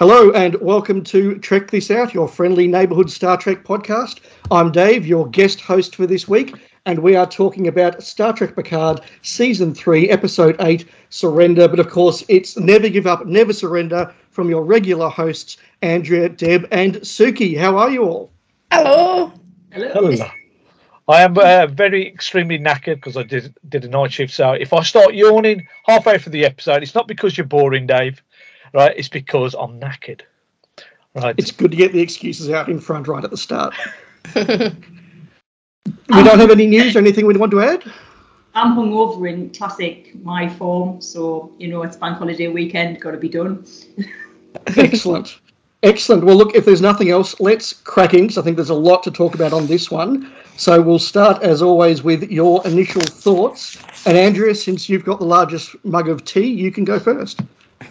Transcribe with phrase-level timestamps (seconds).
[0.00, 4.20] Hello and welcome to Trek This Out, your friendly neighbourhood Star Trek podcast.
[4.50, 6.54] I'm Dave, your guest host for this week,
[6.86, 11.68] and we are talking about Star Trek Picard Season 3, Episode 8, Surrender.
[11.68, 16.66] But of course, it's Never Give Up, Never Surrender from your regular hosts, Andrea, Deb,
[16.70, 17.58] and Suky.
[17.58, 18.30] How are you all?
[18.72, 19.34] Hello.
[19.70, 20.16] Hello.
[21.08, 24.32] I am uh, very extremely knackered because I did did a night shift.
[24.32, 28.22] So if I start yawning halfway through the episode, it's not because you're boring, Dave.
[28.72, 28.94] Right?
[28.96, 30.22] It's because I'm knackered.
[31.14, 31.34] Right?
[31.36, 33.74] It's good to get the excuses out in front right at the start.
[34.34, 34.42] we
[36.08, 37.82] don't have any news or anything we want to add?
[38.54, 43.18] I'm hungover in classic my form, so you know it's bank holiday weekend, got to
[43.18, 43.66] be done.
[44.76, 45.38] Excellent.
[45.82, 46.24] Excellent.
[46.24, 49.02] Well, look, if there's nothing else, let's crack in 'cause I think there's a lot
[49.04, 50.30] to talk about on this one.
[50.56, 53.78] So we'll start, as always, with your initial thoughts.
[54.04, 57.40] And Andrea, since you've got the largest mug of tea, you can go first.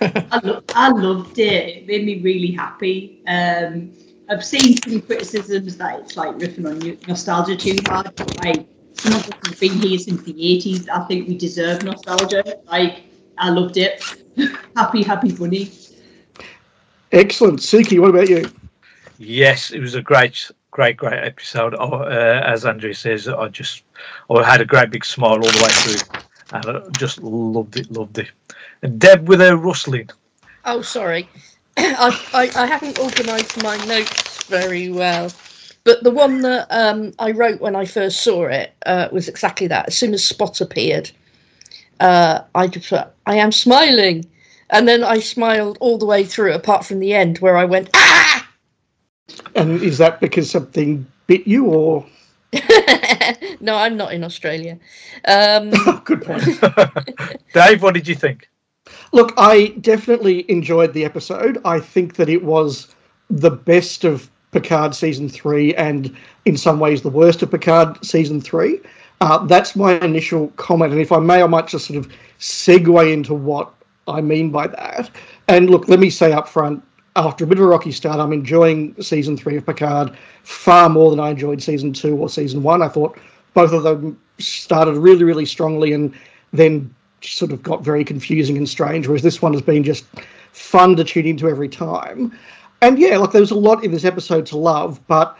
[0.01, 1.77] I, lo- I loved it.
[1.77, 3.23] It made me really happy.
[3.27, 3.91] Um,
[4.29, 8.11] I've seen some criticisms that it's like riffing on nostalgia too hard.
[8.45, 10.87] Like some of us have been here since the 80s.
[10.89, 12.43] I think we deserve nostalgia.
[12.67, 13.01] Like
[13.39, 14.03] I loved it.
[14.75, 15.71] happy, happy bunny.
[17.11, 17.59] Excellent.
[17.59, 18.49] Suky, what about you?
[19.19, 21.75] yes, it was a great, great, great episode.
[21.77, 23.83] Oh, uh, as Andrea says, I just
[24.29, 26.21] I had a great big smile all the way through,
[26.53, 28.31] and I just loved it, loved it.
[28.81, 30.09] And Deb with her rustling.
[30.65, 31.29] Oh, sorry.
[31.77, 35.31] I, I, I haven't organised my notes very well.
[35.83, 39.67] But the one that um, I wrote when I first saw it uh, was exactly
[39.67, 39.87] that.
[39.87, 41.09] As soon as Spot appeared,
[41.99, 44.25] uh, I just put, I am smiling.
[44.69, 47.89] And then I smiled all the way through, apart from the end where I went,
[47.93, 48.47] ah!
[49.55, 52.05] And is that because something bit you or?
[53.59, 54.77] no, I'm not in Australia.
[55.25, 55.69] Um,
[56.03, 56.43] Good point.
[57.53, 58.49] Dave, what did you think?
[59.11, 61.59] Look, I definitely enjoyed the episode.
[61.65, 62.95] I think that it was
[63.29, 68.41] the best of Picard season three, and in some ways the worst of Picard season
[68.41, 68.79] three.
[69.21, 73.13] Uh, that's my initial comment, and if I may, I might just sort of segue
[73.13, 73.71] into what
[74.09, 75.09] I mean by that.
[75.47, 76.83] And look, let me say up front,
[77.15, 81.09] after a bit of a rocky start, I'm enjoying season three of Picard far more
[81.09, 82.81] than I enjoyed season two or season one.
[82.81, 83.17] I thought
[83.53, 86.13] both of them started really, really strongly and
[86.53, 90.05] then sort of got very confusing and strange, whereas this one has been just
[90.51, 92.37] fun to tune into every time.
[92.81, 95.37] And yeah, like there was a lot in this episode to love, but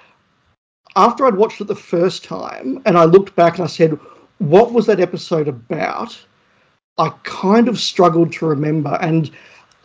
[0.96, 3.97] after I'd watched it the first time and I looked back and I said,
[4.40, 6.18] what was that episode about?
[7.00, 8.98] I kind of struggled to remember.
[9.02, 9.32] And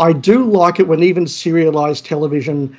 [0.01, 2.77] I do like it when even serialized television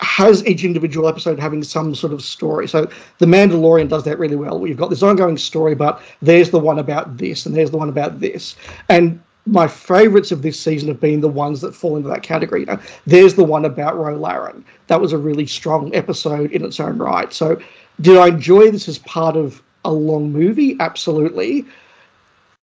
[0.00, 2.66] has each individual episode having some sort of story.
[2.68, 2.88] So
[3.18, 4.66] The Mandalorian does that really well.
[4.66, 7.88] You've got this ongoing story, but there's the one about this, and there's the one
[7.88, 8.56] about this.
[8.88, 12.60] And my favourites of this season have been the ones that fall into that category.
[12.60, 14.64] You know, there's the one about Ro Laren.
[14.86, 17.32] That was a really strong episode in its own right.
[17.32, 17.60] So,
[18.00, 20.76] did I enjoy this as part of a long movie?
[20.80, 21.64] Absolutely.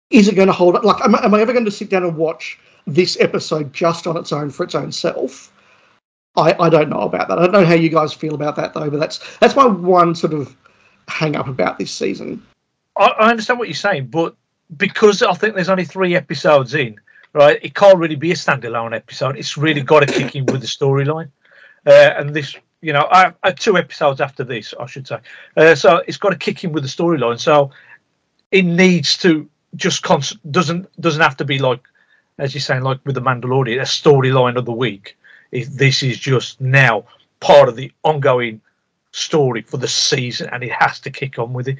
[0.09, 0.83] Is it going to hold up?
[0.83, 4.17] Like, am, am I ever going to sit down and watch this episode just on
[4.17, 5.51] its own for its own self?
[6.37, 7.39] I, I don't know about that.
[7.39, 10.15] I don't know how you guys feel about that though, but that's that's my one
[10.15, 10.55] sort of
[11.07, 12.45] hang up about this season.
[12.97, 14.35] I, I understand what you're saying, but
[14.77, 16.99] because I think there's only three episodes in,
[17.33, 17.59] right?
[17.61, 19.37] It can't really be a standalone episode.
[19.37, 21.29] It's really got to kick in with the storyline.
[21.85, 25.19] Uh, and this, you know, I, I two episodes after this, I should say.
[25.55, 27.39] Uh, so it's got to kick in with the storyline.
[27.39, 27.71] So
[28.51, 30.05] it needs to just
[30.51, 31.81] doesn't doesn't have to be like,
[32.37, 35.17] as you're saying, like with the Mandalorian, a storyline of the week.
[35.51, 37.05] This is just now
[37.39, 38.61] part of the ongoing
[39.15, 41.77] story for the season, and it has to kick on with it.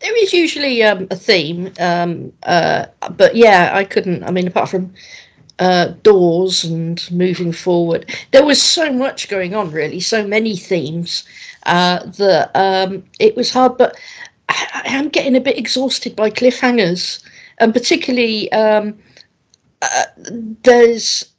[0.00, 2.86] there is usually um, a theme, um, uh,
[3.16, 4.22] but yeah, I couldn't.
[4.24, 4.92] I mean, apart from
[5.58, 9.70] uh, doors and moving forward, there was so much going on.
[9.70, 11.24] Really, so many themes
[11.64, 13.78] uh, that um, it was hard.
[13.78, 13.96] But
[14.48, 17.22] I, am getting a bit exhausted by cliffhangers,
[17.58, 18.98] and particularly um,
[19.82, 20.04] uh,
[20.62, 21.32] there's.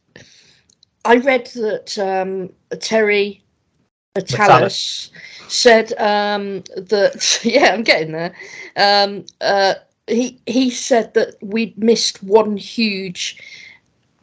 [1.05, 2.49] I read that um,
[2.79, 3.41] Terry
[4.15, 5.09] Matalas
[5.47, 8.33] said um, that yeah, I'm getting there.
[8.75, 9.75] Um, uh,
[10.07, 13.41] he he said that we'd missed one huge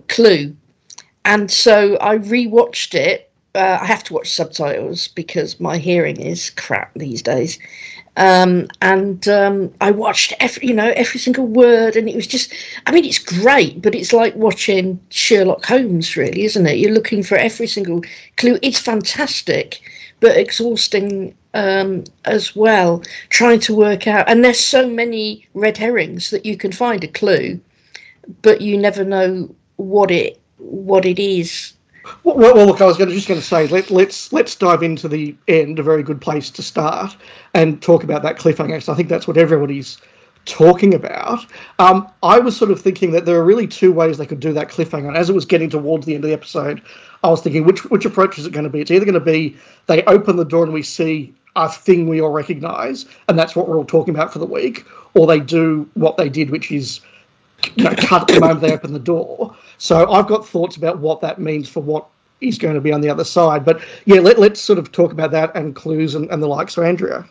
[0.09, 0.57] clue,
[1.25, 3.31] and so I rewatched it.
[3.55, 7.59] Uh, I have to watch subtitles because my hearing is crap these days.
[8.17, 12.53] Um, and um, I watched every you know every single word, and it was just
[12.87, 16.79] I mean it's great, but it's like watching Sherlock Holmes, really, isn't it?
[16.79, 18.03] You're looking for every single
[18.37, 18.59] clue.
[18.63, 19.81] It's fantastic,
[20.21, 23.03] but exhausting um, as well.
[23.31, 27.09] Trying to work out, and there's so many red herrings that you can find a
[27.09, 27.61] clue,
[28.43, 31.75] but you never know what it what it is
[32.23, 35.09] Well, well look, I was gonna, just going to say let, let's let's dive into
[35.09, 35.79] the end.
[35.79, 37.17] A very good place to start
[37.55, 38.83] and talk about that cliffhanger.
[38.83, 39.99] So I think that's what everybody's
[40.45, 41.47] talking about.
[41.79, 44.53] Um, I was sort of thinking that there are really two ways they could do
[44.53, 45.09] that cliffhanger.
[45.09, 46.83] And as it was getting towards the end of the episode,
[47.23, 48.81] I was thinking which which approach is it going to be?
[48.81, 49.57] It's either going to be
[49.87, 53.69] they open the door and we see a thing we all recognise, and that's what
[53.69, 54.85] we're all talking about for the week,
[55.15, 57.01] or they do what they did, which is
[57.77, 59.55] you know, cut the moment they open the door.
[59.79, 62.07] So I've got thoughts about what that means for what
[62.41, 63.65] is going to be on the other side.
[63.65, 66.71] But yeah, let, let's sort of talk about that and clues and, and the like.
[66.71, 67.27] So Andrea.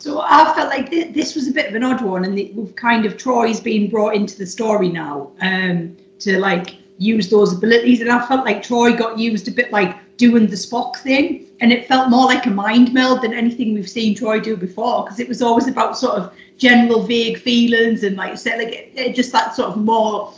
[0.00, 2.50] So I felt like th- this was a bit of an odd one, and the,
[2.54, 7.52] we've kind of Troi's been brought into the story now um, to like use those
[7.52, 11.46] abilities, and I felt like Troi got used a bit like doing the Spock thing,
[11.60, 15.04] and it felt more like a mind meld than anything we've seen Troi do before,
[15.04, 19.54] because it was always about sort of general vague feelings and like like just that
[19.54, 20.32] sort of more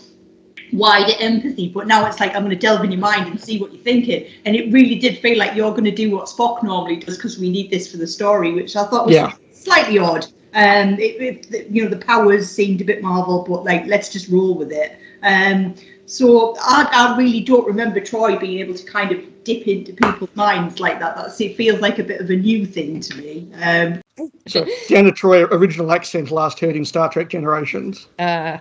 [0.73, 1.69] wider empathy.
[1.69, 3.83] But now it's like I'm going to delve in your mind and see what you're
[3.83, 7.17] thinking, and it really did feel like you're going to do what Spock normally does
[7.17, 9.33] because we need this for the story, which I thought was Yeah.
[9.53, 10.27] slightly odd.
[10.55, 14.29] Um, it, it, you know, the powers seemed a bit Marvel, but like, let's just
[14.29, 14.99] roll with it.
[15.23, 15.75] Um,
[16.05, 20.35] so I, I really don't remember Troi being able to kind of dip into people's
[20.37, 21.17] minds like that.
[21.17, 23.49] That's it feels like a bit of a new thing to me.
[23.63, 24.03] Um,
[24.47, 28.09] So Deanna Troi, original accent last heard in Star Trek Generations.
[28.19, 28.59] Uh,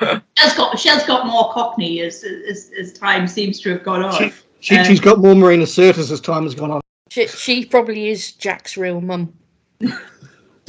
[0.00, 4.12] Shell's got Shell's got more Cockney as as, as time seems to have gone on.
[4.12, 6.80] She, she, Um, she's got more Marina Sirtis as time has gone on.
[7.10, 9.32] she, she probably is Jack's real mum.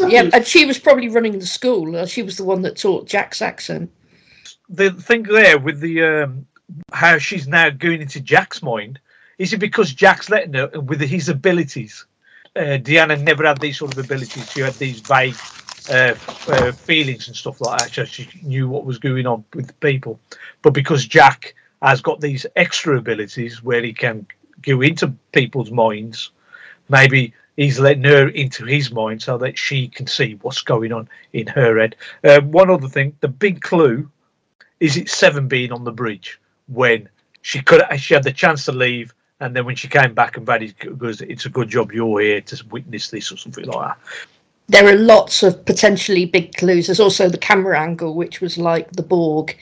[0.08, 1.96] Yeah, and she was probably running the school.
[1.96, 3.92] Uh, she was the one that taught Jack's accent.
[4.68, 6.48] the thing there with the um,
[6.92, 9.00] how she's now going into Jack's mind
[9.42, 12.06] is it because Jack's letting her with his abilities?
[12.56, 14.52] Uh, Deanna never had these sort of abilities.
[14.52, 15.36] She had these vague
[15.90, 16.16] uh,
[16.48, 18.08] uh, feelings and stuff like that.
[18.08, 20.20] She knew what was going on with people.
[20.62, 24.28] But because Jack has got these extra abilities where he can
[24.62, 26.32] go into people's minds,
[26.90, 31.10] maybe he's letting her into his mind so that she can see what's going on
[31.34, 31.96] in her head.
[32.24, 34.10] Uh, one other thing, the big clue
[34.80, 37.08] is it seven being on the bridge when
[37.42, 40.46] she could she had the chance to leave and then when she came back and
[40.46, 43.98] Vadic goes it's a good job you're here to witness this or something like that
[44.72, 46.88] There are lots of potentially big clues.
[46.88, 49.58] There's also the camera angle, which was like the Borg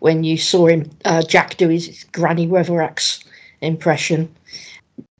[0.00, 3.22] when you saw him, uh, Jack do his Granny Weatherwax
[3.60, 4.34] impression.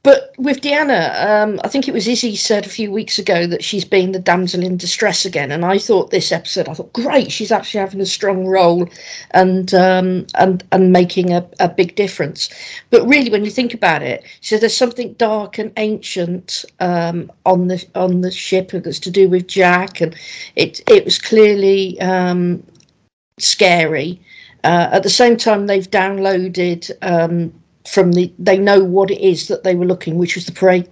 [0.05, 3.65] But with Deanna, um, I think it was Izzy said a few weeks ago that
[3.65, 7.33] she's being the damsel in distress again, and I thought this episode, I thought, great,
[7.33, 8.87] she's actually having a strong role,
[9.31, 12.51] and um, and and making a, a big difference.
[12.91, 17.69] But really, when you think about it, so there's something dark and ancient um, on
[17.69, 20.15] the on the ship that's to do with Jack, and
[20.55, 22.63] it it was clearly um,
[23.39, 24.21] scary.
[24.65, 27.55] Uh, at the same time, they've downloaded um,
[27.87, 30.89] from the they know what it is that they were looking, which was the pari-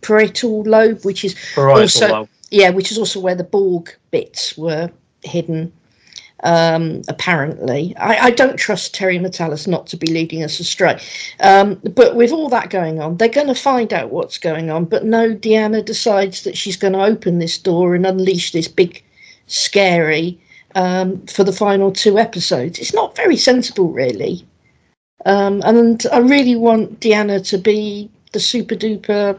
[0.00, 2.28] parietal lobe, which is Parietal Also- lobe.
[2.50, 4.90] yeah, which is also where the Borg bits were
[5.22, 5.72] hidden.
[6.44, 11.00] Um, apparently, I, I don't trust Terry Matalas not to be leading us astray.
[11.40, 14.84] Um, but with all that going on, they're going to find out what's going on.
[14.84, 19.02] But no, Deanna decides that she's going to open this door and unleash this big,
[19.46, 20.38] scary
[20.74, 22.78] um, for the final two episodes.
[22.78, 24.46] It's not very sensible, really.
[25.26, 29.38] Um, and I really want Deanna to be the super duper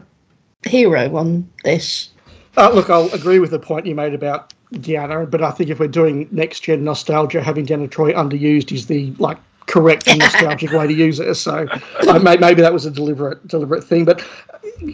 [0.62, 2.10] hero on this.
[2.58, 5.80] Uh, look, I'll agree with the point you made about Deanna, but I think if
[5.80, 10.72] we're doing next gen nostalgia, having Deanna Troi underused is the like correct and nostalgic
[10.72, 11.34] way to use it.
[11.36, 11.66] So
[12.22, 14.04] may, maybe that was a deliberate deliberate thing.
[14.04, 14.22] But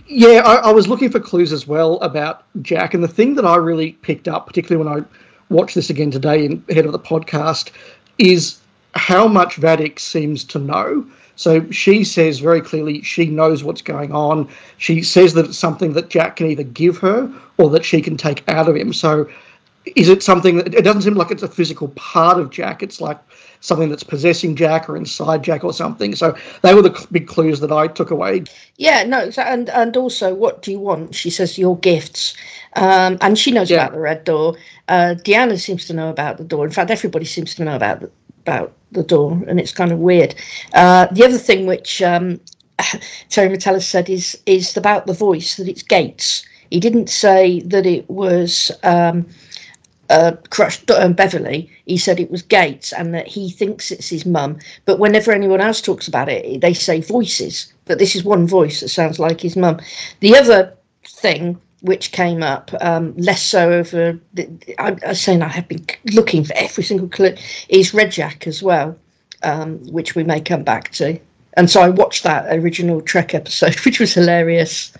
[0.07, 3.45] yeah, I, I was looking for clues as well about Jack, and the thing that
[3.45, 5.05] I really picked up, particularly when I
[5.49, 7.73] watched this again today in ahead of the podcast,
[8.19, 8.61] is
[8.95, 11.07] how much Vadic seems to know.
[11.37, 14.49] So she says very clearly she knows what's going on.
[14.79, 18.17] She says that it's something that Jack can either give her or that she can
[18.17, 18.93] take out of him.
[18.93, 19.29] So
[19.97, 22.83] is it something that it doesn't seem like it's a physical part of Jack?
[22.83, 23.19] It's like
[23.61, 26.15] something that's possessing Jack or inside Jack or something.
[26.15, 28.45] So they were the big clues that I took away.
[28.77, 31.15] Yeah, no, and and also, what do you want?
[31.15, 32.35] She says your gifts,
[32.77, 33.79] um, and she knows Yeah.
[33.79, 34.57] about the red door.
[34.89, 36.65] Uh, Deanna seems to know about the door.
[36.65, 38.11] In fact, everybody seems to know about the,
[38.45, 40.35] about the door, and it's kind of weird.
[40.73, 42.41] Uh, the other thing which um,
[43.31, 46.45] Terry Matalas said is is about the voice that it's Gates.
[46.71, 49.27] He didn't say that it was um,
[50.11, 51.71] uh, crushed um, Beverly.
[51.87, 54.59] He said it was Gates and that he thinks it's his mum.
[54.85, 57.73] But whenever anyone else talks about it, they say voices.
[57.85, 59.81] But this is one voice that sounds like his mum.
[60.21, 60.75] The other
[61.07, 64.19] thing which came up um, less so over.
[64.33, 64.49] The,
[64.79, 67.38] I, I saying I have been looking for every single clip.
[67.69, 68.97] Is Red Jack as well,
[69.43, 71.21] um, which we may come back to.
[71.59, 74.93] And so I watched that original Trek episode, which was hilarious,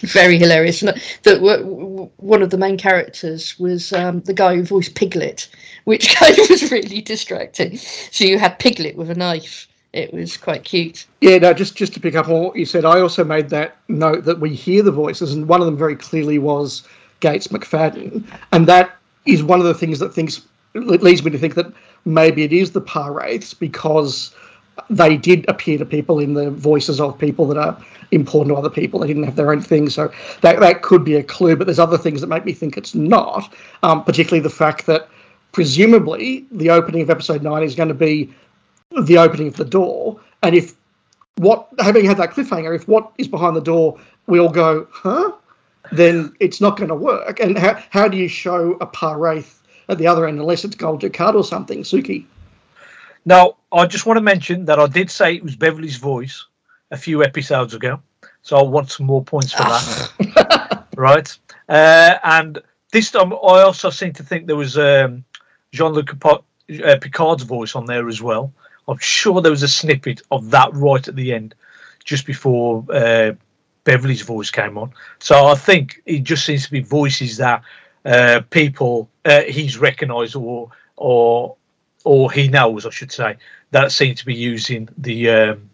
[0.00, 0.82] very hilarious.
[0.82, 5.48] And that one of the main characters was um, the guy who voiced Piglet,
[5.84, 7.76] which kind of was really distracting.
[7.76, 9.68] So you had Piglet with a knife.
[9.92, 11.06] It was quite cute.
[11.20, 13.76] Yeah, no, just just to pick up on what you said, I also made that
[13.88, 16.82] note that we hear the voices, and one of them very clearly was
[17.20, 18.96] Gates McFadden, and that
[19.26, 20.42] is one of the things that thinks
[20.74, 21.70] leads me to think that
[22.06, 24.34] maybe it is the Pah-wraiths because
[24.88, 27.76] they did appear to people in the voices of people that are
[28.10, 29.00] important to other people.
[29.00, 31.54] They didn't have their own thing, so that that could be a clue.
[31.54, 35.08] But there's other things that make me think it's not, um, particularly the fact that
[35.52, 38.32] presumably the opening of episode nine is going to be
[39.02, 40.74] the opening of the door, and if
[41.36, 45.32] what having had that cliffhanger, if what is behind the door, we all go, huh?
[45.90, 47.40] Then it's not going to work.
[47.40, 50.98] And how how do you show a Pah-wraith at the other end unless it's Gul
[50.98, 52.26] Dukat or something, Suky?
[53.24, 56.46] Now, I just want to mention that I did say it was Beverly's voice
[56.90, 58.00] a few episodes ago,
[58.42, 60.86] so I want some more points for that.
[60.96, 65.24] right, uh, and this time I also seem to think there was um,
[65.72, 68.52] Jean-Luc uh, Picard's voice on there as well.
[68.88, 71.54] I'm sure there was a snippet of that right at the end,
[72.04, 73.32] just before uh,
[73.84, 74.92] Beverly's voice came on.
[75.18, 77.62] So I think it just seems to be voices that
[78.04, 81.56] uh, people uh, he's recognised or or
[82.04, 83.36] or he knows, I should say,
[83.70, 85.70] that seem to be using the um,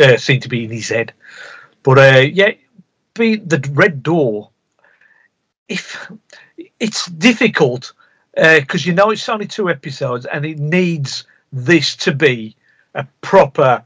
[0.00, 1.12] uh, seem to be in his head.
[1.82, 2.52] But uh, yeah,
[3.14, 4.50] be the red door.
[5.68, 6.10] If
[6.78, 7.92] it's difficult
[8.34, 12.56] because uh, you know it's only two episodes and it needs this to be
[12.94, 13.82] a proper,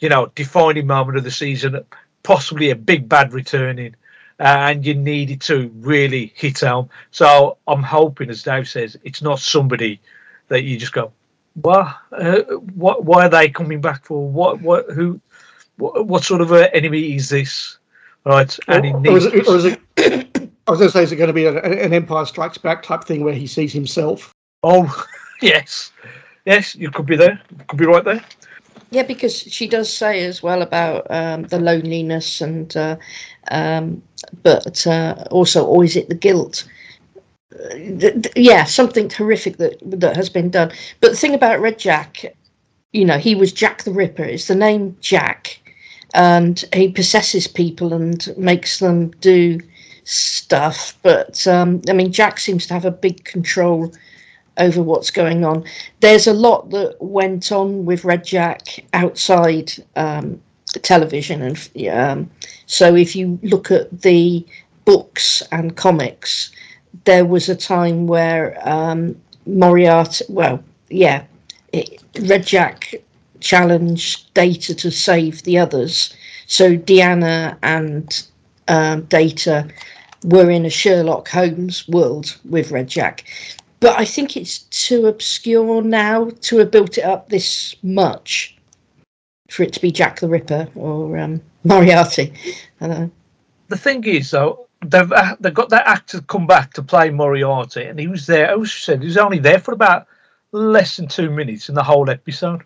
[0.00, 1.82] you know, defining moment of the season,
[2.22, 3.94] possibly a big bad returning,
[4.38, 6.88] uh, and you needed to really hit home.
[7.10, 10.00] So I'm hoping, as Dave says, it's not somebody
[10.48, 11.12] that you just go,
[11.54, 11.96] "What?
[12.12, 12.42] Uh,
[12.74, 13.04] what?
[13.04, 14.28] Why are they coming back for?
[14.28, 14.60] What?
[14.60, 14.90] What?
[14.90, 15.20] Who?
[15.78, 17.78] What, what sort of an enemy is this?"
[18.24, 18.58] Right?
[18.68, 19.80] And or, or, is it, or is it
[20.66, 22.82] I was going to say, is it going to be a, an Empire Strikes Back
[22.82, 24.34] type thing where he sees himself?
[24.64, 25.06] Oh,
[25.42, 25.92] yes.
[26.46, 27.40] Yes, you could be there.
[27.50, 28.24] You Could be right there.
[28.90, 32.96] Yeah, because she does say as well about um, the loneliness and, uh,
[33.50, 34.00] um,
[34.44, 36.66] but uh, also, or is it the guilt?
[38.36, 40.70] yeah, something horrific that that has been done.
[41.00, 42.24] But the thing about Red Jack,
[42.92, 44.24] you know, he was Jack the Ripper.
[44.24, 45.60] It's the name Jack,
[46.14, 49.60] and he possesses people and makes them do
[50.04, 50.98] stuff.
[51.02, 53.92] But um, I mean, Jack seems to have a big control
[54.58, 55.64] over what's going on.
[56.00, 60.40] There's a lot that went on with Red Jack outside um,
[60.82, 62.30] television, and um,
[62.66, 64.44] so if you look at the
[64.84, 66.50] books and comics,
[67.04, 71.24] there was a time where um, Moriarty, well, yeah,
[71.72, 72.94] it, Red Jack
[73.40, 76.14] challenged Data to save the others.
[76.46, 78.26] So Deanna and
[78.68, 79.68] um, Data
[80.24, 83.24] were in a Sherlock Holmes world with Red Jack
[83.80, 88.56] but I think it's too obscure now to have built it up this much
[89.50, 92.32] for it to be Jack the Ripper or um, Moriarty.
[92.80, 97.84] The thing is, though, they've uh, they've got that actor come back to play Moriarty,
[97.84, 98.50] and he was there.
[98.50, 100.06] I was said he was only there for about
[100.52, 102.62] less than two minutes in the whole episode,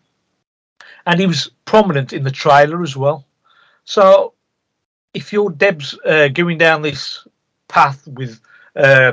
[1.07, 3.27] and he was prominent in the trailer as well.
[3.85, 4.35] So,
[5.15, 7.27] if you're Deb's uh, going down this
[7.69, 8.41] path with
[8.77, 9.13] uh,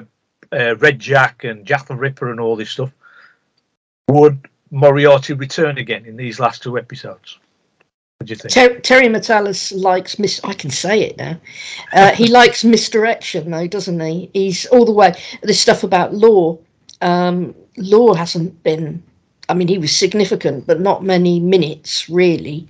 [0.52, 2.92] uh, Red Jack and Jack the Ripper and all this stuff,
[4.10, 7.40] would Moriarty return again in these last two episodes?
[8.18, 8.54] What do you think?
[8.54, 10.42] Ter- Terry Matalas likes mis.
[10.44, 11.38] I can say it now.
[11.94, 14.30] Uh, he likes misdirection, though, doesn't he?
[14.34, 15.14] He's all the way.
[15.44, 16.60] This stuff about Lore.
[17.02, 19.04] Um, Lore hasn't been.
[19.50, 22.68] I mean, he was significant, but not many minutes really.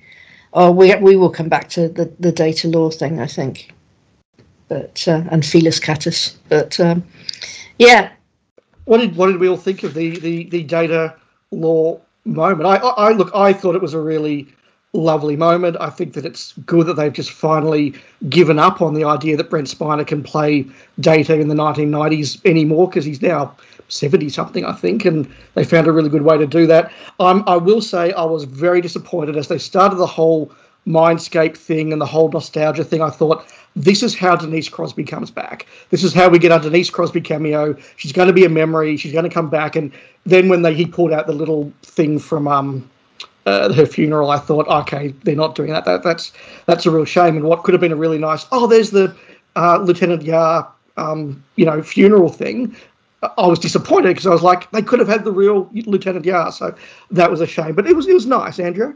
[0.53, 3.72] Oh, we we will come back to the the data Lore thing, I think.
[4.67, 7.03] But uh, and Felis Catus, but um,
[7.77, 8.12] yeah.
[8.86, 11.15] What did what did we all think of the the, the data
[11.51, 12.65] Lore moment?
[12.65, 13.31] I, I, I look.
[13.36, 14.48] I thought it was a really
[14.93, 15.77] lovely moment.
[15.79, 17.93] I think that it's good that they've just finally
[18.29, 20.65] given up on the idea that Brent Spiner can play
[21.00, 23.55] data in the 1990s anymore because he's now
[23.89, 26.91] 70 something, I think, and they found a really good way to do that.
[27.19, 30.51] Um, I will say I was very disappointed as they started the whole
[30.88, 35.29] Mindscape thing and the whole nostalgia thing, I thought this is how Denise Crosby comes
[35.29, 35.67] back.
[35.89, 37.75] This is how we get our Denise Crosby cameo.
[37.98, 38.98] She's going to be a memory.
[38.98, 39.75] She's going to come back.
[39.75, 39.91] And
[40.25, 42.89] then when they he pulled out the little thing from um
[43.46, 45.86] uh, her funeral, I thought, okay, they're not doing that.
[45.86, 46.03] that.
[46.03, 46.34] That's
[46.65, 47.38] that's a real shame.
[47.38, 49.15] And what could have been a really nice, oh, there's the
[49.56, 52.75] uh, Lieutenant Yar, um, you know, funeral thing.
[53.24, 56.51] I was disappointed because I was like, they could have had the real Lieutenant Yar,
[56.51, 56.75] so
[57.10, 57.74] that was a shame.
[57.74, 58.94] But it was it was nice, Andrea.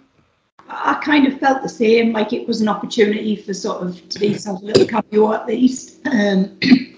[0.73, 4.19] I kind of felt the same, like it was an opportunity for sort of to
[4.19, 5.99] be some little cameo at least.
[6.07, 6.57] Um,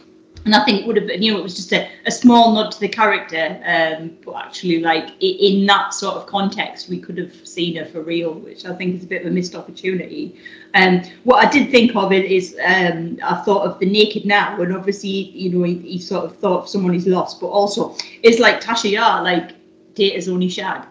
[0.45, 2.53] and I think it would have been, you know, it was just a, a small
[2.53, 7.17] nod to the character, um, but actually, like in that sort of context, we could
[7.17, 10.39] have seen her for real, which I think is a bit of a missed opportunity.
[10.75, 14.61] Um, what I did think of it is um, I thought of the naked now,
[14.61, 17.95] and obviously, you know, he, he sort of thought of someone he's lost, but also
[18.21, 19.51] it's like Tasha Yar, like
[19.95, 20.85] Data's only shag.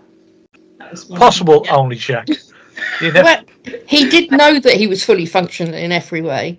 [1.17, 1.77] Possible yeah.
[1.77, 2.29] only shag.
[3.01, 3.23] Know?
[3.23, 3.45] well,
[3.87, 6.59] he did know that he was fully functional in every way.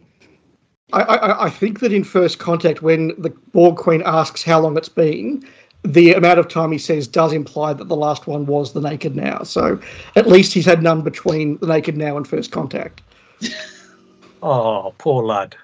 [0.91, 4.77] I, I, I, think that in First Contact, when the Borg Queen asks how long
[4.77, 5.43] it's been,
[5.84, 9.15] the amount of time he says does imply that the last one was the Naked
[9.15, 9.43] Now.
[9.43, 9.79] So
[10.15, 13.01] at least he's had none between the Naked Now and First Contact.
[14.43, 15.55] oh, poor lad.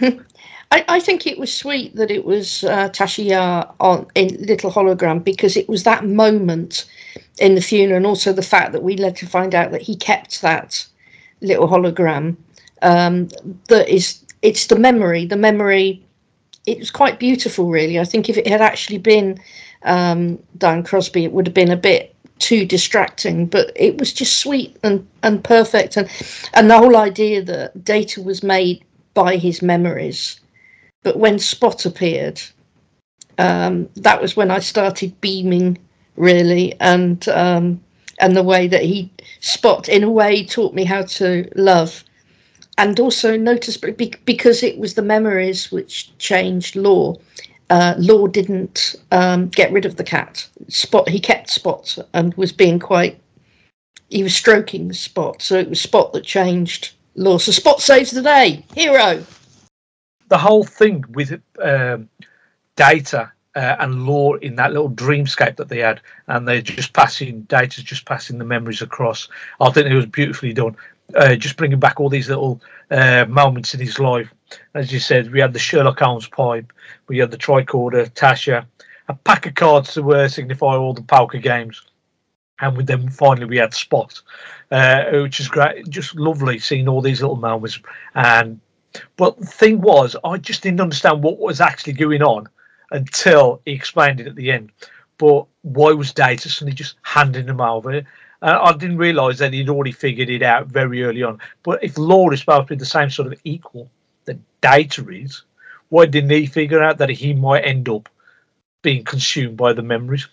[0.70, 5.24] I, I, think it was sweet that it was uh, Tasha on in Little Hologram
[5.24, 6.84] because it was that moment
[7.38, 9.96] in the funeral, and also the fact that we led to find out that he
[9.96, 10.86] kept that
[11.40, 12.36] little hologram.
[12.82, 13.28] Um,
[13.68, 15.26] that is, it's the memory.
[15.26, 16.04] The memory.
[16.66, 17.98] It was quite beautiful, really.
[17.98, 19.40] I think if it had actually been
[19.84, 23.46] um, Diane Crosby, it would have been a bit too distracting.
[23.46, 26.10] But it was just sweet and and perfect, and
[26.54, 28.84] and the whole idea that data was made
[29.14, 30.38] by his memories.
[31.02, 32.40] But when Spot appeared,
[33.38, 35.78] um, that was when I started beaming
[36.16, 37.80] really, and um,
[38.18, 42.04] and the way that he Spot in a way taught me how to love,
[42.76, 47.16] and also notice because it was the memories which changed Lore.
[47.70, 50.48] Uh, Lore didn't um, get rid of the cat.
[50.68, 53.20] Spot he kept Spot and was being quite.
[54.10, 57.38] He was stroking Spot, so it was Spot that changed Lore.
[57.38, 59.24] So Spot saves the day, hero.
[60.28, 62.08] The whole thing with um,
[62.76, 67.42] data uh, and law in that little dreamscape that they had, and they're just passing
[67.42, 69.28] data's just passing the memories across.
[69.60, 70.76] I think it was beautifully done.
[71.14, 72.60] Uh, just bringing back all these little
[72.90, 74.32] uh, moments in his life.
[74.74, 76.70] As you said, we had the Sherlock Holmes pipe,
[77.08, 78.66] we had the tricorder, Tasha,
[79.08, 81.82] a pack of cards to signify all the poker games,
[82.60, 84.20] and with them finally we had Spot,
[84.70, 87.80] uh, which is great, just lovely seeing all these little moments.
[88.14, 88.60] And
[89.16, 92.48] but the thing was, I just didn't understand what was actually going on
[92.90, 94.72] until he explained it at the end.
[95.18, 98.02] But why was Data suddenly just handing them over?
[98.40, 101.38] Uh, I didn't realise that he'd already figured it out very early on.
[101.64, 103.90] But if Lore is supposed to be the same sort of equal
[104.26, 105.42] that Data is,
[105.88, 108.08] why didn't he figure out that he might end up
[108.82, 110.28] being consumed by the memories?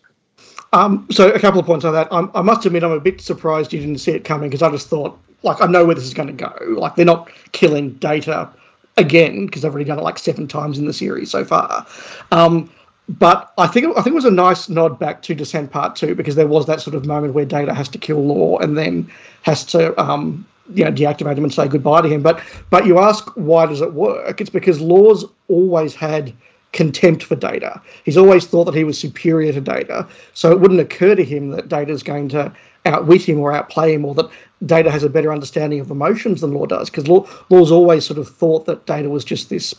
[0.74, 2.08] Um, so a couple of points on that.
[2.12, 4.70] I'm, i must admit, I'm a bit surprised you didn't see it coming because I
[4.70, 6.54] just thought, like, I know where this is going to go.
[6.68, 8.50] Like, they're not killing Data
[8.98, 11.86] again because they've already done it like seven times in the series so far.
[12.32, 12.70] Um,
[13.08, 16.16] but I think I think it was a nice nod back to Descent Part Two
[16.16, 19.10] because there was that sort of moment where Data has to kill Lore and then
[19.44, 22.24] has to um, you know deactivate him and say goodbye to him.
[22.24, 24.42] But but you ask why does it work?
[24.42, 26.34] It's because Lore's always had
[26.72, 27.80] contempt for Data.
[28.04, 31.52] He's always thought that he was superior to Data, so it wouldn't occur to him
[31.52, 32.52] that Data's going to
[32.88, 34.30] outwit him or outplay him, or that
[34.66, 38.20] Data has a better understanding of emotions than Lore does, because Lore, Lore's always sort
[38.20, 39.74] of thought that Data was just this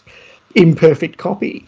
[0.54, 1.66] imperfect copy.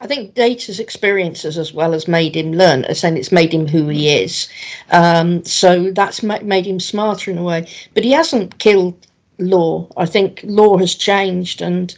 [0.00, 3.68] I think Data's experiences as well has made him learn, as and it's made him
[3.68, 4.48] who he is.
[4.90, 7.68] Um, so that's made him smarter in a way.
[7.94, 9.06] But he hasn't killed
[9.38, 9.88] Lore.
[9.96, 11.94] I think Lore has changed, and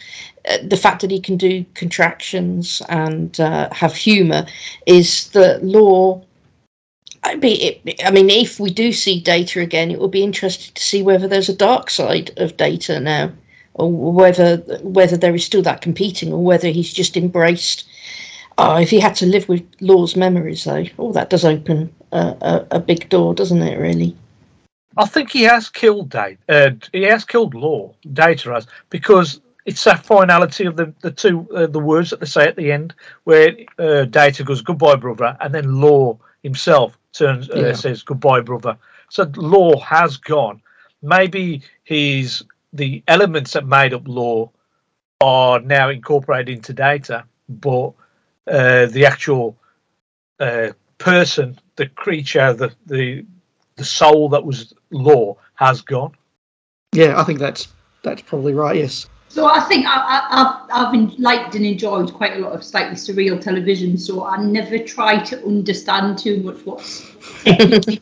[0.50, 4.44] uh, the fact that he can do contractions and uh, have humour
[4.86, 6.22] is that Lore
[7.24, 10.82] I mean, I mean, if we do see data again, it will be interesting to
[10.82, 13.32] see whether there's a dark side of data now,
[13.72, 17.88] or whether whether there is still that competing, or whether he's just embraced.
[18.58, 22.36] Oh, if he had to live with Lore's memories, though, oh, that does open a,
[22.40, 23.78] a, a big door, doesn't it?
[23.78, 24.14] Really.
[24.96, 26.38] I think he has killed Data.
[26.48, 27.94] Uh, he has killed Lore.
[28.12, 32.26] Data has because it's that finality of the the two uh, the words that they
[32.26, 37.48] say at the end, where uh, Data goes goodbye, brother, and then Lore himself turns
[37.50, 37.72] uh, yeah.
[37.72, 38.76] says goodbye, brother.
[39.08, 40.60] So Lore has gone.
[41.02, 44.50] Maybe he's the elements that made up Lore
[45.20, 47.92] are now incorporated into data, but
[48.46, 49.56] uh, the actual
[50.40, 53.24] uh, person, the creature, the the
[53.76, 56.12] the soul that was Lore has gone.
[56.92, 57.68] Yeah, I think that's
[58.02, 58.76] that's probably right.
[58.76, 59.08] Yes.
[59.34, 62.94] So I think I, I, I've, I've liked and enjoyed quite a lot of slightly
[62.94, 63.98] surreal television.
[63.98, 67.00] So I never try to understand too much what's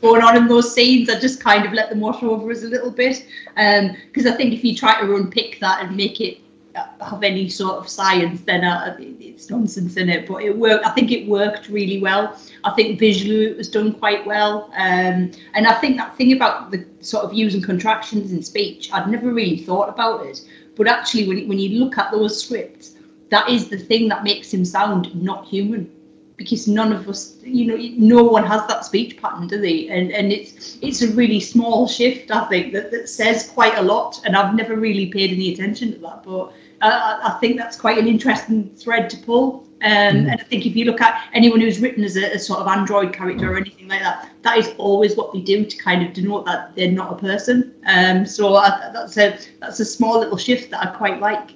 [0.03, 1.09] going on in those scenes.
[1.09, 3.27] I just kind of let them wash over us a little bit.
[3.57, 6.37] Because I think if you try to unpick that and make it
[6.75, 10.29] uh, have any sort of science, then uh, it- it's nonsense in it.
[10.29, 10.85] But it worked.
[10.87, 12.39] I think it worked really well.
[12.65, 14.71] I think visually it was done quite well.
[14.77, 19.09] Um, and I think that thing about the sort of using contractions in speech, I'd
[19.09, 20.43] never really thought about it.
[20.77, 22.95] But actually, when, when you look at those scripts,
[23.31, 25.91] that is the thing that makes him sound not human.
[26.37, 29.89] Because none of us, you know, no one has that speech pattern, do they?
[29.89, 33.83] And and it's it's a really small shift, I think, that, that says quite a
[33.83, 34.21] lot.
[34.25, 37.77] And I've never really paid any attention to that, but I, I- I think that's
[37.79, 39.69] quite an interesting thread to pull.
[39.85, 42.61] Um, And I think if you look at anyone who's written as a, a sort
[42.61, 46.07] of android character or anything like that, that is always what they do to kind
[46.07, 47.75] of denote that they're not a person.
[47.87, 51.51] Um, so I, that's a that's a small little shift that I quite like.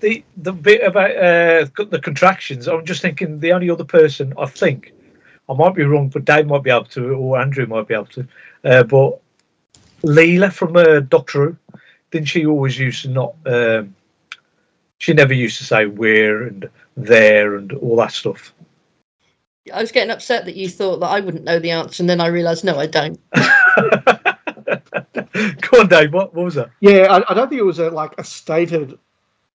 [0.00, 4.46] the the bit about uh, the contractions, I'm just thinking the only other person I
[4.46, 4.92] think
[5.48, 8.06] I might be wrong, but Dave might be able to, or Andrea might be able
[8.06, 8.26] to.
[8.64, 9.20] Uh, but
[10.02, 11.56] Leela from uh, Doctor Who,
[12.10, 13.34] didn't she always used to not?
[13.46, 13.94] Um,
[14.98, 16.68] she never used to say where and
[17.04, 18.52] there and all that stuff.
[19.72, 22.20] I was getting upset that you thought that I wouldn't know the answer, and then
[22.20, 23.20] I realised no, I don't.
[25.60, 26.12] Go on, Dave.
[26.12, 26.70] What, what was that?
[26.80, 28.98] Yeah, I, I don't think it was a like a stated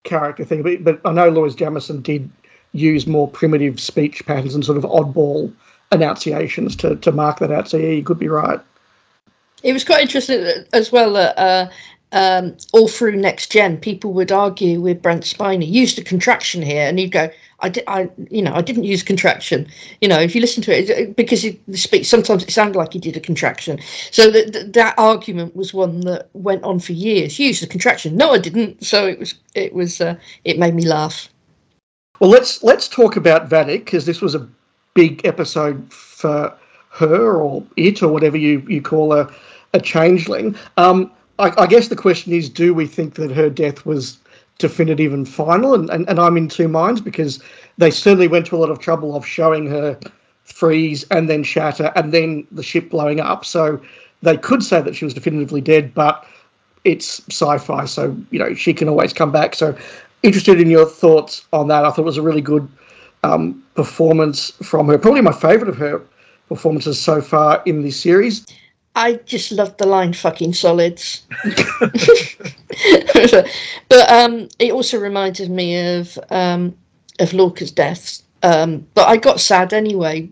[0.03, 2.29] character thing, but but I know Louise Jameson did
[2.73, 5.53] use more primitive speech patterns and sort of oddball
[5.91, 7.69] enunciations to to mark that out.
[7.69, 8.59] So yeah, you could be right.
[9.63, 11.69] It was quite interesting as well that uh,
[12.13, 15.67] um, all through next gen, people would argue with Brent Spiner.
[15.67, 19.03] Used a contraction here, and he'd go, "I did, I, you know, I didn't use
[19.03, 19.67] contraction."
[19.99, 22.99] You know, if you listen to it, because he speech sometimes it sounded like he
[22.99, 23.79] did a contraction.
[24.11, 27.39] So that that- that argument was one that went on for years.
[27.39, 28.15] Use the contraction.
[28.15, 28.83] No, I didn't.
[28.83, 31.29] So it was, it was, uh, it made me laugh.
[32.19, 34.47] Well, let's let's talk about Vadic because this was a
[34.93, 36.53] big episode for
[36.89, 39.29] her or it or whatever you you call a
[39.73, 40.55] a changeling.
[40.77, 44.17] Um, I, I guess the question is, do we think that her death was
[44.59, 45.73] definitive and final?
[45.73, 47.41] And, and and I'm in two minds because
[47.77, 49.99] they certainly went to a lot of trouble of showing her
[50.43, 53.45] freeze and then shatter and then the ship blowing up.
[53.45, 53.81] So
[54.21, 56.25] they could say that she was definitively dead, but
[56.83, 59.55] it's sci-fi, so you know she can always come back.
[59.55, 59.75] So
[60.21, 61.85] interested in your thoughts on that.
[61.85, 62.67] I thought it was a really good
[63.23, 64.97] um, performance from her.
[64.97, 66.01] Probably my favourite of her
[66.49, 68.45] performances so far in this series.
[68.95, 71.23] I just loved the line "fucking solids,"
[73.89, 76.75] but um, it also reminded me of um,
[77.19, 78.21] of Lorca's death.
[78.43, 80.29] Um, but I got sad anyway.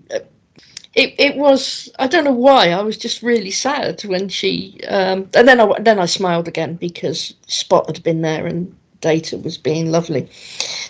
[0.93, 5.29] It it was I don't know why I was just really sad when she um,
[5.33, 9.57] and then I then I smiled again because Spot had been there and Data was
[9.57, 10.29] being lovely.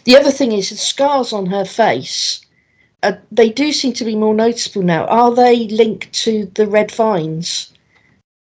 [0.03, 2.41] The other thing is the scars on her face.
[3.03, 5.05] Uh, they do seem to be more noticeable now.
[5.05, 7.73] Are they linked to the red vines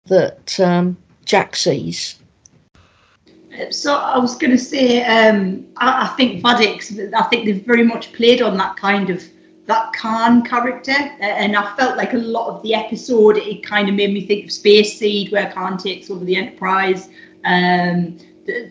[0.07, 2.19] that um, Jack sees?
[3.71, 7.85] So I was going to say, um, I, I think Vadic's, I think they've very
[7.85, 9.23] much played on that kind of
[9.67, 13.95] that Khan character, and I felt like a lot of the episode it kind of
[13.95, 17.11] made me think of Space Seed, where Khan takes over the Enterprise.
[17.45, 18.19] Um,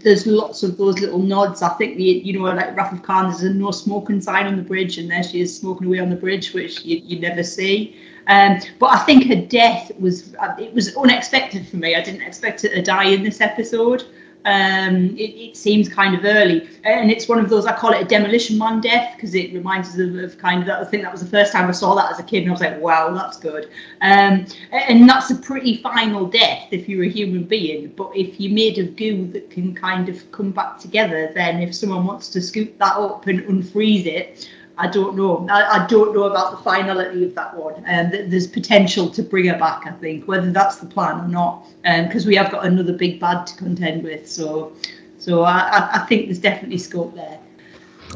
[0.01, 1.61] there's lots of those little nods.
[1.61, 4.63] I think the you know like of Khan, there's a no smoking sign on the
[4.63, 7.95] bridge, and there she is smoking away on the bridge, which you, you never see.
[8.27, 11.95] Um, but I think her death was uh, it was unexpected for me.
[11.95, 14.05] I didn't expect her to die in this episode.
[14.47, 18.01] Um, it, it seems kind of early, and it's one of those I call it
[18.01, 20.79] a demolition man death because it reminds us of, of kind of that.
[20.79, 22.51] I think that was the first time I saw that as a kid, and I
[22.53, 27.09] was like, "Wow, that's good." Um, and that's a pretty final death if you're a
[27.09, 27.89] human being.
[27.89, 31.75] But if you're made of goo that can kind of come back together, then if
[31.75, 34.49] someone wants to scoop that up and unfreeze it,
[34.79, 35.47] I don't know.
[35.49, 37.83] I, I don't know about the finality of that one.
[37.85, 39.87] And um, there's potential to bring her back.
[39.87, 43.19] I think whether that's the plan or not, because um, we have got another big
[43.19, 44.29] bad to contend with.
[44.29, 44.73] So,
[45.17, 47.39] so I, I think there's definitely scope there.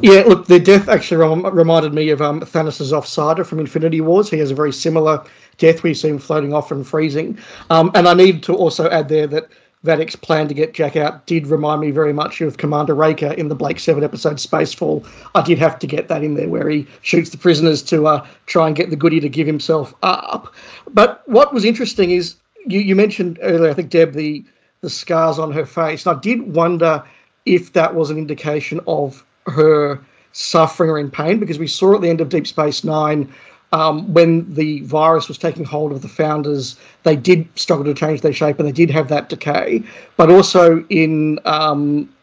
[0.02, 4.30] Yeah, look, the death actually rem- reminded me of um, Thanos' Offsider from Infinity Wars.
[4.30, 5.24] He has a very similar
[5.58, 5.84] death.
[5.84, 7.38] We see him floating off and freezing.
[7.70, 9.50] Um, and I need to also add there that
[9.86, 13.48] Vadic's plan to get Jack out did remind me very much of Commander Raiker in
[13.48, 15.06] the Blake Seven episode Spacefall.
[15.34, 18.28] I did have to get that in there where he shoots the prisoners to uh,
[18.46, 20.54] try and get the goody to give himself up.
[20.94, 22.36] But what was interesting is
[22.68, 24.46] you, you mentioned earlier, I think Deb, the
[24.82, 26.06] the scars on her face.
[26.06, 27.04] And I did wonder
[27.46, 30.02] if that was an indication of her
[30.34, 33.32] suffering or in pain because we saw at the end of Deep Space Nine
[33.72, 38.22] um, when the virus was taking hold of the founders, they did struggle to change
[38.22, 39.84] their shape and they did have that decay.
[40.18, 42.14] But also in um,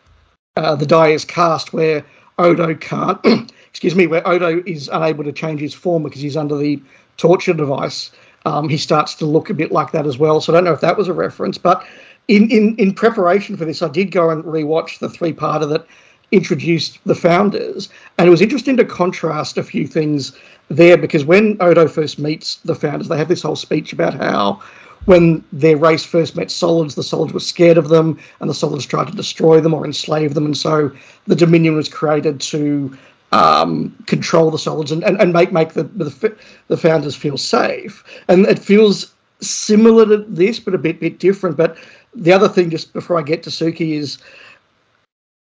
[0.56, 2.04] uh, the die is cast, where
[2.38, 3.18] Odo can't,
[3.70, 6.80] excuse me, where Odo is unable to change his form because he's under the
[7.16, 8.10] torture device.
[8.44, 10.40] Um, he starts to look a bit like that as well.
[10.40, 11.84] So I don't know if that was a reference, but
[12.28, 15.86] in, in, in preparation for this, I did go and rewatch the three parter that
[16.30, 20.36] introduced the founders, and it was interesting to contrast a few things
[20.68, 24.60] there because when Odo first meets the founders, they have this whole speech about how
[25.06, 28.84] when their race first met solids, the solids were scared of them, and the solids
[28.84, 30.90] tried to destroy them or enslave them, and so
[31.26, 32.96] the Dominion was created to
[33.32, 36.36] um, control the solids and, and, and make make the, the
[36.68, 38.04] the founders feel safe.
[38.28, 41.56] And it feels similar to this, but a bit bit different.
[41.56, 41.76] But
[42.14, 44.18] the other thing, just before I get to Suky, is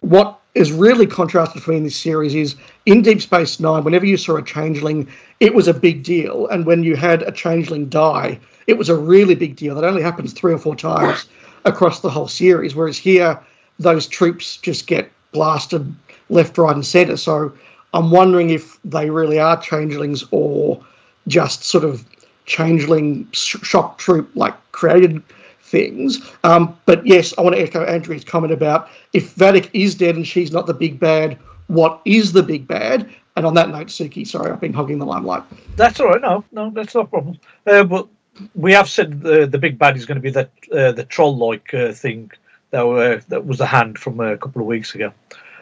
[0.01, 4.37] what is really me in this series is in Deep Space Nine, whenever you saw
[4.37, 5.07] a changeling,
[5.41, 6.47] it was a big deal.
[6.47, 9.75] And when you had a changeling die, it was a really big deal.
[9.75, 11.27] That only happens three or four times
[11.65, 12.73] across the whole series.
[12.73, 13.39] Whereas here,
[13.79, 15.93] those troops just get blasted
[16.29, 17.17] left, right, and centre.
[17.17, 17.51] So
[17.93, 20.83] I'm wondering if they really are changelings or
[21.27, 22.05] just sort of
[22.45, 25.21] changeling shock troop like created
[25.65, 26.31] things.
[26.43, 30.25] Um, but yes, I want to echo Andrea's comment about if Vadic is dead and
[30.25, 33.09] she's not the big bad, what is the big bad?
[33.35, 35.43] And on that note, Suky, sorry, I've been hogging the limelight.
[35.75, 36.21] That's all right.
[36.21, 37.37] No, no, that's no problem.
[37.67, 38.07] Uh, but
[38.53, 41.73] we have said the the big bad is going to be that uh, the troll-like
[41.73, 42.31] uh, thing
[42.71, 45.11] that uh, that was the hand from a couple of weeks ago.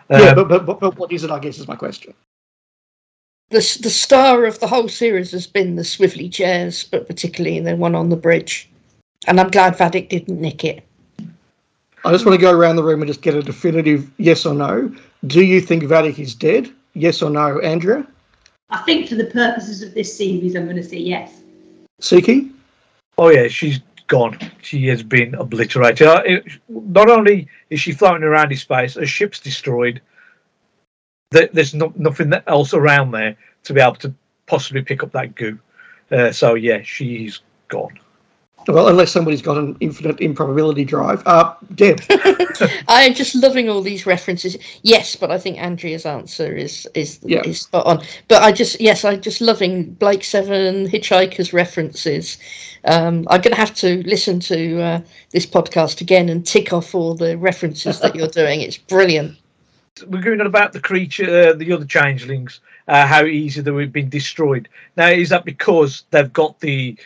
[0.10, 1.32] yeah, um, but, but, but but what is it?
[1.32, 2.14] I guess is my question.
[3.50, 7.64] The the star of the whole series has been the Swively chairs, but particularly in
[7.64, 8.70] the one on the bridge.
[9.26, 10.84] And I'm glad Vadic didn't nick it.
[12.06, 14.54] I just want to go around the room and just get a definitive yes or
[14.54, 14.94] no.
[15.28, 16.70] Do you think Vadic is dead?
[16.94, 18.06] Yes or no, Andrea?
[18.70, 21.42] I think for the purposes of this series, I'm going to say yes.
[22.02, 22.52] Suky?
[23.18, 24.38] Oh, yeah, she's gone.
[24.62, 26.08] She has been obliterated.
[26.08, 26.24] Uh,
[26.68, 30.02] not only is she floating around in space, her ship's destroyed.
[31.32, 34.14] There's no, nothing else around there to be able to
[34.46, 35.58] possibly pick up that goo.
[36.12, 37.98] Uh, so, yeah, she's gone.
[38.68, 41.22] Well, unless somebody's got an infinite improbability drive.
[41.26, 42.02] Uh, Deb.
[42.88, 44.58] I am just loving all these references.
[44.84, 47.42] Yes, but I think Andrea's answer is is yeah.
[47.46, 48.04] is spot on.
[48.28, 52.38] But I just yes, I'm just loving Blake Seven Hitchhiker's references.
[52.86, 56.94] Um, I'm going to have to listen to uh, this podcast again and tick off
[56.94, 58.62] all the references that you're doing.
[58.62, 59.38] It's brilliant.
[60.08, 64.10] We're going on about the creature, uh, the other changelings, uh, how easy they've been
[64.10, 64.68] destroyed.
[64.98, 66.98] Now, is that because they've got the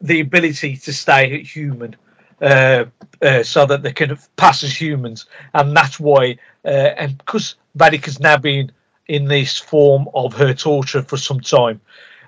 [0.00, 1.96] the ability to stay human
[2.40, 2.84] uh,
[3.22, 6.36] uh, so that they can pass as humans, and that's why.
[6.64, 8.70] Uh, and because Vadic has now been
[9.08, 11.80] in this form of her torture for some time,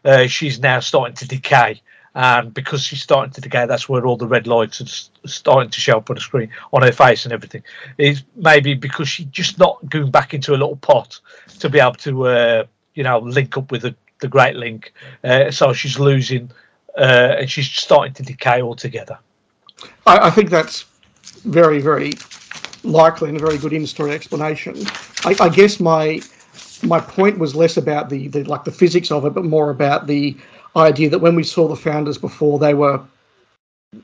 [0.04, 1.80] uh, she's now starting to decay.
[2.14, 5.80] And because she's starting to decay, that's where all the red lights are starting to
[5.80, 7.62] show up on the screen, on her face and everything.
[7.96, 11.20] Is maybe because she's just not going back into a little pot
[11.60, 14.92] to be able to, uh, you know, link up with the, the Great Link.
[15.22, 16.50] Uh, so she's losing
[16.98, 19.18] uh, and she's starting to decay altogether.
[20.06, 20.84] I, I, think that's
[21.44, 22.12] very, very
[22.82, 24.74] likely and a very good in-story explanation.
[25.24, 26.20] I, I, guess my
[26.82, 30.06] my point was less about the, the like the physics of it, but more about
[30.06, 30.36] the
[30.76, 33.00] idea that when we saw the founders before, they were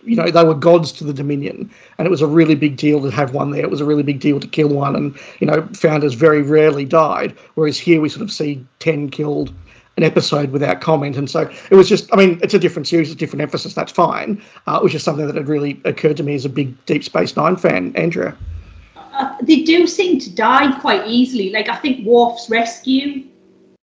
[0.02, 3.02] you know, they were gods to the Dominion, and it was a really big deal
[3.02, 3.62] to have one there.
[3.62, 6.86] It was a really big deal to kill one, and you know, founders very rarely
[6.86, 7.32] died.
[7.54, 9.52] Whereas here we sort of see ten killed
[9.96, 11.16] an episode without comment.
[11.16, 13.92] And so it was just, I mean, it's a different series, a different emphasis, that's
[13.92, 14.42] fine.
[14.66, 17.36] Uh, was just something that had really occurred to me as a big Deep Space
[17.36, 18.36] Nine fan, Andrea.
[18.96, 21.50] Uh, they do seem to die quite easily.
[21.50, 23.24] Like, I think Worf's rescue,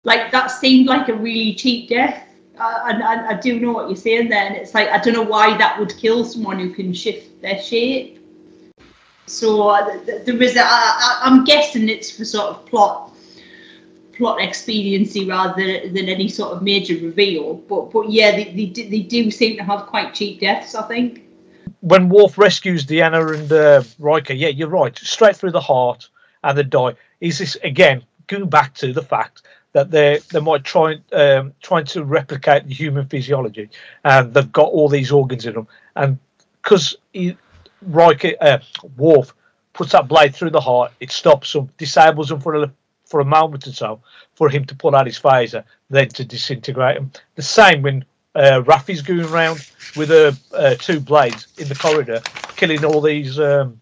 [0.04, 2.24] like, that seemed like a really cheap death.
[2.60, 4.46] Uh, and, and I do know what you're saying there.
[4.46, 7.60] And it's like, I don't know why that would kill someone who can shift their
[7.60, 8.24] shape.
[9.26, 13.12] So uh, there is, a, I, I'm guessing it's for sort of plot
[14.18, 17.54] plot expediency rather than any sort of major reveal.
[17.54, 21.22] But but yeah, they, they, they do seem to have quite cheap deaths, I think.
[21.80, 26.08] When Worf rescues Deanna and uh, Riker, yeah, you're right, straight through the heart
[26.42, 26.94] and they die.
[27.20, 31.84] Is this again going back to the fact that they they might try um, trying
[31.86, 33.70] to replicate the human physiology,
[34.04, 36.18] and they've got all these organs in them, and
[36.62, 36.96] because
[37.82, 38.58] Riker uh,
[38.96, 39.34] Worf
[39.72, 42.70] puts that blade through the heart, it stops them, disables them for a
[43.08, 44.00] for a moment or so
[44.34, 47.10] for him to pull out his phaser, then to disintegrate him.
[47.34, 52.20] The same when uh, Raffi's going around with her uh, two blades in the corridor,
[52.56, 53.80] killing all these um,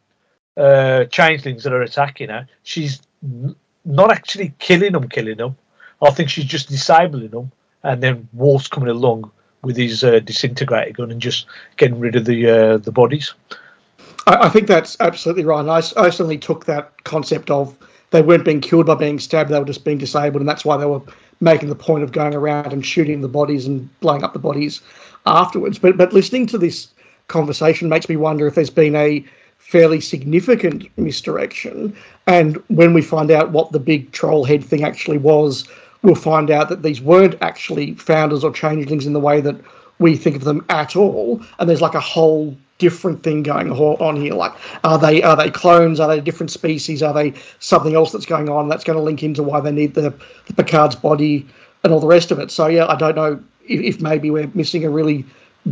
[0.56, 2.46] uh, changelings that are attacking her.
[2.62, 5.56] She's n- not actually killing them, killing them.
[6.00, 7.52] I think she's just disabling them
[7.86, 9.30] and then Worf's coming along
[9.62, 13.32] with his uh, disintegrator gun and just getting rid of the uh, the bodies.
[14.28, 15.64] I, think that's absolutely right.
[15.64, 17.76] I, I certainly took that concept of
[18.10, 20.76] they weren't being killed by being stabbed; they were just being disabled, and that's why
[20.76, 21.02] they were
[21.40, 24.80] making the point of going around and shooting the bodies and blowing up the bodies
[25.26, 25.78] afterwards.
[25.78, 26.88] But but listening to this
[27.28, 29.24] conversation makes me wonder if there's been a
[29.58, 31.94] fairly significant misdirection.
[32.26, 35.68] And when we find out what the big troll head thing actually was,
[36.02, 39.56] we'll find out that these weren't actually founders or changelings in the way that
[39.98, 41.42] we think of them at all.
[41.58, 44.34] And there's like a whole different thing going on here.
[44.34, 44.52] Like,
[44.84, 46.00] are they are they clones?
[46.00, 47.02] Are they different species?
[47.02, 48.68] Are they something else that's going on?
[48.68, 50.14] That's going to link into why they need the,
[50.46, 51.46] the Picard's body
[51.84, 52.50] and all the rest of it.
[52.50, 55.24] So yeah, I don't know if, if maybe we're missing a really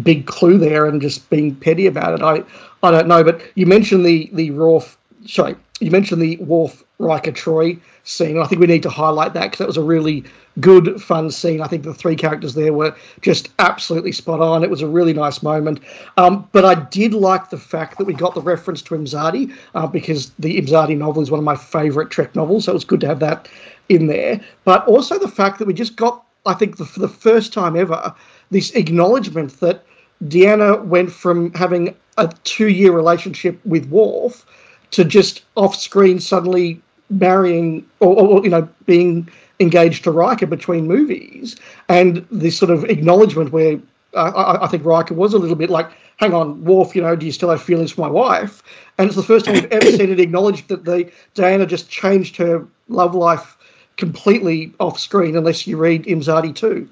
[0.03, 2.23] big clue there and just being petty about it.
[2.23, 2.43] I
[2.87, 3.23] I don't know.
[3.23, 4.99] But you mentioned the the Worf.
[5.27, 8.39] Sorry, you mentioned the Worf Riker Troi scene.
[8.39, 10.25] I think we need to highlight that because that was a really
[10.61, 11.61] good, fun scene.
[11.61, 14.63] I think the three characters there were just absolutely spot on.
[14.63, 15.81] It was a really nice moment.
[16.17, 19.87] Um, but I did like the fact that we got the reference to Imzadi uh,
[19.87, 22.67] because the Imzadi novel is one of my favourite Trek novels.
[22.67, 23.49] So it was good to have that
[23.89, 24.41] in there.
[24.65, 27.77] But also the fact that we just got, I think, the, for the first time
[27.77, 28.15] ever,
[28.51, 29.85] this acknowledgement that
[30.25, 34.47] Deanna went from having a two-year relationship with Worf
[34.95, 36.81] to just off-screen suddenly
[37.11, 39.29] marrying or, or you know being
[39.61, 41.57] engaged to Riker between movies,
[41.89, 43.81] and this sort of acknowledgement where
[44.15, 47.17] uh, I, I think Riker was a little bit like, "Hang on, Worf, you know,
[47.17, 48.63] do you still have feelings for my wife?"
[48.99, 52.37] And it's the first time we've ever seen it acknowledged that the Deanna just changed
[52.37, 53.57] her love life
[53.97, 56.89] completely off screen, unless you read Imzadi too.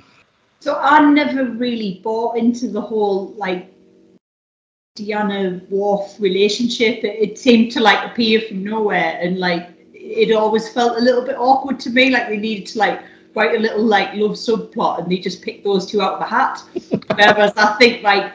[0.61, 3.72] So I never really bought into the whole like
[4.97, 7.03] Deanna Worf relationship.
[7.05, 11.25] It, it seemed to like appear from nowhere, and like it always felt a little
[11.25, 12.11] bit awkward to me.
[12.11, 13.03] Like they needed to like
[13.35, 16.27] write a little like love subplot, and they just picked those two out of the
[16.27, 16.63] hat.
[17.17, 18.33] Whereas I think like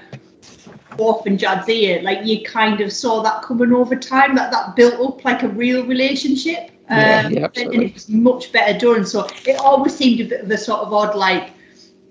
[0.98, 4.36] Worf and Jadzia, like you kind of saw that coming over time.
[4.36, 6.72] That that built up like a real relationship.
[6.90, 9.06] Um, yeah, and, and it was much better done.
[9.06, 11.52] So it always seemed a bit of a sort of odd like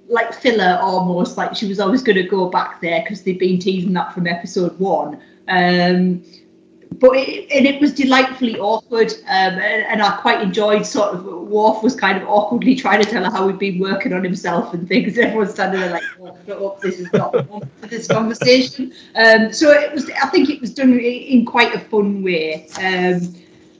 [0.08, 3.58] like filler almost like she was always going to go back there because they'd been
[3.58, 5.20] teasing that from episode one.
[5.48, 6.22] Um
[6.98, 11.24] but it, and it was delightfully awkward um, and, and I quite enjoyed sort of
[11.24, 14.72] Worf was kind of awkwardly trying to tell her how he'd been working on himself
[14.72, 16.02] and things everyone's standing there like
[16.48, 18.92] oh, up, this is not for this conversation.
[19.14, 23.34] Um, so it was I think it was done in quite a fun way um,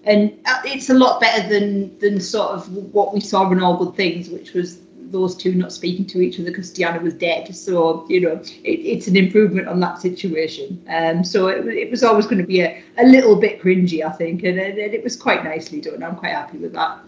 [0.05, 3.77] and uh, it's a lot better than than sort of what we saw in All
[3.77, 4.81] Good Things which was
[5.17, 7.55] those two not speaking to each other because Deanna was dead.
[7.55, 10.85] So you know, it, it's an improvement on that situation.
[10.89, 14.13] Um, so it, it was always going to be a, a little bit cringy, I
[14.13, 16.03] think, and, and it was quite nicely done.
[16.03, 16.99] I'm quite happy with that.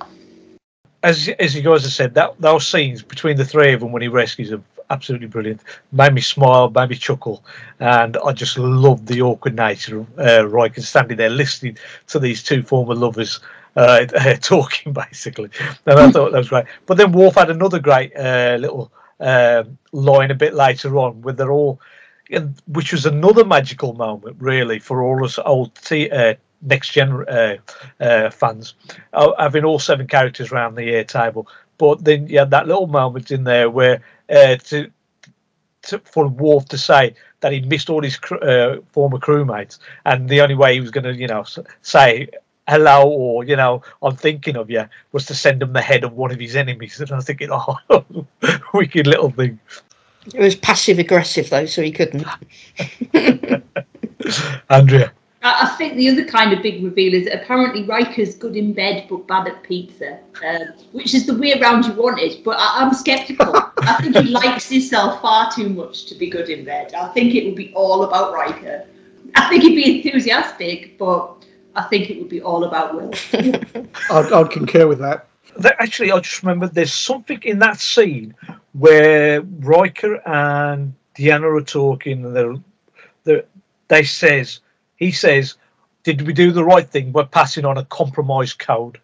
[1.03, 4.03] as as you guys have said, that those scenes between the three of them when
[4.03, 5.62] he rescues them, absolutely brilliant.
[5.92, 7.44] Made me smile, made me chuckle,
[7.79, 12.42] and I just loved the awkward nature of uh, Riker standing there listening to these
[12.42, 13.40] two former lovers
[14.14, 15.51] uh, talking, basically.
[15.87, 16.67] And I thought that was great.
[16.87, 21.35] But then Worf had another great uh, little um line a bit later on, where
[21.35, 21.81] they're all,
[22.69, 27.57] which was another magical moment, really, for all us old t- uh, next gen uh,
[28.01, 28.75] uh, fans
[29.12, 31.47] uh, having all seven characters around the air table.
[31.79, 34.91] But then you had that little moment in there where uh, to,
[35.83, 40.41] to for Worf to say that he missed all his uh, former crewmates, and the
[40.41, 41.45] only way he was going to, you know,
[41.83, 42.29] say
[42.69, 46.13] hello or you know, I'm thinking of you, was to send him the head of
[46.13, 47.01] one of his enemies.
[47.09, 47.77] And I was thinking, oh,
[48.75, 49.59] wicked little thing.
[50.35, 52.27] It was passive aggressive though, so he couldn't.
[54.71, 55.13] Andrea.
[55.43, 58.75] I, I think the other kind of big reveal is that apparently Riker's good in
[58.75, 62.45] bed but bad at pizza, um, which is the way around you want it.
[62.45, 63.57] But I, I'm sceptical.
[63.79, 66.93] I think he likes himself far too much to be good in bed.
[66.93, 68.87] I think it would be all about Riker.
[69.35, 71.39] I think he'd be enthusiastic, but
[71.79, 73.12] I think it would be all about Will.
[74.11, 75.27] I'd, I'd concur with that.
[75.59, 78.35] That, actually, I just remember there's something in that scene
[78.73, 82.55] where Riker and Deanna are talking, and they're,
[83.23, 83.45] they're,
[83.87, 84.59] they says
[84.97, 85.55] he says,
[86.03, 89.01] "Did we do the right thing by passing on a compromise code?"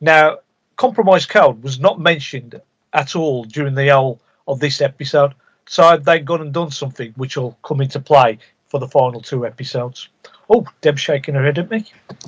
[0.00, 0.38] Now,
[0.76, 2.58] compromise code was not mentioned
[2.94, 5.34] at all during the whole of this episode,
[5.66, 8.38] so they've gone and done something which will come into play
[8.68, 10.08] for the final two episodes.
[10.48, 11.84] Oh, Deb shaking her head at me.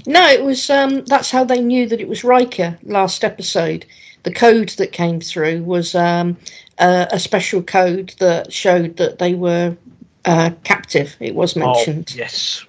[0.07, 0.71] No, it was.
[0.71, 3.87] Um, that's how they knew that it was Riker last episode.
[4.25, 6.37] The code that came through was um,
[6.79, 9.77] uh, a special code that showed that they were
[10.25, 11.17] uh, captive.
[11.21, 12.11] It was mentioned.
[12.15, 12.65] Oh, yes.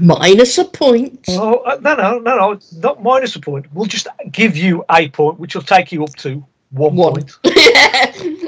[0.00, 1.24] Minus a point.
[1.28, 2.58] Oh uh, no, no, no, no!
[2.78, 3.66] Not minus a point.
[3.72, 7.12] We'll just give you a point, which will take you up to one, One.
[7.14, 7.38] point.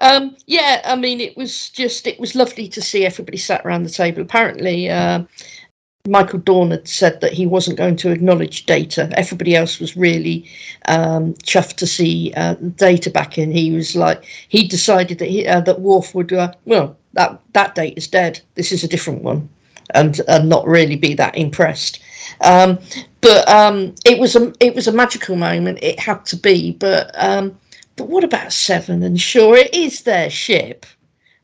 [0.00, 3.82] Um, yeah, I mean, it was just it was lovely to see everybody sat around
[3.82, 4.22] the table.
[4.22, 5.24] Apparently, uh,
[6.06, 9.10] Michael Dorn had said that he wasn't going to acknowledge data.
[9.16, 10.48] Everybody else was really
[10.88, 13.52] um, chuffed to see uh, data back in.
[13.52, 17.74] He was like, he decided that he, uh, that Worf would, uh, well, that that
[17.74, 18.40] date is dead.
[18.54, 19.48] This is a different one,
[19.94, 22.00] and and not really be that impressed.
[22.40, 22.78] Um,
[23.20, 25.80] but um, it was a it was a magical moment.
[25.82, 27.58] It had to be, but um,
[27.96, 29.02] but what about Seven?
[29.02, 30.86] And Shaw, it is their ship.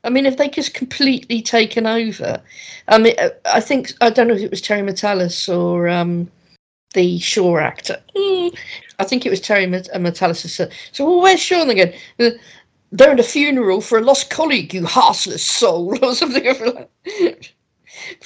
[0.06, 2.40] I mean, if they just completely taken over,
[2.86, 6.30] I mean, uh, I think I don't know if it was Terry Matalas or um,
[6.94, 8.00] the Shaw actor.
[8.16, 8.56] Mm,
[9.00, 11.92] I think it was Terry Met- uh, who said, So, well, where's Sean again?
[12.20, 12.30] Uh,
[12.92, 16.44] They're at a funeral for a lost colleague, you heartless soul, or something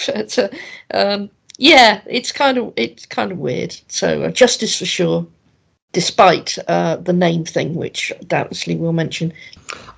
[0.07, 0.49] but uh,
[0.93, 3.74] um, yeah, it's kind of it's kind of weird.
[3.89, 5.24] So, uh, justice for Shaw
[5.93, 9.32] despite uh, the name thing, which doubtlessly we'll mention.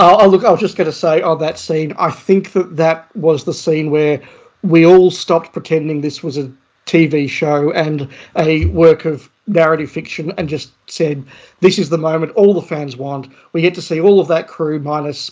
[0.00, 2.76] Uh, oh, look, I was just going to say on that scene, I think that
[2.76, 4.20] that was the scene where
[4.62, 6.50] we all stopped pretending this was a
[6.86, 11.24] TV show and a work of narrative fiction and just said,
[11.60, 13.28] this is the moment all the fans want.
[13.52, 15.30] We get to see all of that crew minus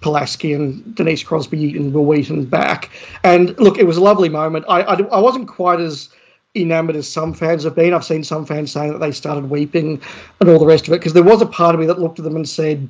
[0.00, 2.90] Pulaski and Denise Crosby and Wil Wheaton back.
[3.24, 4.66] And look, it was a lovely moment.
[4.68, 6.10] I, I, I wasn't quite as
[6.54, 7.94] enamored as some fans have been.
[7.94, 10.00] I've seen some fans saying that they started weeping
[10.40, 12.18] and all the rest of it because there was a part of me that looked
[12.18, 12.88] at them and said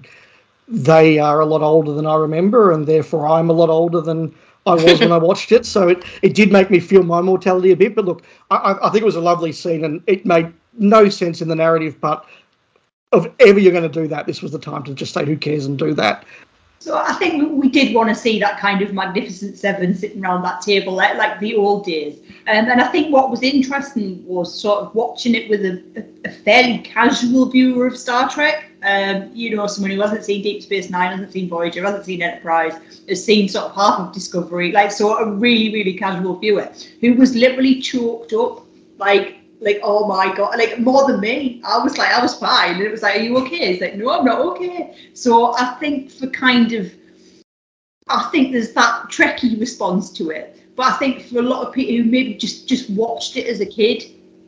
[0.69, 4.35] they are a lot older than I remember, and therefore I'm a lot older than
[4.67, 5.67] I was when I watched it.
[5.67, 7.95] So it, it did make me feel my mortality a bit.
[7.95, 11.43] But look, I, I think it was a lovely scene, and it made no sense
[11.43, 12.01] in the narrative.
[12.01, 12.25] But
[13.13, 15.37] if ever you're going to do that, this was the time to just say who
[15.37, 16.25] cares and do that.
[16.83, 20.43] So I think we did want to see that kind of magnificent seven sitting around
[20.43, 22.19] that table, like, like the old days.
[22.49, 26.33] Um, and I think what was interesting was sort of watching it with a, a,
[26.33, 28.65] fairly casual viewer of Star Trek.
[28.83, 32.21] Um, you know, someone who hasn't seen Deep Space Nine, hasn't seen Voyager, hasn't seen
[32.21, 32.75] Enterprise,
[33.09, 36.69] has seen sort of half of Discovery, like so a really, really casual viewer
[37.01, 38.67] who was literally choked up,
[38.99, 41.63] like like, oh my god, like more than me.
[41.65, 42.75] I was like, I was fine.
[42.75, 43.73] And it was like, are you okay?
[43.73, 44.97] He's like, no, I'm not okay.
[45.15, 46.93] So I think for kind of,
[48.09, 50.59] I think there's that Trekkie response to it.
[50.75, 53.61] But I think for a lot of people who maybe just just watched it as
[53.61, 54.05] a kid,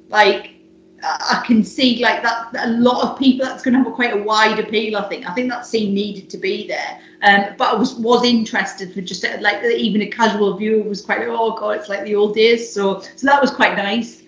[0.09, 0.55] like
[1.03, 3.93] I can see like that, that a lot of people that's going to have a
[3.93, 4.97] quite a wide appeal.
[4.97, 6.99] I think I think that scene needed to be there.
[7.23, 11.21] Um, but I was was interested for just like even a casual viewer was quite
[11.21, 12.73] like, oh god, it's like the old days.
[12.73, 14.24] So so that was quite nice.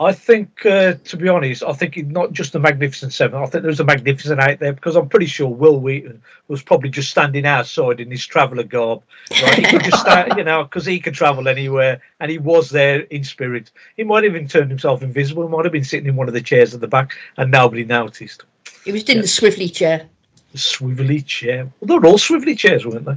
[0.00, 3.42] I think, uh, to be honest, I think not just the Magnificent Seven.
[3.42, 6.90] I think there's a Magnificent Eight there because I'm pretty sure Wil Wheaton was probably
[6.90, 9.02] just standing outside in his traveller garb.
[9.42, 9.54] Right?
[9.54, 13.00] He could just stand, you know, because he could travel anywhere, and he was there
[13.00, 13.72] in spirit.
[13.96, 15.42] He might have even turned himself invisible.
[15.42, 17.84] He might have been sitting in one of the chairs at the back, and nobody
[17.84, 18.44] noticed.
[18.84, 19.22] He was in yeah.
[19.22, 20.06] the swivelly chair.
[20.52, 21.68] The swivelly chair.
[21.80, 23.16] Well, they were all swivelly chairs, weren't they?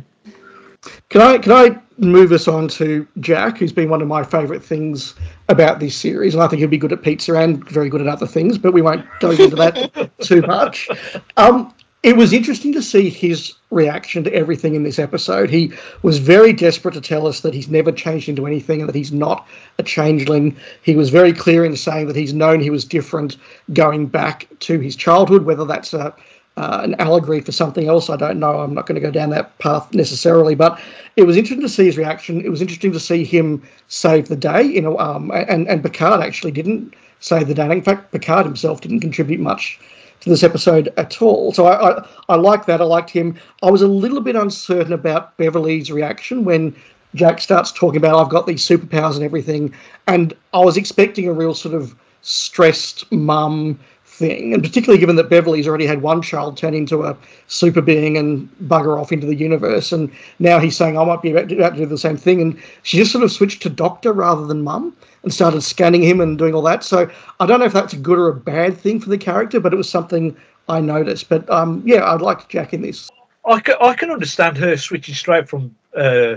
[1.09, 4.63] Can I can I move us on to Jack, who's been one of my favourite
[4.63, 5.13] things
[5.49, 8.07] about this series, and I think he'll be good at pizza and very good at
[8.07, 10.89] other things, but we won't go into that too much.
[11.38, 11.73] Um,
[12.03, 15.51] it was interesting to see his reaction to everything in this episode.
[15.51, 15.71] He
[16.01, 19.11] was very desperate to tell us that he's never changed into anything and that he's
[19.11, 20.57] not a changeling.
[20.82, 23.38] He was very clear in saying that he's known he was different
[23.73, 26.15] going back to his childhood, whether that's a
[26.58, 28.10] uh, an allegory for something else.
[28.10, 28.60] I don't know.
[28.60, 30.80] I'm not going to go down that path necessarily, but
[31.16, 32.41] it was interesting to see his reaction.
[32.41, 34.64] It was interesting to see him save the day.
[34.64, 37.72] You know, um, and and Picard actually didn't save the day.
[37.72, 39.80] In fact, Picard himself didn't contribute much
[40.22, 41.52] to this episode at all.
[41.52, 42.80] So I, I, I like that.
[42.80, 43.38] I liked him.
[43.64, 46.76] I was a little bit uncertain about Beverly's reaction when
[47.16, 49.74] Jack starts talking about I've got these superpowers and everything,
[50.08, 53.80] and I was expecting a real sort of stressed mum
[54.22, 57.17] thing, and particularly given that Beverly's already had one child turn into a
[57.47, 60.09] super being and bugger off into the universe, and
[60.39, 62.57] now he's saying I might be about to, about to do the same thing, and
[62.84, 66.38] she just sort of switched to doctor rather than mum and started scanning him and
[66.38, 66.84] doing all that.
[66.84, 67.09] So
[67.39, 69.74] I don't know if that's a good or a bad thing for the character, but
[69.74, 70.36] it was something
[70.69, 71.30] I noticed.
[71.30, 73.09] But um, yeah, I'd like Jack in this.
[73.45, 76.36] I can, I can understand her switching straight from uh,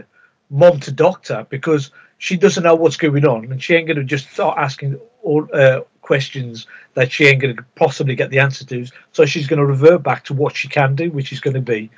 [0.50, 4.04] mom to doctor because she doesn't know what's going on and she ain't going to
[4.04, 8.64] just start asking all, uh, questions that she ain't going to possibly get the answer
[8.66, 8.86] to.
[9.12, 11.62] So she's going to revert back to what she can do, which is going to
[11.62, 11.90] be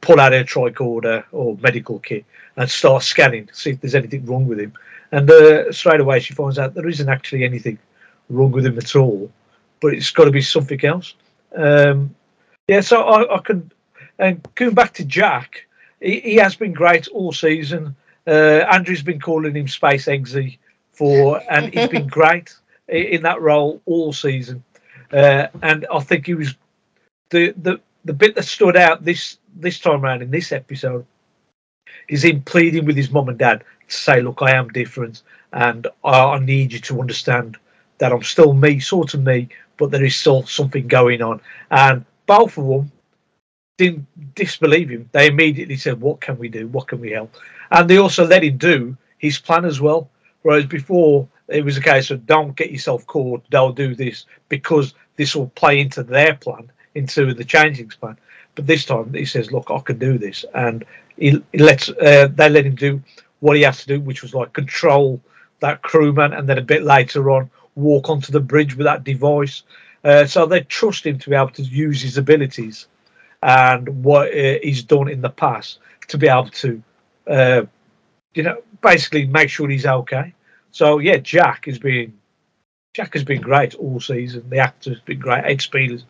[0.00, 2.24] pull out her tricorder or medical kit
[2.56, 4.72] and start scanning to see if there's anything wrong with him.
[5.12, 7.78] And uh, straight away she finds out there isn't actually anything
[8.30, 9.30] wrong with him at all,
[9.80, 11.14] but it's got to be something else.
[11.54, 12.14] Um,
[12.66, 13.70] yeah, so I, I can.
[14.18, 15.66] And going back to Jack,
[16.00, 17.94] he, he has been great all season.
[18.26, 20.58] Uh, Andrea's been calling him Space Eggsy
[20.92, 22.54] for, and he's been great
[22.90, 24.62] in that role all season.
[25.12, 26.54] Uh, and I think he was
[27.30, 31.04] the the the bit that stood out this this time around in this episode
[32.08, 35.22] is him pleading with his mum and dad to say, "Look, I am different,
[35.52, 37.56] and I, I need you to understand
[37.98, 42.04] that I'm still me, sort of me, but there is still something going on." And
[42.26, 42.92] both of them
[43.78, 45.08] didn't disbelieve him.
[45.12, 46.68] They immediately said, "What can we do?
[46.68, 47.34] What can we help?"
[47.72, 50.08] And they also let him do his plan as well.
[50.42, 54.94] Whereas before it was a case of don't get yourself caught, they'll do this because
[55.16, 58.16] this will play into their plan, into the changelings plan.
[58.54, 60.84] But this time he says, "Look, I can do this," and
[61.16, 63.02] he, he lets uh, they let him do
[63.40, 65.20] what he has to do, which was like control
[65.60, 69.62] that crewman, and then a bit later on walk onto the bridge with that device.
[70.04, 72.88] Uh, so they trust him to be able to use his abilities
[73.42, 75.78] and what uh, he's done in the past
[76.08, 76.82] to be able to,
[77.26, 77.62] uh,
[78.34, 80.32] you know, basically make sure he's okay.
[80.72, 82.12] So yeah, Jack has been
[82.94, 84.48] Jack has been great all season.
[84.50, 85.44] The actor's been great.
[85.44, 86.02] Ed Speleers'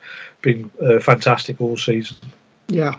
[0.43, 2.17] been uh, fantastic all season.
[2.69, 2.99] Yeah.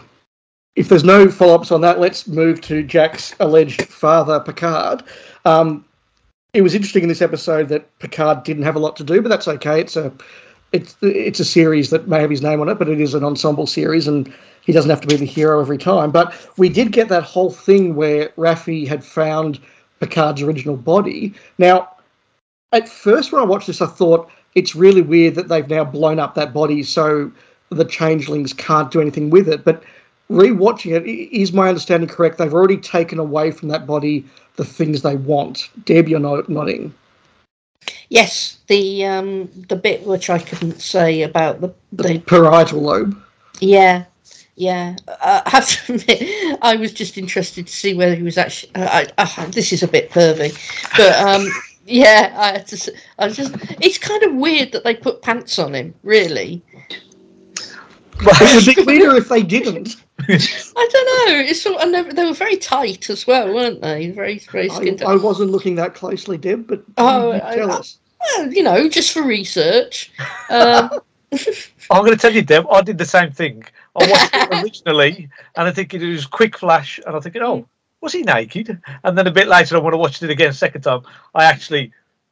[0.76, 5.04] If there's no follow ups on that, let's move to Jack's alleged father, Picard.
[5.46, 5.84] Um,
[6.54, 9.30] it was interesting in this episode that Picard didn't have a lot to do, but
[9.30, 9.82] that's okay.
[9.82, 10.14] It's a
[10.72, 13.24] it's it's a series that may have his name on it, but it is an
[13.24, 14.32] ensemble series, and
[14.62, 16.12] he doesn't have to be the hero every time.
[16.12, 19.60] But we did get that whole thing where Raffi had found
[20.02, 21.34] Picard's original body.
[21.58, 21.90] Now,
[22.74, 26.20] at first when I watched this, I thought it's really weird that they've now blown
[26.20, 27.32] up that body so
[27.70, 29.64] the changelings can't do anything with it.
[29.64, 29.84] But
[30.30, 32.38] rewatching it, is my understanding correct?
[32.38, 34.26] They've already taken away from that body
[34.58, 35.70] the things they want.
[35.86, 36.94] Deb, you're not nodding.
[38.10, 43.20] Yes, the um, the bit which I couldn't say about the, The the parietal lobe.
[43.60, 44.06] yeah,
[44.56, 44.96] yeah.
[45.08, 48.76] Uh, I have to admit, I was just interested to see whether he was actually.
[48.76, 50.52] Uh, I, uh, this is a bit pervy,
[50.98, 51.48] but um,
[51.86, 52.76] yeah, I had to.
[52.76, 52.90] s-
[53.20, 53.56] I was just.
[53.82, 55.94] It's kind of weird that they put pants on him.
[56.04, 56.62] Really,
[58.20, 59.96] It would be weirder if they didn't.
[60.30, 60.38] I
[60.92, 61.40] don't know.
[61.40, 64.12] It's sort and they, they were very tight as well, weren't they?
[64.12, 65.08] Very very I, skin tight.
[65.08, 67.98] I wasn't looking that closely, Deb, but Oh, you I- tell I- us.
[68.38, 70.12] Well, you know, just for research.
[70.52, 70.92] Um,
[71.90, 73.64] I'm going to tell you, Deb, I did the same thing.
[73.96, 77.68] I watched it originally, and I think it was quick flash, and I'm thinking, oh,
[78.00, 78.82] was he naked?
[79.04, 81.02] And then a bit later, on, when I watched it again, second time,
[81.36, 81.92] I actually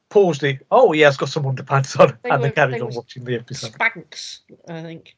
[0.10, 0.66] paused it.
[0.72, 3.74] Oh, yeah, he has got some underpants on, and then carried on watching the episode.
[3.74, 5.16] Spanx, I think.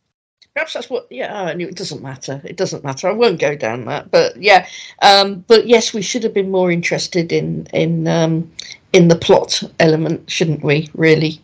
[0.54, 1.08] Perhaps that's what.
[1.10, 2.42] Yeah, I knew it doesn't matter.
[2.44, 3.08] It doesn't matter.
[3.08, 4.12] I won't go down that.
[4.12, 4.68] But yeah,
[5.02, 8.52] um, but yes, we should have been more interested in in um,
[8.92, 10.90] in the plot element, shouldn't we?
[10.94, 11.40] Really.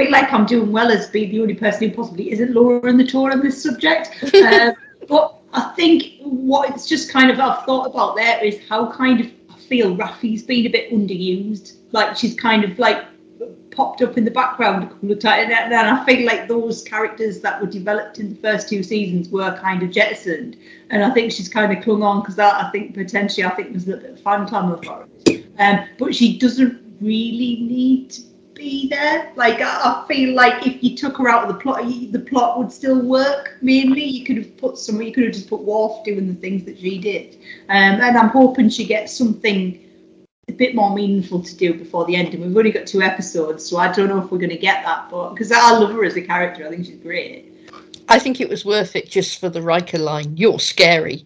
[0.00, 2.96] Feel like I'm doing well as being the only person who possibly isn't Laura in
[2.96, 4.10] the tour on this subject.
[4.34, 4.72] Um,
[5.08, 9.20] but I think what it's just kind of I've thought about there is how kind
[9.20, 11.74] of I feel Raffi's been a bit underused.
[11.92, 13.04] Like she's kind of like
[13.70, 16.82] popped up in the background a couple of times, and then I feel like those
[16.82, 20.56] characters that were developed in the first two seasons were kind of jettisoned,
[20.88, 23.72] and I think she's kind of clung on because that I think potentially I think
[23.72, 25.46] there's a bit of fan clamor for it.
[25.58, 28.29] Um, but she doesn't really need to
[28.60, 29.32] be there.
[29.34, 32.20] Like I, I feel like if you took her out of the plot, you- the
[32.20, 33.56] plot would still work.
[33.62, 35.00] Mainly, you could have put some.
[35.02, 37.36] You could have just put Worf doing the things that she did.
[37.68, 39.80] Um, and I'm hoping she gets something
[40.48, 42.34] a bit more meaningful to do before the end.
[42.34, 44.84] And we've only got two episodes, so I don't know if we're going to get
[44.84, 45.08] that.
[45.10, 47.46] But because I love her as a character, I think she's great.
[48.08, 50.36] I think it was worth it just for the Riker line.
[50.36, 51.24] You're scary.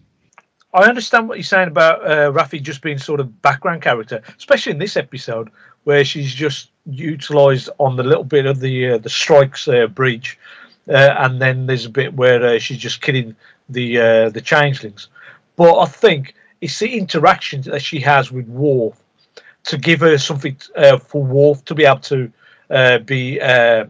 [0.73, 4.73] I understand what you're saying about uh, Raffi just being sort of background character, especially
[4.73, 5.49] in this episode
[5.85, 10.37] where she's just utilised on the little bit of the uh, the Shrike's uh, breach,
[10.89, 13.35] uh, and then there's a bit where uh, she's just killing
[13.69, 15.07] the uh, the changelings.
[15.55, 19.01] But I think it's the interactions that she has with Worf
[19.63, 22.31] to give her something uh, for Worf to be able to
[23.05, 23.87] be a,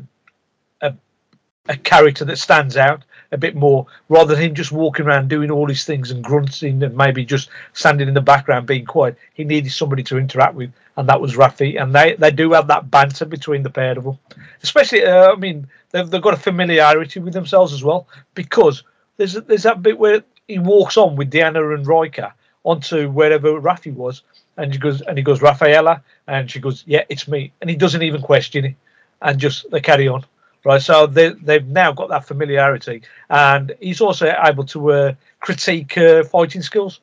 [0.81, 5.51] a character that stands out a bit more rather than him just walking around doing
[5.51, 9.17] all these things and grunting and maybe just standing in the background being quiet.
[9.33, 11.81] He needed somebody to interact with, and that was Raffi.
[11.81, 14.17] And they, they do have that banter between the pair of them,
[14.63, 15.03] especially.
[15.05, 18.83] Uh, I mean, they've, they've got a familiarity with themselves as well because
[19.17, 23.93] there's there's that bit where he walks on with Deanna and Riker onto wherever Raffi
[23.93, 24.23] was,
[24.57, 27.75] and he goes and he goes Rafaela, and she goes, yeah, it's me, and he
[27.75, 28.75] doesn't even question it,
[29.21, 30.25] and just they carry on
[30.65, 30.81] right?
[30.81, 36.23] So they, they've now got that familiarity, and he's also able to uh, critique uh,
[36.25, 36.99] fighting skills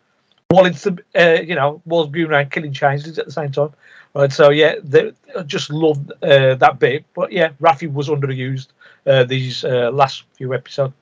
[0.51, 3.73] while it's the uh, you know while being around killing changes at the same time,
[4.15, 4.31] right?
[4.33, 8.69] So yeah, they I just loved uh, that bit, but yeah, Raffi was underused
[9.07, 10.93] uh, these uh, last few episodes.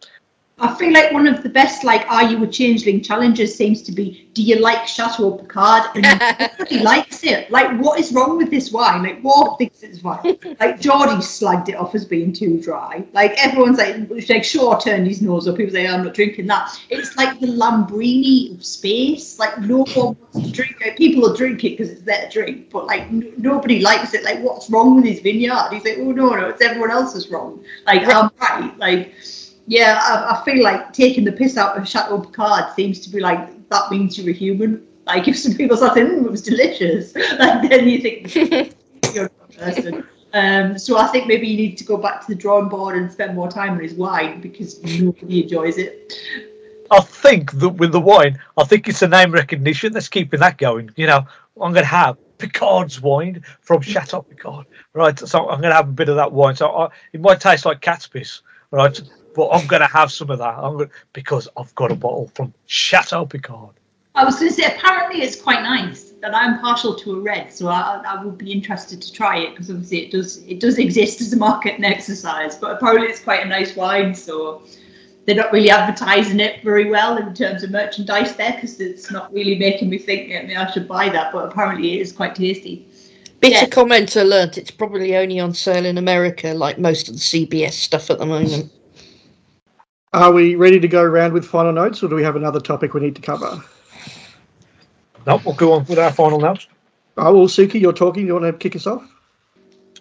[0.60, 3.92] I feel like one of the best, like, are you a changeling challenges seems to
[3.92, 5.84] be, do you like Chateau Picard?
[5.94, 6.02] And
[6.58, 7.50] nobody likes it.
[7.50, 9.02] Like, what is wrong with this wine?
[9.02, 10.22] Like, Ward thinks it's fine.
[10.60, 13.04] Like, Geordi slagged it off as being too dry.
[13.14, 15.56] Like, everyone's like, like Shaw turned his nose up.
[15.56, 16.78] He was like, I'm not drinking that.
[16.90, 19.38] It's like the Lambrini of space.
[19.38, 20.98] Like, no one wants to drink it.
[20.98, 24.24] People will drink it because it's their drink, but like, n- nobody likes it.
[24.24, 25.70] Like, what's wrong with his vineyard?
[25.72, 27.64] He's like, oh, no, no, it's everyone else's wrong.
[27.86, 28.76] Like, I'm right.
[28.78, 29.14] Like,
[29.66, 33.20] yeah, I, I feel like taking the piss out of Chateau Picard seems to be
[33.20, 34.86] like that means you're a human.
[35.06, 38.34] Like if some people start saying mm, it was delicious, like then you think
[39.14, 40.06] you're a person.
[40.32, 43.10] Um, so I think maybe you need to go back to the drawing board and
[43.10, 46.14] spend more time on his wine because nobody enjoys it.
[46.92, 50.58] I think that with the wine, I think it's a name recognition that's keeping that
[50.58, 50.90] going.
[50.96, 51.26] You know,
[51.60, 55.18] I'm going to have Picard's wine from Chateau Picard, right?
[55.18, 56.56] So I'm going to have a bit of that wine.
[56.56, 59.00] So I, it might taste like cat's piss, right?
[59.34, 62.30] But I'm going to have some of that I'm gonna, because I've got a bottle
[62.34, 63.74] from Chateau Picard.
[64.14, 67.52] I was going to say apparently it's quite nice, and I'm partial to a red,
[67.52, 70.78] so I, I would be interested to try it because obviously it does it does
[70.78, 72.56] exist as a market and exercise.
[72.56, 74.62] But apparently it's quite a nice wine, so
[75.26, 79.32] they're not really advertising it very well in terms of merchandise there because it's not
[79.32, 81.32] really making me think yeah, maybe I should buy that.
[81.32, 82.86] But apparently it is quite tasty.
[83.38, 83.66] Bitter Yeah.
[83.66, 88.10] commenter learnt it's probably only on sale in America, like most of the CBS stuff
[88.10, 88.70] at the moment.
[90.12, 92.94] Are we ready to go around with final notes, or do we have another topic
[92.94, 93.62] we need to cover?
[95.24, 96.66] No, we'll go on with our final notes.
[97.16, 98.26] Oh, well, Suky, you're talking.
[98.26, 99.08] You want to kick us off?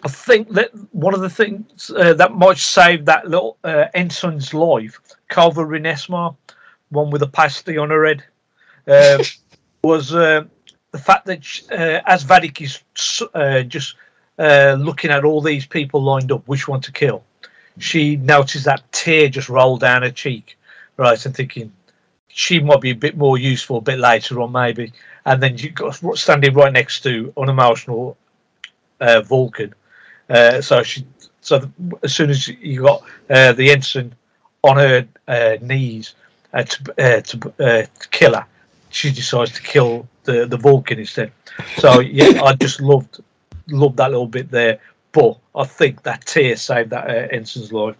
[0.02, 4.52] I think that one of the things uh, that might save that little uh, ensign's
[4.52, 4.98] life,
[5.30, 6.34] Kova Rin Esmar,
[6.88, 8.24] one with a pasty on her head,
[8.88, 9.22] uh,
[9.84, 10.42] was uh,
[10.90, 12.82] the fact that sh- uh, as Vadic is
[13.34, 13.94] uh, just
[14.38, 17.22] uh, looking at all these people lined up, which one to kill,
[17.78, 20.56] she noticed that tear just roll down her cheek,
[20.96, 21.72] right, and thinking
[22.28, 24.92] she might be a bit more useful a bit later on, maybe.
[25.26, 28.16] And then you got standing right next to unemotional
[29.00, 29.74] uh, Vulcan.
[30.28, 31.04] Uh, so she,
[31.40, 31.70] so the,
[32.02, 34.14] as soon as you got uh, the ensign
[34.62, 36.14] on her uh, knees
[36.52, 38.46] uh, to uh, to, to kill her,
[38.90, 41.32] she decides to kill the the Vulcan instead.
[41.78, 43.20] So yeah, I just loved
[43.68, 44.78] loved that little bit there.
[45.12, 47.96] But I think that tear saved that uh, ensign's life.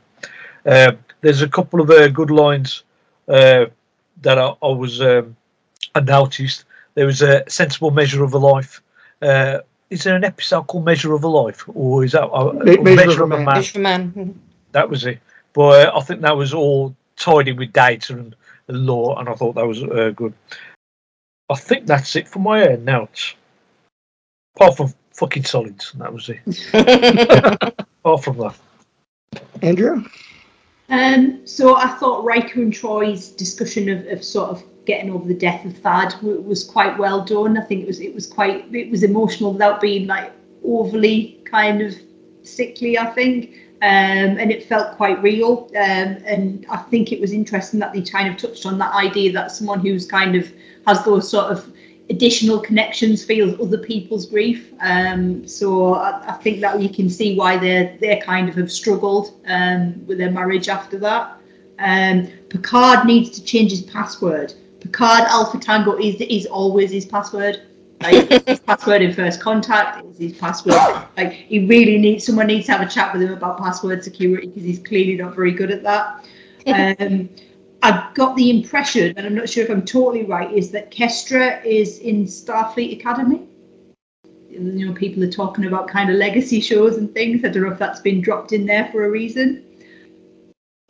[0.65, 2.85] Uh, there's a couple of uh, good lines
[3.29, 3.67] uh,
[4.23, 5.37] that I, I was um,
[5.95, 6.65] I noticed.
[6.95, 8.83] There was a sensible measure of a life.
[9.23, 9.59] Uh,
[9.91, 13.25] is there an episode called Measure of a Life, or is that uh, Me- Measure,
[13.25, 13.57] of a Man?
[13.57, 14.41] Fish man.
[14.73, 15.19] That was it.
[15.53, 18.37] But uh, I think that was all tied in with data and
[18.69, 20.33] Lore, and I thought that was uh, good.
[21.51, 23.35] I think that's it for my uh, notes.
[24.55, 26.41] Apart from fucking solids, that was it.
[28.03, 28.57] Apart from that,
[29.61, 30.03] Andrea?
[30.89, 35.35] Um, so I thought Riker and Troi's discussion of, of sort of getting over the
[35.35, 37.59] death of Thad was quite well done.
[37.59, 40.33] I think it was it was quite it was emotional without being like
[40.64, 41.95] overly kind of
[42.43, 42.99] sickly.
[42.99, 43.55] I think.
[43.83, 45.71] Um, and it felt quite real.
[45.71, 49.33] Um, and I think it was interesting that they kind of touched on that idea
[49.33, 50.53] that someone who's kind of
[50.87, 51.73] has those sort of
[52.11, 54.73] additional connections feels other people's grief.
[54.81, 58.71] Um, so I, I think that you can see why they're they kind of have
[58.71, 61.39] struggled um, with their marriage after that.
[61.79, 64.53] Um, Picard needs to change his password.
[64.81, 67.63] Picard Alpha Tango is is always his password.
[68.03, 70.05] Like his password in first contact.
[70.07, 71.07] It's his password.
[71.17, 74.49] Like he really needs someone needs to have a chat with him about password security
[74.49, 76.27] because he's clearly not very good at that.
[77.83, 80.91] Um, I got the impression, and I'm not sure if I'm totally right, is that
[80.91, 83.47] Kestra is in Starfleet Academy.
[84.51, 87.45] You know, people are talking about kind of legacy shows and things.
[87.45, 89.64] I don't know if that's been dropped in there for a reason.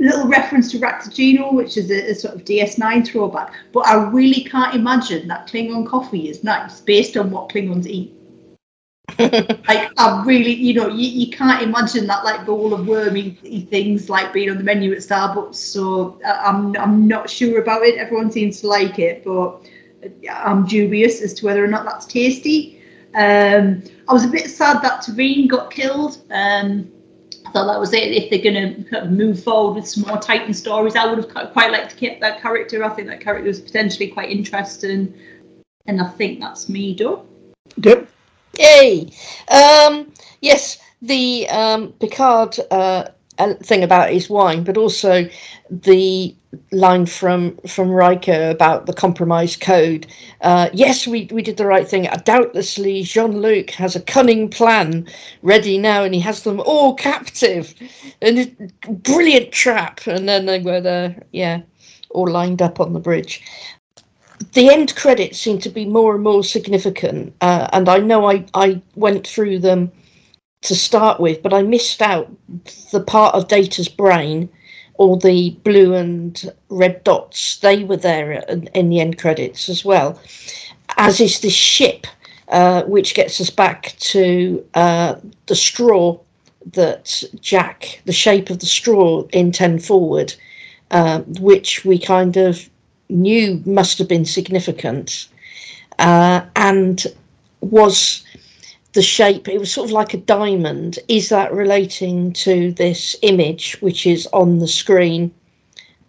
[0.01, 4.43] Little reference to Raktajino, which is a, a sort of DS9 throwback, but I really
[4.43, 8.13] can't imagine that Klingon coffee is nice based on what Klingons eat.
[9.69, 13.31] like I really, you know, you, you can't imagine that like bowl of wormy
[13.71, 15.55] things like being on the menu at Starbucks.
[15.55, 17.97] So uh, I'm I'm not sure about it.
[17.99, 19.67] Everyone seems to like it, but
[20.31, 22.83] I'm dubious as to whether or not that's tasty.
[23.15, 26.19] Um, I was a bit sad that T'Veen got killed.
[26.31, 26.91] Um,
[27.47, 28.13] I thought that was it.
[28.13, 31.73] If they're going to move forward with some more Titan stories, I would have quite
[31.73, 32.85] liked to keep that character.
[32.85, 35.13] I think that character was potentially quite interesting,
[35.87, 37.27] and I think that's me done.
[37.81, 38.07] Deb?
[38.59, 39.11] Yay!
[39.49, 43.09] Um, yes, the um, Picard uh,
[43.63, 45.29] thing about his wine, but also
[45.71, 46.35] the
[46.73, 50.07] line from from Riker about the compromise code.
[50.41, 52.09] Uh, yes, we we did the right thing.
[52.25, 55.07] Doubtlessly, Jean Luc has a cunning plan
[55.43, 57.75] ready now, and he has them all captive.
[58.21, 60.07] And it, brilliant trap.
[60.07, 61.63] And then they were there, yeah,
[62.11, 63.43] all lined up on the bridge.
[64.53, 68.45] The end credits seem to be more and more significant, uh, and I know I
[68.55, 69.93] I went through them
[70.63, 72.31] to start with, but I missed out
[72.93, 74.49] the part of Data's brain
[75.01, 79.83] all the blue and red dots, they were there in, in the end credits as
[79.83, 80.21] well,
[80.99, 82.07] as is the ship,
[82.49, 85.15] uh, which gets us back to uh,
[85.47, 86.19] the straw
[86.75, 90.35] that Jack, the shape of the straw in 10 Forward,
[90.91, 92.69] uh, which we kind of
[93.11, 95.29] knew must have been significant
[95.99, 97.07] uh, and
[97.61, 98.25] was
[98.93, 100.99] the shape it was sort of like a diamond.
[101.09, 105.33] Is that relating to this image which is on the screen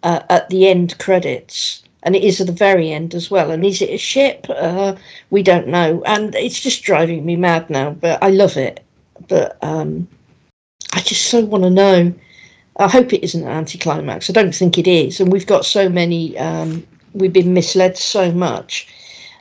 [0.04, 1.84] uh, at the end credits?
[2.04, 3.52] And it is at the very end as well.
[3.52, 4.48] And is it a ship?
[4.50, 4.96] Uh,
[5.30, 6.02] we don't know.
[6.08, 8.84] And it's just driving me mad now but i love it.
[9.28, 10.08] But um,
[10.94, 12.14] i just so want to know
[12.78, 14.30] i hope it isn't an anticlimax.
[14.30, 15.20] I don't think it is.
[15.20, 18.88] And we've got so many um, we've been misled so much.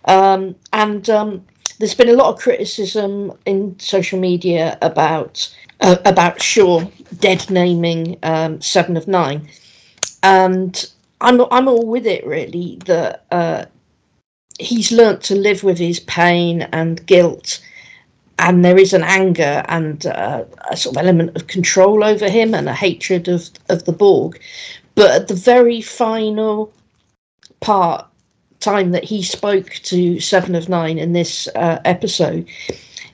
[0.06, 1.44] Um, and um,
[1.78, 6.84] there's been a lot of criticism in social media about uh, about Shaw
[7.18, 9.48] dead naming um, Seven of Nine,
[10.22, 13.66] and I'm I'm all with it really that uh,
[14.58, 17.60] he's learnt to live with his pain and guilt,
[18.40, 22.54] and there is an anger and uh, a sort of element of control over him
[22.54, 24.40] and a hatred of of the Borg,
[24.94, 26.72] but at the very final
[27.60, 28.06] part
[28.60, 32.46] time that he spoke to Seven of Nine in this uh, episode,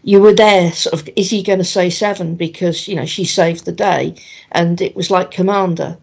[0.02, 3.24] you were there, sort of, is he going to say seven because you know she
[3.24, 4.14] saved the day,
[4.52, 5.98] and it was like Commander,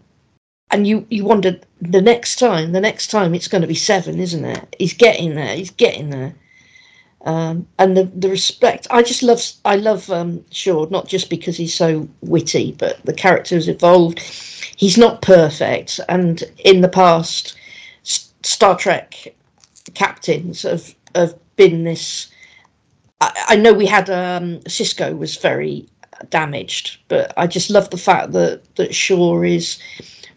[0.70, 4.20] and you you wondered the next time, the next time it's going to be seven,
[4.20, 4.76] isn't it?
[4.78, 6.34] He's getting there, he's getting there.
[7.24, 11.56] Um, and the, the respect I just love I love um, Shaw not just because
[11.56, 17.56] he's so witty but the character has evolved he's not perfect and in the past
[18.44, 19.34] Star Trek
[19.94, 22.30] captains have have been this.
[23.20, 25.86] I, I know we had um, Sisko was very
[26.30, 29.78] damaged, but I just love the fact that that Shaw is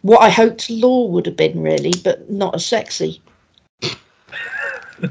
[0.01, 3.21] what I hoped Law would have been really, but not as sexy.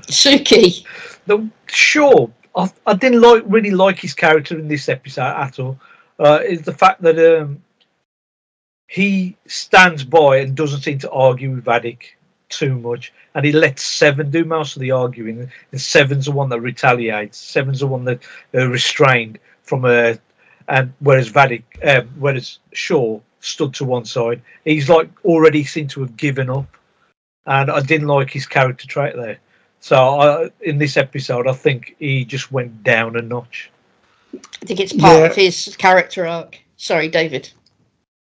[0.09, 0.85] Suky.
[1.27, 5.79] The Shaw, I, I didn't like really like his character in this episode at all.
[6.18, 7.62] Uh, is the fact that um,
[8.89, 12.16] he stands by and doesn't seem to argue with Vadic
[12.49, 15.51] too much, and he lets Seven do most of the arguing.
[15.72, 17.39] And Seven's the one that retaliates.
[17.39, 18.22] Seven's the one that
[18.55, 20.16] uh, restrained from a, uh,
[20.68, 26.01] and whereas Vadic, um, whereas Shaw stood to one side, he's like already seemed to
[26.01, 26.77] have given up,
[27.47, 29.39] and I didn't like his character trait there.
[29.87, 33.70] So I, in this episode, I think he just went down a notch.
[34.34, 35.26] I think it's part yeah.
[35.26, 36.59] of his character arc.
[36.76, 37.49] Sorry, David.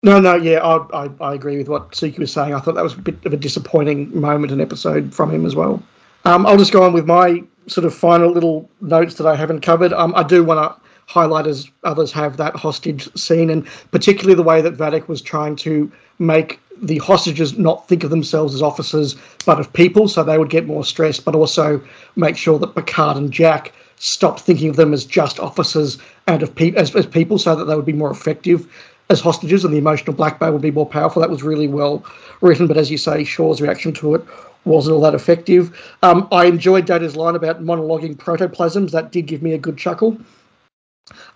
[0.02, 2.52] No, no, yeah, I, I, I, agree with what Suky was saying.
[2.52, 5.54] I thought that was a bit of a disappointing moment and episode from him as
[5.54, 5.80] well.
[6.24, 9.60] Um, I'll just go on with my sort of final little notes that I haven't
[9.60, 9.92] covered.
[9.92, 14.42] Um, I do want to highlight, as others have, that hostage scene, and particularly the
[14.42, 19.16] way that Vadic was trying to make the hostages not think of themselves as officers,
[19.47, 21.80] but of people, so they would get more stressed, but also
[22.16, 26.55] make sure that Picard and Jack stopped thinking of them as just officers and of
[26.55, 28.66] pe- as, as people, so that they would be more effective
[29.11, 31.20] as hostages and the emotional blackmail would be more powerful.
[31.20, 32.05] That was really well
[32.41, 34.24] written, but as you say, Shaw's reaction to it
[34.64, 35.95] wasn't all that effective.
[36.03, 38.93] Um, I enjoyed Data's line about monologuing protoplasms.
[38.93, 40.16] That did give me a good chuckle.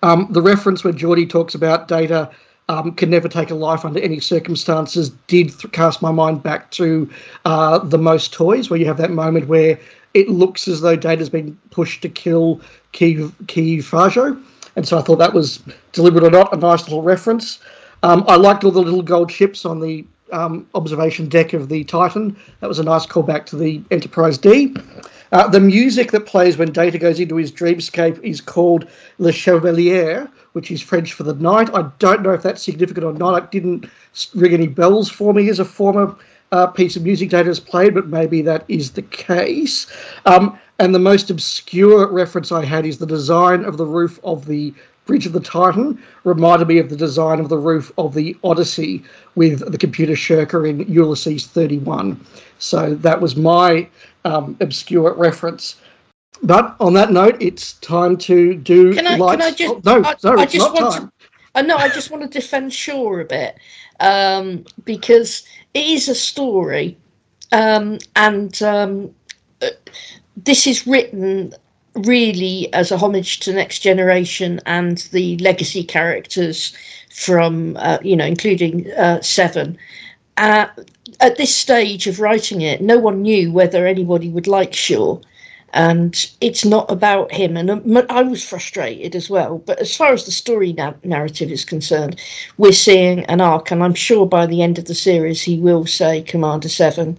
[0.02, 2.30] Um, the reference where Geordi talks about Data
[2.68, 6.70] um, can never take a life under any circumstances did th- cast my mind back
[6.72, 7.08] to
[7.44, 9.78] uh, the most toys, where you have that moment where
[10.14, 12.60] it looks as though Data's been pushed to kill
[12.92, 14.42] Key Key Fajo.
[14.74, 15.62] And so I thought that was,
[15.92, 17.60] deliberate or not, a nice little reference.
[18.02, 21.84] Um, I liked all the little gold ships on the um, observation deck of the
[21.84, 22.36] Titan.
[22.60, 24.74] That was a nice callback to the Enterprise D.
[25.32, 28.86] Uh, the music that plays when Data goes into his dreamscape is called
[29.18, 31.68] Le Chevalier, which is French for the night.
[31.74, 33.44] I don't know if that's significant or not.
[33.44, 33.90] It didn't
[34.34, 36.16] ring any bells for me as a former
[36.50, 39.86] uh, piece of music Data has played, but maybe that is the case.
[40.24, 44.46] Um, and the most obscure reference I had is the design of the roof of
[44.46, 44.72] the
[45.04, 49.04] Bridge of the Titan reminded me of the design of the roof of the Odyssey
[49.34, 52.18] with the computer Shirka in Ulysses 31.
[52.58, 53.88] So that was my
[54.24, 55.76] um, obscure reference.
[56.42, 58.94] But on that note, it's time to do.
[58.94, 59.74] Can I, can I just?
[59.74, 61.08] Oh, no, I, sorry, I just want time.
[61.08, 61.12] to.
[61.54, 61.76] I know.
[61.76, 63.56] I just want to defend Shaw a bit
[64.00, 66.96] um, because it is a story,
[67.52, 69.14] um, and um,
[69.62, 69.68] uh,
[70.36, 71.54] this is written
[71.94, 76.76] really as a homage to Next Generation and the legacy characters
[77.10, 79.78] from, uh, you know, including uh, Seven.
[80.36, 80.66] Uh,
[81.20, 85.18] at this stage of writing it, no one knew whether anybody would like Shaw.
[85.76, 87.54] And it's not about him.
[87.54, 89.58] And um, I was frustrated as well.
[89.58, 92.18] But as far as the story na- narrative is concerned,
[92.56, 93.70] we're seeing an arc.
[93.70, 97.18] And I'm sure by the end of the series, he will say Commander Seven.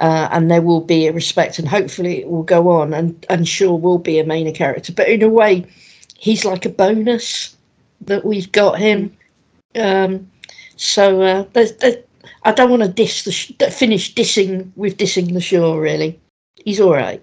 [0.00, 2.92] Uh, and there will be a respect, and hopefully it will go on.
[2.92, 4.92] And, and Shaw will be a main character.
[4.92, 5.64] But in a way,
[6.18, 7.56] he's like a bonus
[8.00, 9.16] that we've got him.
[9.76, 10.28] Um,
[10.76, 11.96] so uh, there's, there's,
[12.42, 15.76] I don't want to diss the sh- finish dissing with dissing the Shaw.
[15.76, 16.20] Really,
[16.64, 17.22] he's all right.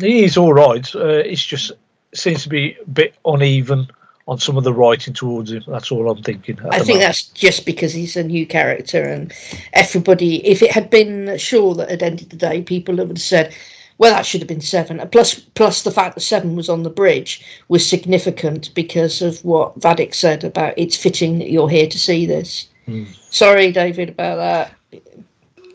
[0.00, 0.94] He's all right.
[0.94, 1.72] Uh, it's just
[2.14, 3.88] seems to be a bit uneven
[4.28, 5.62] on some of the writing towards him.
[5.66, 6.58] That's all I'm thinking.
[6.66, 7.00] I think moment.
[7.00, 9.32] that's just because he's a new character, and
[9.72, 10.46] everybody.
[10.46, 13.54] If it had been Shaw that had ended the day, people would have said,
[13.98, 15.06] "Well, that should have been seven.
[15.12, 19.78] Plus, plus the fact that seven was on the bridge was significant because of what
[19.78, 22.66] Vadic said about it's fitting that you're here to see this.
[22.88, 23.06] Mm.
[23.30, 25.02] Sorry, David, about that.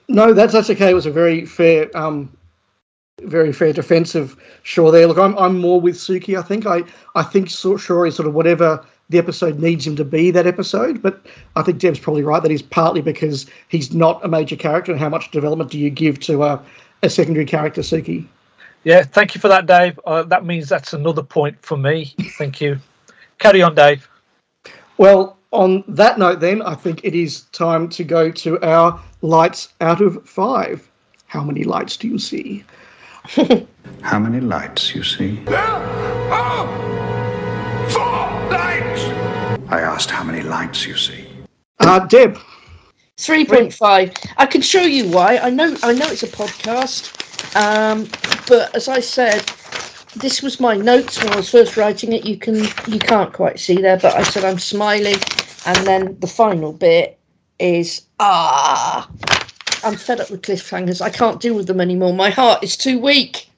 [0.10, 0.92] No, that's that's okay.
[0.92, 2.36] It was a very fair, um,
[3.24, 5.08] very fair defensive Shaw there.
[5.08, 6.38] Look, I'm I'm more with Suky.
[6.38, 6.84] I think I
[7.16, 11.02] I think Shaw is sort of whatever the episode needs him to be that episode.
[11.02, 14.92] But I think Deb's probably right that he's partly because he's not a major character,
[14.92, 16.64] and how much development do you give to a,
[17.04, 18.26] a secondary character, Suky?
[18.84, 20.00] Yeah, thank you for that, Dave.
[20.06, 22.16] Uh, that means that's another point for me.
[22.38, 22.80] Thank you.
[23.38, 24.10] Carry on, Dave.
[24.98, 29.74] Well, on that note, then, I think it is time to go to our lights
[29.82, 30.90] out of five.
[31.28, 32.64] How many lights do you see?
[34.02, 35.42] How many lights you see?
[35.48, 36.68] Oh,
[37.90, 39.04] four lights!
[39.70, 41.28] I asked how many lights you see.
[41.80, 42.38] Uh, Deb.
[43.18, 44.34] 3.5.
[44.38, 45.38] I can show you why.
[45.38, 47.16] I know I know it's a podcast.
[47.56, 48.10] Um,
[48.48, 49.44] but as I said,
[50.16, 52.26] this was my notes when I was first writing it.
[52.26, 52.56] You can
[52.88, 55.18] you can't quite see there, but I said I'm smiling
[55.66, 57.18] and then the final bit
[57.60, 59.10] is ah,
[59.84, 61.02] I'm fed up with cliffhangers.
[61.02, 62.14] I can't deal with them anymore.
[62.14, 63.50] My heart is too weak.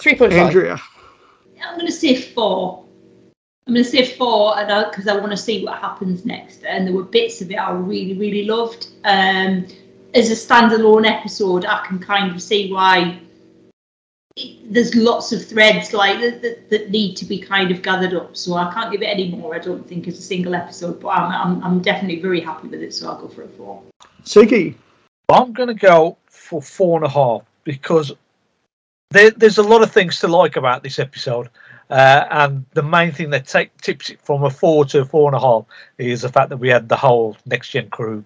[0.00, 0.46] Three point five.
[0.46, 0.80] Andrea.
[1.64, 2.84] I'm going to say four.
[3.66, 6.64] I'm going to say four, because I, I want to see what happens next.
[6.64, 8.88] And there were bits of it I really, really loved.
[9.04, 9.66] Um,
[10.14, 13.20] as a standalone episode, I can kind of see why
[14.64, 18.36] there's lots of threads like that, that, that, need to be kind of gathered up.
[18.36, 19.54] So I can't give it any more.
[19.54, 22.80] I don't think as a single episode, but I'm, I'm, I'm definitely very happy with
[22.80, 22.94] it.
[22.94, 23.82] So I'll go for a four.
[24.24, 24.76] Siggy,
[25.30, 28.12] I'm going to go for four and a half because
[29.10, 31.50] there, there's a lot of things to like about this episode.
[31.90, 35.28] Uh, and the main thing that take, tips it from a four to a four
[35.28, 35.64] and a half
[35.98, 38.24] is the fact that we had the whole next gen crew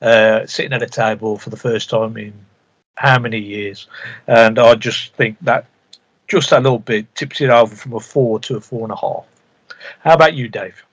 [0.00, 2.32] uh, sitting at a table for the first time in
[2.96, 3.86] how many years.
[4.26, 5.66] And I just think that
[6.26, 8.96] just a little bit tips it over from a four to a four and a
[8.96, 9.24] half.
[10.00, 10.84] How about you, Dave?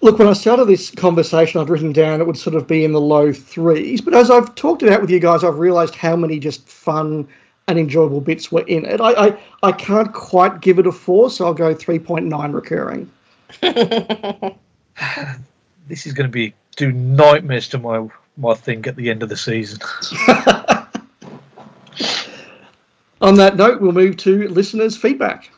[0.00, 2.92] Look, when I started this conversation, I'd written down it would sort of be in
[2.92, 4.00] the low threes.
[4.00, 7.26] But as I've talked it out with you guys, I've realised how many just fun
[7.66, 9.00] and enjoyable bits were in it.
[9.00, 13.10] I, I, I can't quite give it a four, so I'll go 3.9 recurring.
[15.88, 19.28] this is going to be do nightmares to my my thing at the end of
[19.28, 19.80] the season.
[23.20, 25.50] On that note, we'll move to listeners' feedback.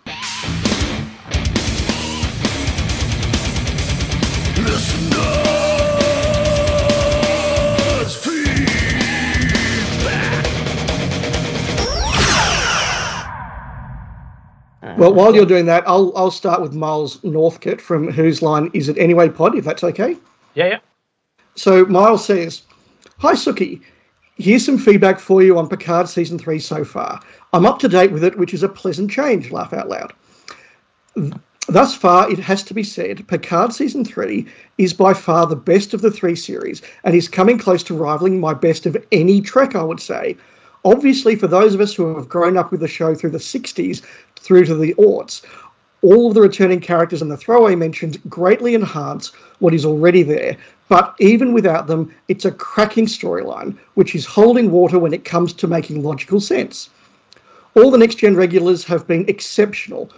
[15.00, 18.90] Well, while you're doing that, I'll I'll start with Miles Northcote from Whose Line Is
[18.90, 20.14] It Anyway Pod, if that's okay.
[20.52, 20.78] Yeah, yeah.
[21.54, 22.64] So Miles says,
[23.16, 23.80] Hi Suky,
[24.36, 27.18] here's some feedback for you on Picard season three so far.
[27.54, 30.12] I'm up to date with it, which is a pleasant change, laugh out loud.
[31.66, 34.46] Thus far, it has to be said, Picard season three
[34.76, 38.38] is by far the best of the three series and is coming close to rivaling
[38.38, 40.36] my best of any Trek, I would say.
[40.84, 44.02] Obviously, for those of us who have grown up with the show through the 60s
[44.40, 45.42] through to the aughts,
[46.02, 50.56] all of the returning characters and the throwaway mentions greatly enhance what is already there.
[50.88, 55.52] But even without them, it's a cracking storyline, which is holding water when it comes
[55.52, 56.90] to making logical sense.
[57.76, 60.10] All the next gen regulars have been exceptional,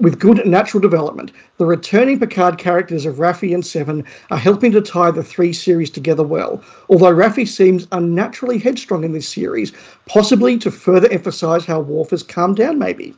[0.00, 1.32] with good natural development.
[1.58, 5.90] The returning Picard characters of Raffi and Seven are helping to tie the three series
[5.90, 9.72] together well, although Raffi seems unnaturally headstrong in this series,
[10.06, 13.14] possibly to further emphasise how Worf has calmed down, maybe.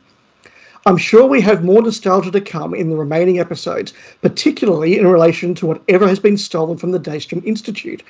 [0.85, 5.53] I'm sure we have more nostalgia to come in the remaining episodes, particularly in relation
[5.55, 8.01] to whatever has been stolen from the Daystrom Institute.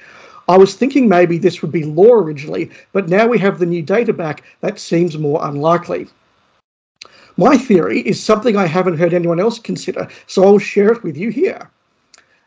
[0.47, 3.81] I was thinking maybe this would be lore originally, but now we have the new
[3.81, 6.07] data back, that seems more unlikely.
[7.37, 11.17] My theory is something I haven't heard anyone else consider, so I'll share it with
[11.17, 11.69] you here.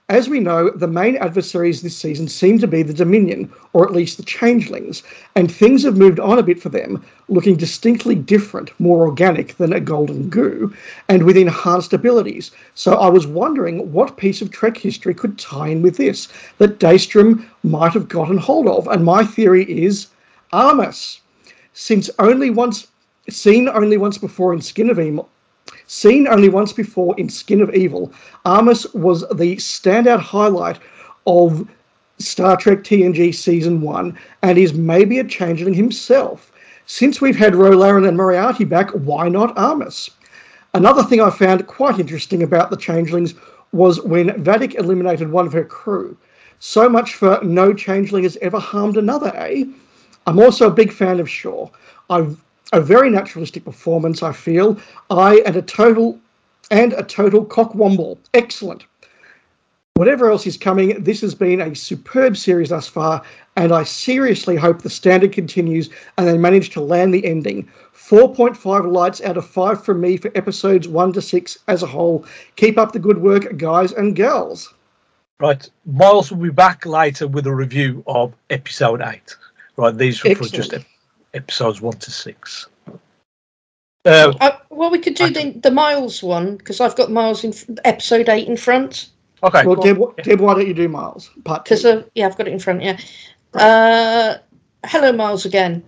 [0.08, 3.92] As we know, the main adversaries this season seem to be the Dominion, or at
[3.92, 5.04] least the Changelings,
[5.36, 9.72] and things have moved on a bit for them, looking distinctly different, more organic than
[9.72, 10.74] a golden goo,
[11.08, 12.50] and with enhanced abilities.
[12.74, 16.28] So I was wondering what piece of Trek history could tie in with this
[16.58, 20.08] that Daystrom might have gotten hold of, and my theory is
[20.52, 21.20] Armus.
[21.74, 22.88] Since only once
[23.30, 25.28] seen only once before in Skin of Evil,
[25.86, 28.12] Seen only once before in Skin of Evil,
[28.46, 30.78] Armus was the standout highlight
[31.26, 31.68] of
[32.18, 36.52] Star Trek TNG Season 1 and is maybe a changeling himself.
[36.86, 40.10] Since we've had Ro Laren and Moriarty back, why not Armus?
[40.74, 43.34] Another thing I found quite interesting about the changelings
[43.72, 46.16] was when Vadic eliminated one of her crew.
[46.58, 49.64] So much for no changeling has ever harmed another, eh?
[50.26, 51.68] I'm also a big fan of Shaw.
[52.08, 52.36] I've
[52.72, 54.78] a very naturalistic performance, I feel.
[55.10, 56.18] I and a total
[56.70, 58.18] and a total cockwomble.
[58.34, 58.86] Excellent.
[59.94, 63.22] Whatever else is coming, this has been a superb series thus far,
[63.56, 67.68] and I seriously hope the standard continues and they manage to land the ending.
[67.94, 72.24] 4.5 lights out of 5 from me for episodes 1 to 6 as a whole.
[72.56, 74.72] Keep up the good work, guys and girls.
[75.38, 75.68] Right.
[75.84, 79.36] Miles will be back later with a review of episode 8.
[79.76, 79.96] Right.
[79.96, 80.72] These were for just
[81.34, 82.68] episodes one to six.
[84.04, 87.54] Uh, uh, well, we could do the, the Miles one because I've got Miles in
[87.84, 89.10] episode eight in front.
[89.44, 89.64] Okay.
[89.64, 91.30] Well, Deb, Deb, why don't you do Miles?
[91.44, 92.82] Because uh, yeah, I've got it in front.
[92.82, 92.98] Yeah.
[93.54, 94.38] Uh,
[94.84, 95.84] hello, Miles again.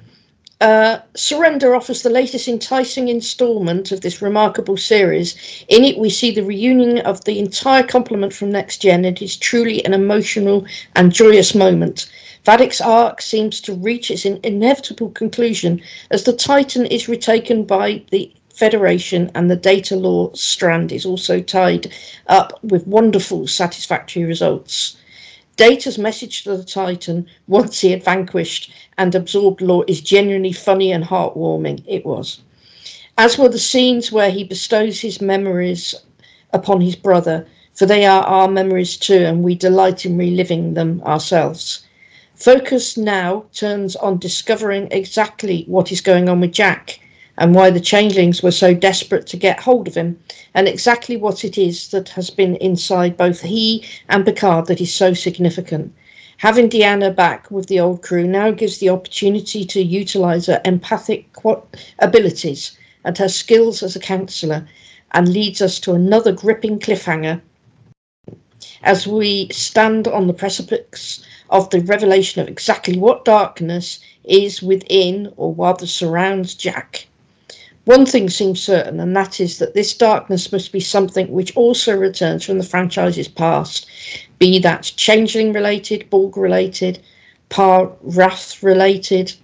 [0.60, 5.64] Uh, Surrender offers the latest enticing instalment of this remarkable series.
[5.68, 9.04] In it, we see the reunion of the entire complement from Next Gen.
[9.04, 10.64] It is truly an emotional
[10.94, 12.10] and joyous moment.
[12.44, 15.80] Vadic's arc seems to reach its inevitable conclusion
[16.10, 21.40] as the Titan is retaken by the Federation and the Data Lore strand is also
[21.40, 21.90] tied
[22.26, 24.96] up with wonderful, satisfactory results.
[25.56, 30.92] Data's message to the Titan, once he had vanquished and absorbed Lore, is genuinely funny
[30.92, 31.82] and heartwarming.
[31.86, 32.40] It was.
[33.16, 35.94] As were the scenes where he bestows his memories
[36.52, 41.00] upon his brother, for they are our memories too, and we delight in reliving them
[41.04, 41.83] ourselves.
[42.36, 46.98] Focus now turns on discovering exactly what is going on with Jack
[47.38, 50.18] and why the changelings were so desperate to get hold of him,
[50.52, 54.92] and exactly what it is that has been inside both he and Picard that is
[54.92, 55.94] so significant.
[56.38, 61.28] Having Deanna back with the old crew now gives the opportunity to utilize her empathic
[62.00, 64.66] abilities and her skills as a counselor
[65.12, 67.40] and leads us to another gripping cliffhanger
[68.82, 75.32] as we stand on the precipice of the revelation of exactly what darkness is within
[75.36, 77.06] or rather surrounds Jack.
[77.84, 81.94] One thing seems certain, and that is that this darkness must be something which also
[81.94, 83.86] returns from the franchise's past,
[84.38, 87.00] be that changeling related, Borg related,
[87.50, 89.34] Pah-wraith related,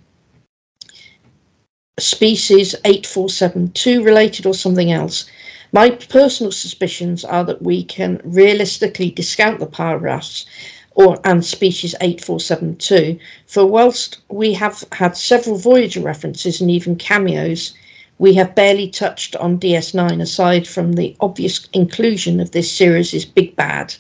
[1.98, 5.26] species 8472 related, or something else.
[5.72, 10.46] My personal suspicions are that we can realistically discount the Pah-wraiths
[10.94, 13.18] or and species 8472.
[13.46, 17.72] For whilst we have had several Voyager references and even cameos,
[18.18, 23.56] we have barely touched on DS9 aside from the obvious inclusion of this series' Big
[23.56, 23.94] Bad.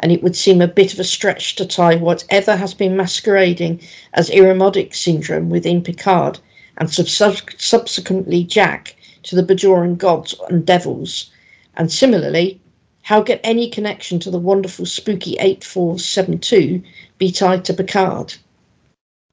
[0.00, 3.80] And it would seem a bit of a stretch to tie whatever has been masquerading
[4.14, 6.38] as Irumodic syndrome within Picard
[6.78, 11.30] and sub- subsequently Jack to the Bajoran gods and devils.
[11.76, 12.60] And similarly,
[13.04, 16.82] how can any connection to the wonderful spooky 8472
[17.18, 18.34] be tied to Picard?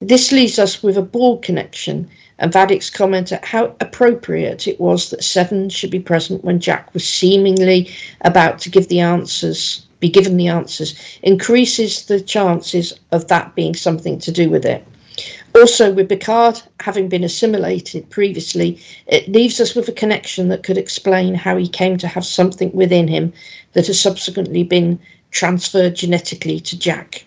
[0.02, 5.10] This leaves us with a Borg connection, and Vadic's comment at how appropriate it was
[5.10, 7.90] that Seven should be present when Jack was seemingly
[8.22, 10.94] about to give the answers, be given the answers,
[11.24, 14.86] increases the chances of that being something to do with it.
[15.54, 20.78] Also, with Picard having been assimilated previously, it leaves us with a connection that could
[20.78, 23.34] explain how he came to have something within him
[23.74, 25.00] that has subsequently been
[25.32, 27.26] transferred genetically to Jack.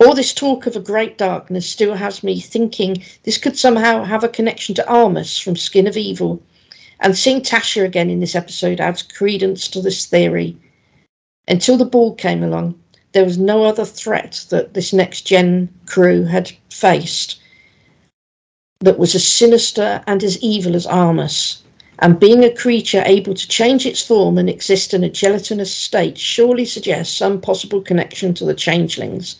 [0.00, 4.24] All this talk of a great darkness still has me thinking this could somehow have
[4.24, 6.42] a connection to Armus from Skin of Evil,
[7.00, 10.56] and seeing Tasha again in this episode adds credence to this theory.
[11.48, 12.78] Until the ball came along,
[13.12, 17.40] there was no other threat that this next gen crew had faced
[18.80, 21.58] that was as sinister and as evil as Armus.
[21.98, 26.16] and being a creature able to change its form and exist in a gelatinous state
[26.16, 29.36] surely suggests some possible connection to the changelings.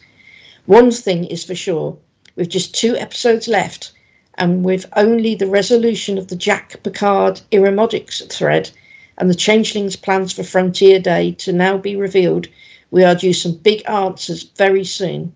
[0.67, 1.97] One thing is for sure
[2.37, 3.93] with just two episodes left,
[4.37, 8.71] and with only the resolution of the Jack Picard Irumodics thread
[9.19, 12.47] and the Changelings' plans for Frontier Day to now be revealed,
[12.91, 15.33] we are due some big answers very soon.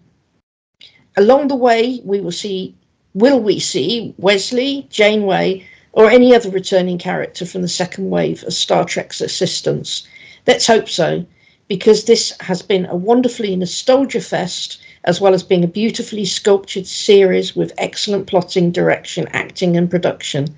[1.16, 2.74] Along the way, we will see
[3.14, 8.52] will we see Wesley, Janeway, or any other returning character from the second wave of
[8.52, 10.06] Star Trek's assistants?
[10.46, 11.24] Let's hope so,
[11.68, 16.86] because this has been a wonderfully nostalgia fest, as well as being a beautifully sculptured
[16.86, 20.48] series with excellent plotting, direction, acting, and production.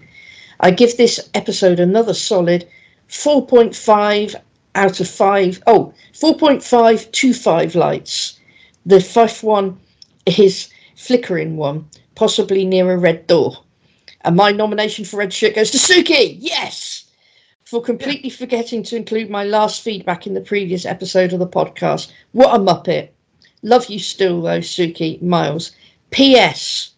[0.60, 2.66] I give this episode another solid
[3.10, 4.34] 4.5
[4.76, 5.62] out of 5.
[5.66, 8.38] Oh, 4.525 lights.
[8.84, 9.80] The fifth one
[10.26, 13.64] is flickering one, possibly near a red door.
[14.20, 16.36] And my nomination for Red Shirt goes to Suky.
[16.38, 17.04] Yes!
[17.64, 22.12] For completely forgetting to include my last feedback in the previous episode of the podcast.
[22.32, 23.08] What a muppet.
[23.62, 25.20] Love you still, though, Suky.
[25.22, 25.72] Miles.
[26.10, 26.92] P.S.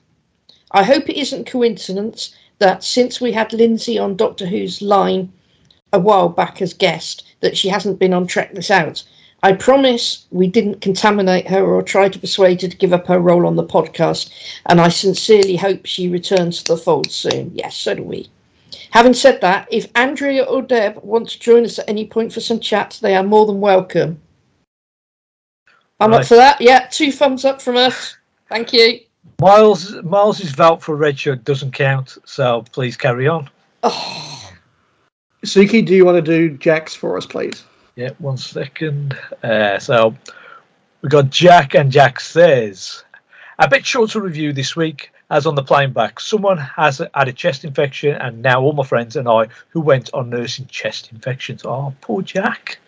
[0.72, 5.33] I hope it isn't coincidence that since we had Lindsay on Doctor Who's line
[5.93, 9.03] a while back as guest, that she hasn't been on Trek This Out.
[9.43, 13.20] I promise we didn't contaminate her or try to persuade her to give up her
[13.20, 14.30] role on the podcast,
[14.66, 17.53] and I sincerely hope she returns to the fold soon.
[17.55, 18.28] Yes, so do we.
[18.91, 22.41] Having said that, if Andrea or Deb want to join us at any point for
[22.41, 24.20] some chat, they are more than welcome.
[26.01, 26.61] I'm up for that.
[26.61, 28.16] Yeah, two thumbs up from us.
[28.49, 29.01] Thank you.
[29.41, 33.49] Miles Miles's vote for red shirt doesn't count, so please carry on.
[33.82, 34.47] Oh,
[35.45, 37.64] Suky, do you want to do Jack's for us, please?
[37.95, 39.16] Yeah, one second.
[39.43, 40.14] Uh, so
[41.03, 43.05] we got Jack and Jack says
[43.59, 45.12] a bit shorter review this week.
[45.30, 48.82] As on the plane back, someone has had a chest infection, and now all my
[48.82, 51.66] friends and I who went on nursing chest infections.
[51.66, 52.78] Oh, poor Jack.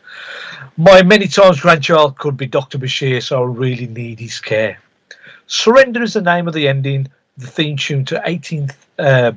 [0.78, 2.78] My many times grandchild could be Dr.
[2.78, 4.78] Bashir, so I really need his care.
[5.48, 8.74] Surrender is the name of the ending, the theme tune to 18th.
[8.98, 9.32] Uh,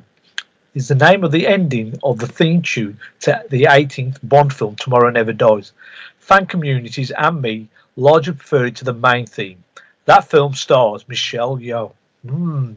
[0.74, 4.74] is the name of the ending of the theme tune to the 18th Bond film,
[4.76, 5.72] Tomorrow Never Dies.
[6.18, 9.62] Fan communities and me largely prefer it to the main theme.
[10.06, 11.92] That film stars Michelle Yeoh.
[12.26, 12.72] Hmm.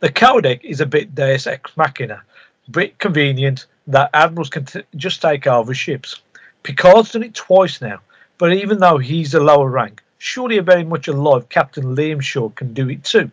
[0.00, 2.22] The codec is a bit Deus Ex Machina,
[2.70, 6.20] bit convenient that admirals can t- just take over ships.
[6.62, 8.00] Picard's done it twice now,
[8.36, 12.50] but even though he's a lower rank, surely a very much alive Captain Liam Shaw
[12.50, 13.30] can do it too,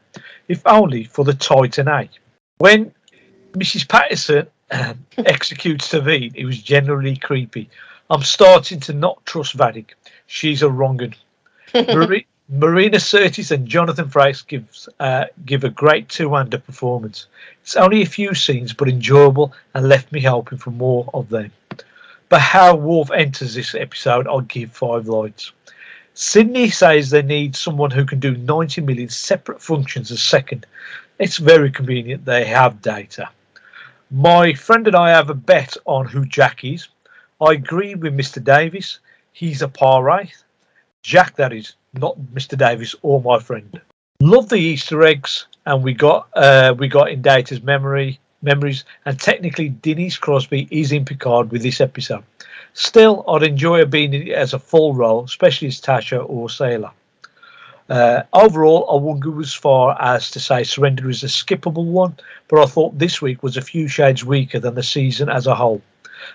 [0.48, 2.10] if only for the Titan A.
[2.58, 2.95] When
[3.56, 3.88] Mrs.
[3.88, 7.70] Patterson um, executes T'Veen, it was generally creepy.
[8.10, 9.92] I'm starting to not trust Vadic.
[10.28, 11.16] She's a wrong'un.
[11.74, 17.26] Mari- Marina Sirtis and Jonathan Frakes gives uh, give a great two-hander performance.
[17.64, 21.52] It's only a few scenes, but enjoyable, and left me hoping for more of them.
[22.30, 25.52] But how Worf enters this episode, I'll give five lights.
[26.14, 30.66] Sidney says they need someone who can do 90 million separate functions a second.
[31.20, 33.30] It's very convenient they have data.
[34.18, 36.88] My friend and I have a bet on who Jack is.
[37.42, 38.42] I agree with Mr.
[38.42, 39.00] Davis.
[39.34, 40.26] He's a par
[41.04, 42.58] Jack, that is, not Mr.
[42.58, 43.82] Davis or my friend.
[44.22, 49.20] Love the Easter eggs, and we got uh, we got in Data's memory memories, and
[49.20, 52.24] technically Denise Crosby is in Picard with this episode.
[52.72, 56.92] Still, I'd enjoy her being as a full role, especially as Tasha or Sela.
[57.90, 62.16] Uh, overall, I wouldn't go as far as to say Surrender is a skippable one,
[62.48, 65.54] but I thought this week was a few shades weaker than the season as a
[65.54, 65.82] whole.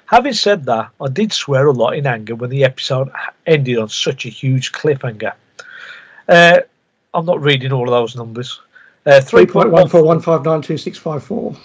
[0.07, 3.11] Having said that, I did swear a lot in anger when the episode
[3.46, 5.32] ended on such a huge cliffhanger.
[6.28, 6.59] Uh,
[7.14, 8.61] I'm not reading all of those numbers.
[9.07, 11.57] Uh, 3.14159265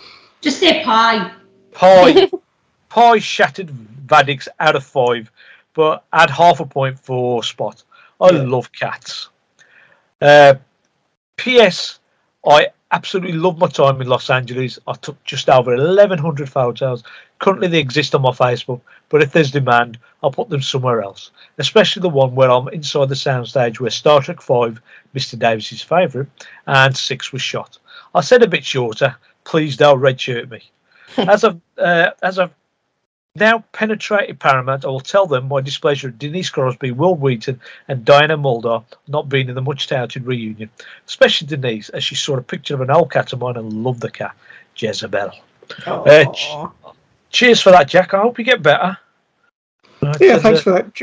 [0.41, 1.31] Just say pie.
[1.73, 2.31] Pie,
[2.89, 3.69] Pie shattered
[4.07, 5.29] Vadics out of five,
[5.75, 7.83] but add half a point for Spot.
[8.19, 8.41] I Yeah.
[8.43, 9.29] love cats.
[10.22, 10.55] Uh,
[11.38, 11.99] P.S.
[12.47, 14.80] I absolutely love my time in Los Angeles.
[14.88, 17.03] I took just over 1,100 photos.
[17.39, 21.32] Currently, they exist on my Facebook, but if there's demand, I'll put them somewhere else.
[21.58, 24.82] Especially the one where I'm inside the soundstage where Star Trek 5,
[25.13, 25.37] Mr.
[25.37, 26.29] Davis's favourite,
[26.67, 27.78] and 6 was shot.
[28.13, 29.16] I said a bit shorter.
[29.43, 30.62] Please don't redshirt me.
[31.17, 32.54] as I've uh, as I've
[33.36, 38.05] now penetrated Paramount, I will tell them my displeasure at Denise Crosby, Wil Wheaton, and
[38.05, 40.70] Diana Muldaur not being in the much touted reunion,
[41.07, 44.01] especially Denise, as she saw a picture of an old cat of mine and loved
[44.01, 44.36] the cat,
[44.78, 45.32] Jezebel.
[45.86, 46.70] Uh,
[47.29, 48.13] Cheers for that, Jack.
[48.13, 48.97] I hope you get better.
[50.01, 50.93] Right, Yeah, thanks for that.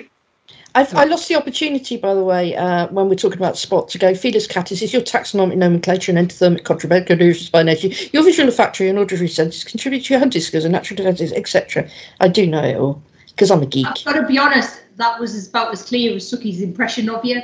[0.75, 3.89] J- I've, I lost the opportunity, by the way, uh, when we're talking about Spot,
[3.91, 7.89] to go Felis catus is your taxonomic nomenclature and endothermic contributions by nature.
[8.13, 11.89] Your visual olfactory and auditory senses contribute to your hunting skills and natural defences, etc.
[12.21, 13.87] I do know it all because I'm a geek.
[13.87, 17.25] I've got to be honest, that was as- about as clear as Suky's impression of
[17.25, 17.41] you.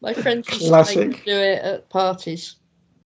[0.00, 1.24] My friends used to Classic.
[1.24, 2.56] do it at parties.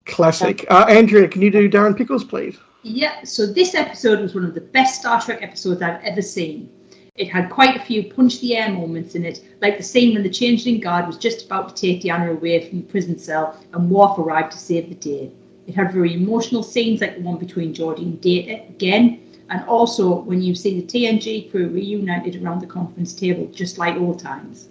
[0.05, 0.65] Classic.
[0.69, 2.57] Uh, Andrea, can you do Darren Pickles, please?
[2.83, 6.69] Yeah, so this episode was one of the best Star Trek episodes I've ever seen.
[7.15, 10.21] It had quite a few punch the air moments in it, like the scene when
[10.21, 13.89] the Changeling Guard was just about to take Deanna away from the prison cell and
[13.89, 15.31] Worf arrived to save the day.
[15.65, 20.21] It had very emotional scenes like the one between Geordi and Data again, and also
[20.21, 24.69] when you see the TNG crew reunited around the conference table just like old times.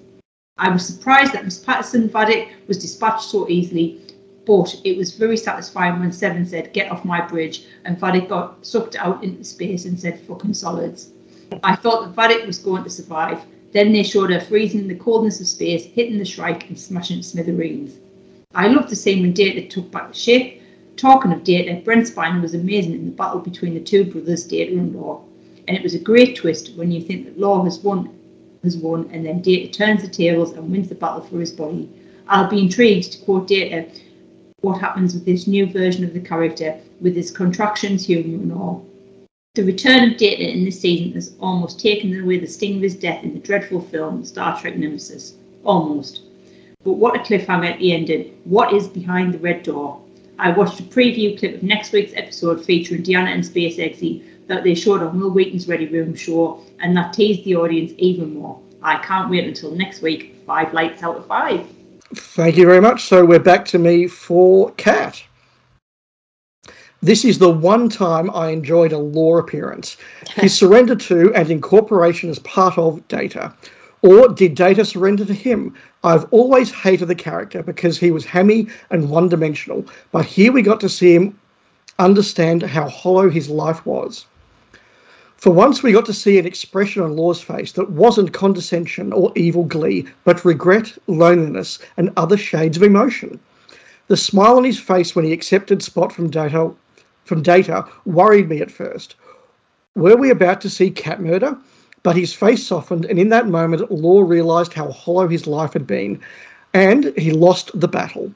[0.59, 4.01] I was surprised that Miss Patterson Vadic was dispatched so easily,
[4.47, 8.65] but it was very satisfying when Seven said, Get off my bridge, and Vadic got
[8.65, 11.11] sucked out into space and said, Fucking solids.
[11.63, 13.43] I thought that Vadic was going to survive.
[13.73, 17.23] Then they showed her freezing in the coldness of space, hitting the Shrike and smashing
[17.23, 17.97] smithereens.
[18.55, 20.61] I loved the scene when Data took back the ship.
[20.97, 24.73] Talking of Data, Brent Spiner was amazing in the battle between the two brothers, Data
[24.73, 25.23] and Lore.
[25.69, 28.17] And it was a great twist when you think that Lore has won
[28.67, 31.89] has won and then Data turns the tables and wins the battle for his body.
[32.29, 33.87] I'll be intrigued to quote Data
[34.67, 38.85] what happens with this new version of the character with his contractions, humour and all.
[39.55, 42.97] The return of Data in this season has almost taken away the sting of his
[42.97, 45.35] death in the dreadful film Star Trek Nemesis.
[45.63, 46.23] Almost.
[46.83, 48.37] But what a cliffhanger at the ending.
[48.43, 50.03] What is behind the red door?
[50.41, 54.65] I watched a preview clip of next week's episode featuring Deanna and Space Exy that
[54.65, 58.61] they showed on Wil Wheaton's Ready Room show, and that teased the audience even more.
[58.83, 60.37] I can't wait until next week.
[60.45, 61.67] Five lights out of five.
[62.15, 63.05] Thank you very much.
[63.05, 65.21] So we're back to me for Cat.
[67.03, 69.97] This is the one time I enjoyed a Lore appearance.
[70.41, 73.53] He surrendered to and incorporation as part of Data.
[74.03, 75.75] Or did Data surrender to him?
[76.05, 80.63] I've always hated the character because he was hammy and one dimensional, but here we
[80.63, 81.37] got to see him
[81.99, 84.27] understand how hollow his life was.
[85.37, 89.33] For once, we got to see an expression on Lore's face that wasn't condescension or
[89.37, 93.39] evil glee, but regret, loneliness, and other shades of emotion.
[94.09, 96.71] The smile on his face when he accepted Spot from Data,
[97.25, 99.15] from Data worried me at first.
[99.95, 101.57] Were we about to see cat murder?
[102.03, 105.87] But his face softened, and in that moment, Lore realised how hollow his life had
[105.87, 106.21] been,
[106.73, 108.33] and he lost the battle,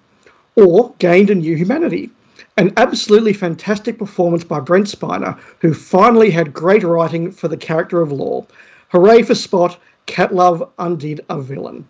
[0.56, 2.10] or gained a new humanity.
[2.57, 8.01] An absolutely fantastic performance by Brent Spiner, who finally had great writing for the character
[8.01, 8.47] of Lore.
[8.89, 9.79] Hooray for Spot!
[10.07, 11.87] Cat Love undid a villain.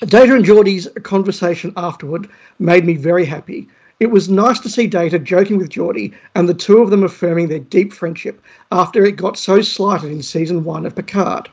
[0.00, 2.28] Data and Geordi's conversation afterward
[2.58, 3.68] made me very happy.
[4.00, 7.46] It was nice to see Data joking with Geordi and the two of them affirming
[7.46, 11.48] their deep friendship after it got so slighted in season one of Picard.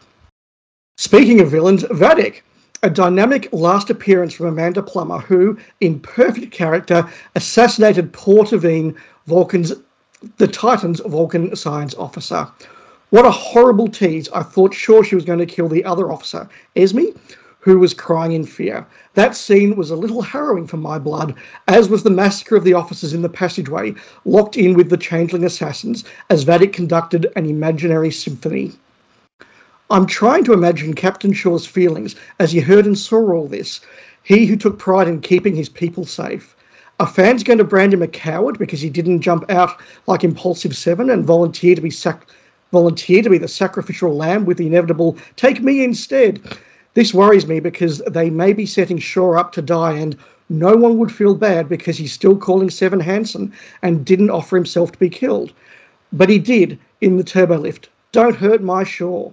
[0.97, 2.41] Speaking of villains, Vadic,
[2.81, 8.95] a dynamic last appearance from Amanda Plummer, who, in perfect character, assassinated Paul T'Veen,
[9.27, 9.73] Vulcan's
[10.37, 12.47] the Titan's Vulcan science officer.
[13.09, 14.29] What a horrible tease.
[14.29, 17.15] I thought sure she was going to kill the other officer, Esmar,
[17.59, 18.85] who was crying in fear.
[19.13, 21.35] That scene was a little harrowing for my blood,
[21.67, 23.95] as was the massacre of the officers in the passageway,
[24.25, 28.73] locked in with the changeling assassins, as Vadic conducted an imaginary symphony.
[29.91, 33.81] I'm trying to imagine Captain Shaw's feelings as he heard and saw all this.
[34.21, 36.55] He who took pride in keeping his people safe.
[36.99, 40.77] Are fans going to brand him a coward because he didn't jump out like Impulsive
[40.77, 42.27] Seven and volunteer to be sac-
[42.71, 46.39] volunteer to be the sacrificial lamb with the inevitable "take me instead"?
[46.93, 50.15] This worries me because they may be setting Shaw up to die, and
[50.49, 53.51] no one would feel bad because he's still calling Seven Hansen
[53.81, 55.51] and didn't offer himself to be killed.
[56.13, 57.89] But he did in the turbo lift.
[58.11, 59.31] Don't hurt my Shaw.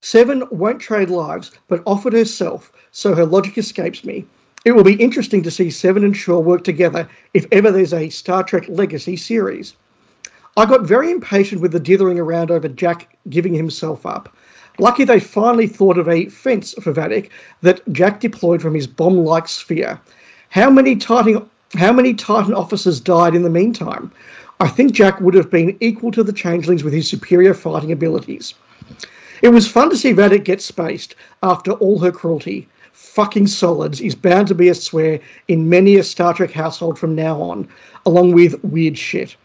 [0.00, 4.24] Seven won't trade lives, but offered herself, so her logic escapes me.
[4.64, 8.08] It will be interesting to see Seven and Shaw work together if ever there's a
[8.08, 9.74] Star Trek Legacy series.
[10.56, 14.34] I got very impatient with the dithering around over Jack giving himself up.
[14.78, 17.30] Lucky they finally thought of a fence for Vadic
[17.62, 20.00] that Jack deployed from his bomb-like sphere.
[20.50, 24.12] How many Titan how many Titan officers died in the meantime?
[24.60, 28.54] I think Jack would have been equal to the changelings with his superior fighting abilities.
[29.40, 32.68] It was fun to see Vadic get spaced after all her cruelty.
[32.92, 37.14] Fucking solids is bound to be a swear in many a Star Trek household from
[37.14, 37.68] now on,
[38.04, 39.36] along with weird shit.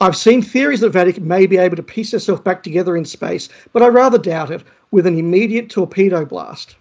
[0.00, 3.48] I've seen theories that Vadic may be able to piece herself back together in space,
[3.72, 6.74] but I rather doubt it, with an immediate torpedo blast.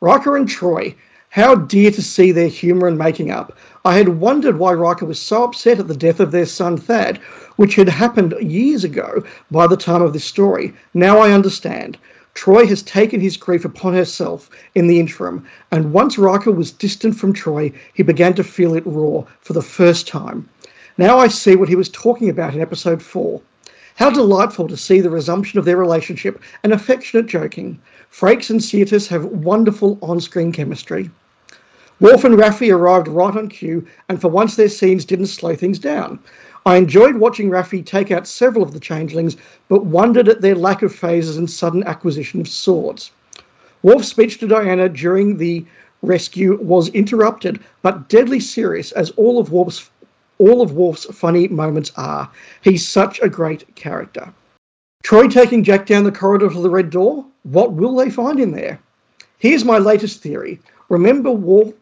[0.00, 0.94] Riker and Troi.
[1.30, 3.58] How dear to see their humour and making up.
[3.86, 7.18] I had wondered why Riker was so upset at the death of their son Thad,
[7.56, 10.72] which had happened years ago by the time of this story.
[10.94, 11.98] Now I understand.
[12.34, 17.16] Troi has taken his grief upon herself in the interim, and once Riker was distant
[17.16, 20.48] from Troi, he began to feel it raw for the first time.
[20.96, 23.38] Now I see what he was talking about in episode 4.
[23.96, 27.78] How delightful to see the resumption of their relationship and affectionate joking.
[28.10, 31.10] Frakes and Sirtis have wonderful on screen chemistry.
[32.04, 35.78] Worf and Raffi arrived right on cue, and for once their scenes didn't slow things
[35.78, 36.18] down.
[36.66, 39.38] I enjoyed watching Raffi take out several of the changelings,
[39.70, 43.10] but wondered at their lack of phasers and sudden acquisition of swords.
[43.82, 45.64] Worf's speech to Deanna during the
[46.02, 49.88] rescue was interrupted, but deadly serious, as all of Worf's
[50.36, 52.28] all of Worf's funny moments are.
[52.60, 54.30] He's such a great character.
[55.04, 57.24] Troi taking Jack down the corridor to the red door.
[57.44, 58.78] What will they find in there?
[59.38, 60.60] Here's my latest theory.
[60.90, 61.72] Remember Worf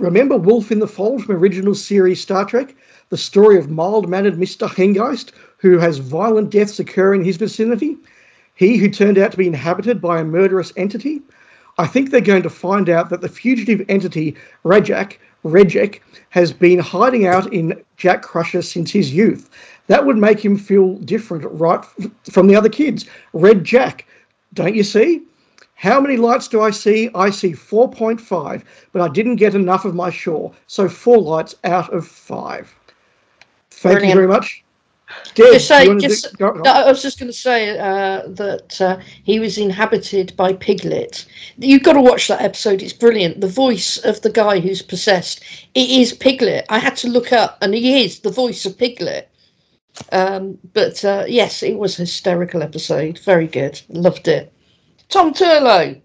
[0.00, 2.76] Remember Wolf in the Fold from original series Star Trek?
[3.08, 4.68] The story of mild mannered Mr.
[4.68, 7.96] Hengist who has violent deaths occur in his vicinity?
[8.54, 11.20] He who turned out to be inhabited by a murderous entity?
[11.78, 15.98] I think they're going to find out that the fugitive entity, Rajak, Rejek,
[16.30, 19.50] has been hiding out in Jack Crusher since his youth.
[19.88, 21.84] That would make him feel different right
[22.30, 23.04] from the other kids.
[23.32, 24.06] Red Jack,
[24.54, 25.22] don't you see?
[25.78, 27.08] How many lights do I see?
[27.14, 31.94] I see 4.5, but I didn't get enough of my Shaw, so four lights out
[31.94, 32.74] of five.
[33.70, 34.08] Thank Brilliant.
[34.08, 34.64] you very much.
[35.36, 38.98] Deb, Just say, do- just, no, I was just going to say uh, that uh,
[39.22, 41.24] he was inhabited by Piglet.
[41.58, 43.40] You've got to watch that episode; it's brilliant.
[43.40, 45.44] The voice of the guy who's possessed,
[45.76, 46.66] it is Piglet.
[46.70, 49.30] I had to look up, and he is the voice of Piglet.
[50.10, 53.20] Um, but uh, yes, it was a hysterical episode.
[53.20, 54.52] Very good, loved it.
[55.08, 55.98] Tom Turlo.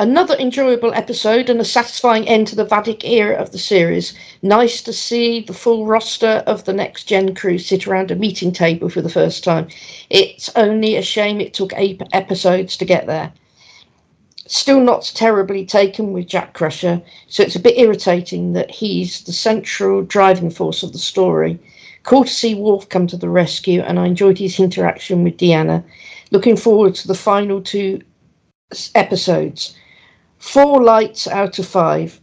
[0.00, 4.12] Another enjoyable episode and a satisfying end to the Vadic era of the series.
[4.42, 8.50] Nice to see the full roster of the next gen crew sit around a meeting
[8.50, 9.68] table for the first time.
[10.10, 13.32] It's only a shame it took eight episodes to get there.
[14.48, 19.32] Still not terribly taken with Jack Crusher, so it's a bit irritating that he's the
[19.32, 21.60] central driving force of the story.
[22.02, 25.84] Cool to see Worf come to the rescue, and I enjoyed his interaction with Deanna.
[26.30, 28.00] Looking forward to the final two
[28.94, 29.76] episodes.
[30.38, 32.20] Four lights out of five.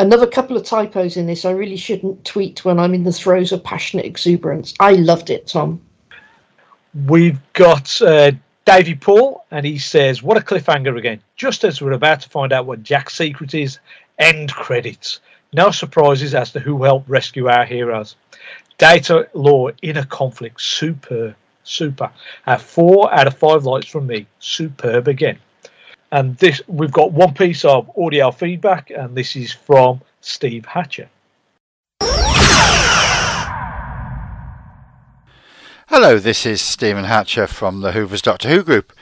[0.00, 1.44] Another couple of typos in this.
[1.44, 4.74] I really shouldn't tweet when I'm in the throes of passionate exuberance.
[4.80, 5.80] I loved it, Tom.
[7.06, 8.32] We've got uh,
[8.64, 11.20] Davy Paul, and he says, What a cliffhanger again.
[11.36, 13.78] Just as we're about to find out what Jack's secret is,
[14.18, 15.20] end credits.
[15.52, 18.16] No surprises as to who helped rescue our heroes.
[18.76, 20.60] Data Lore in a conflict.
[20.60, 21.34] Super,
[21.68, 22.10] super.
[22.46, 24.26] Uh, four out of five lights from me.
[24.38, 25.38] Superb again.
[26.10, 31.08] And this, we've got one piece of audio feedback, and this is from Steve Hatcher.
[35.88, 38.92] Hello, this is Stephen Hatcher from the Hoover's Doctor Who group.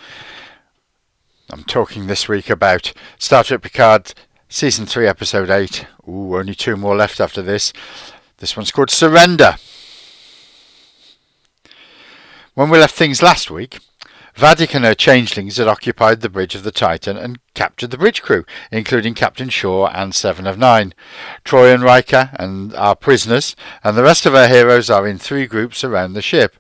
[1.51, 4.15] I'm talking this week about Star Trek Picard
[4.49, 5.87] Season 3, Episode 8.
[6.09, 7.73] Ooh, only two more left after this.
[8.39, 9.57] This one's called Surrender.
[12.57, 13.81] When we left things last week,
[14.35, 18.23] Vadic and her changelings had occupied the bridge of the Titan and captured the bridge
[18.23, 20.95] crew, including Captain Shaw and Seven of Nine.
[21.45, 25.47] Troi and Riker and are prisoners, and the rest of our heroes are in three
[25.47, 26.57] groups around the ship.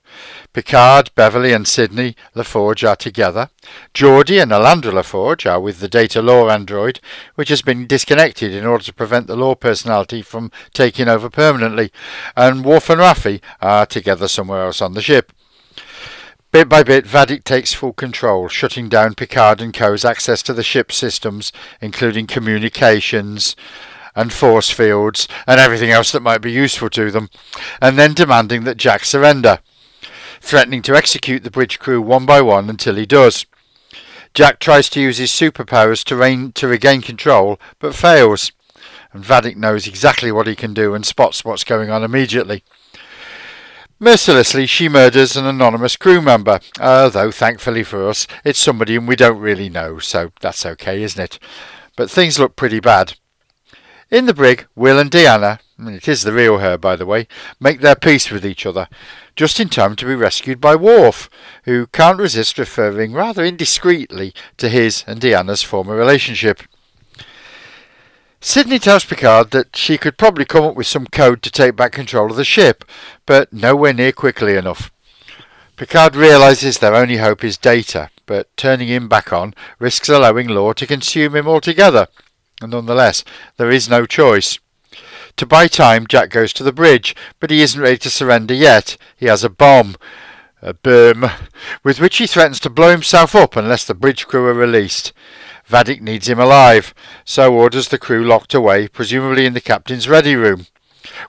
[0.52, 3.48] Picard, Beverly, and Sidney LaForge are together.
[3.94, 7.00] Geordi and Alandra LaForge are with the Data Lore android,
[7.36, 11.90] which has been disconnected in order to prevent the Lore personality from taking over permanently.
[12.36, 15.32] And Worf and Raffi are together somewhere else on the ship.
[16.56, 20.62] Bit by bit, Vadic takes full control, shutting down Picard and Co.'s access to the
[20.62, 21.52] ship's systems,
[21.82, 23.54] including communications
[24.14, 27.28] and force fields and everything else that might be useful to them,
[27.78, 29.58] and then demanding that Jack surrender,
[30.40, 33.44] threatening to execute the bridge crew one by one until he does.
[34.32, 38.50] Jack tries to use his superpowers to, reign, to regain control, but fails,
[39.12, 42.64] and Vadic knows exactly what he can do and spots what's going on immediately.
[43.98, 49.16] Mercilessly, she murders an anonymous crew member, uh, though thankfully for us, it's somebody we
[49.16, 51.38] don't really know, so that's okay, isn't it?
[51.96, 53.14] But things look pretty bad.
[54.10, 55.58] In the brig, Will and and
[55.88, 57.26] it is the real her by the way,
[57.58, 58.86] make their peace with each other,
[59.34, 61.30] just in time to be rescued by Worf,
[61.64, 66.62] who can't resist referring rather indiscreetly to his and Deanna's former relationship.
[68.46, 71.90] Sidney tells Picard that she could probably come up with some code to take back
[71.90, 72.84] control of the ship,
[73.26, 74.92] but nowhere near quickly enough.
[75.74, 80.74] Picard realizes their only hope is data, but turning him back on risks allowing Lore
[80.74, 82.06] to consume him altogether.
[82.62, 83.24] And nonetheless,
[83.56, 84.60] there is no choice.
[85.38, 88.96] To buy time, Jack goes to the bridge, but he isn't ready to surrender yet.
[89.16, 89.96] He has a bomb,
[90.62, 91.26] a BOOM,
[91.82, 95.12] with which he threatens to blow himself up unless the bridge crew are released.
[95.68, 96.94] Vadic needs him alive,
[97.24, 100.66] so orders the crew locked away, presumably in the captain's ready room,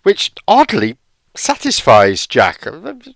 [0.03, 0.97] which oddly
[1.35, 2.61] satisfies Jack.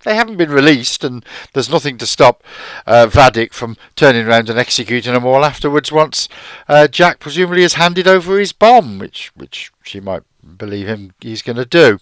[0.04, 2.44] They haven't been released, and there's nothing to stop
[2.86, 5.92] uh, Vadic from turning around and executing them all afterwards.
[5.92, 6.30] Once
[6.68, 10.24] uh, Jack presumably has handed over his bomb, which which she might
[10.58, 12.00] believe him he's going to do.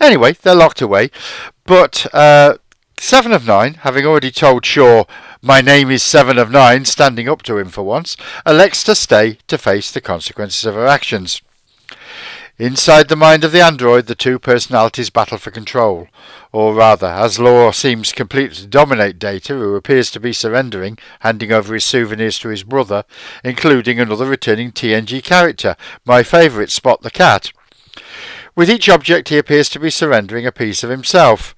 [0.00, 1.10] Anyway, they're locked away,
[1.64, 2.56] but uh,
[3.04, 5.06] Seven of Nine, having already told Shaw,
[5.42, 8.16] "My name is Seven of Nine," standing up to him for once,
[8.46, 11.42] elects to stay to face the consequences of her actions.
[12.60, 16.06] Inside the mind of the android, the two personalities battle for control.
[16.52, 21.50] Or rather, as Lore seems completely to dominate Data, who appears to be surrendering, handing
[21.50, 23.02] over his souvenirs to his brother,
[23.42, 25.74] including another returning TNG character,
[26.06, 27.50] my favourite, Spot the Cat.
[28.54, 31.56] With each object, he appears to be surrendering a piece of himself.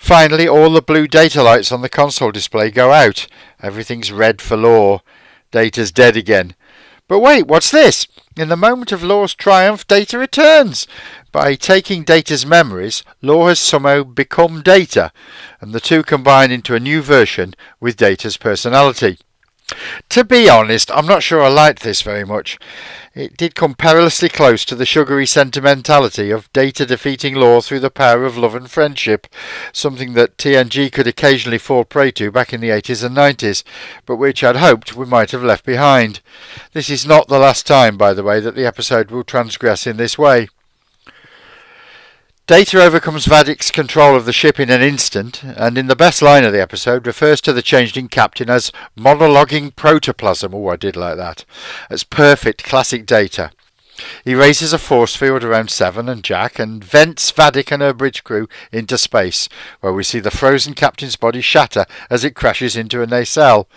[0.00, 3.26] Finally, all the blue data lights on the console display go out.
[3.62, 5.02] Everything's red for Lore.
[5.50, 6.54] Data's dead again.
[7.06, 8.08] But wait, what's this?
[8.34, 10.88] In the moment of Lore's triumph, Data returns.
[11.30, 15.12] By taking Data's memories, Lore has somehow become Data,
[15.60, 19.18] and the two combine into a new version with Data's personality.
[20.10, 22.58] To be honest, I'm not sure I liked this very much.
[23.14, 27.90] It did come perilously close to the sugary sentimentality of Data defeating Lore through the
[27.90, 29.26] power of love and friendship,
[29.72, 33.64] something that TNG could occasionally fall prey to back in the 80s and 90s,
[34.06, 36.20] but which I'd hoped we might have left behind.
[36.72, 39.96] This is not the last time, by the way, that the episode will transgress in
[39.96, 40.48] this way.
[42.50, 46.42] Data overcomes Vadic's control of the ship in an instant, and in the best line
[46.42, 50.52] of the episode refers to the changing captain as monologuing protoplasm.
[50.52, 51.44] Oh, I did like that.
[51.92, 53.52] It's perfect classic Data.
[54.24, 58.24] He raises a force field around Seven and Jack and vents Vadic and her bridge
[58.24, 59.48] crew into space,
[59.78, 63.68] where we see the frozen captain's body shatter as it crashes into a nacelle.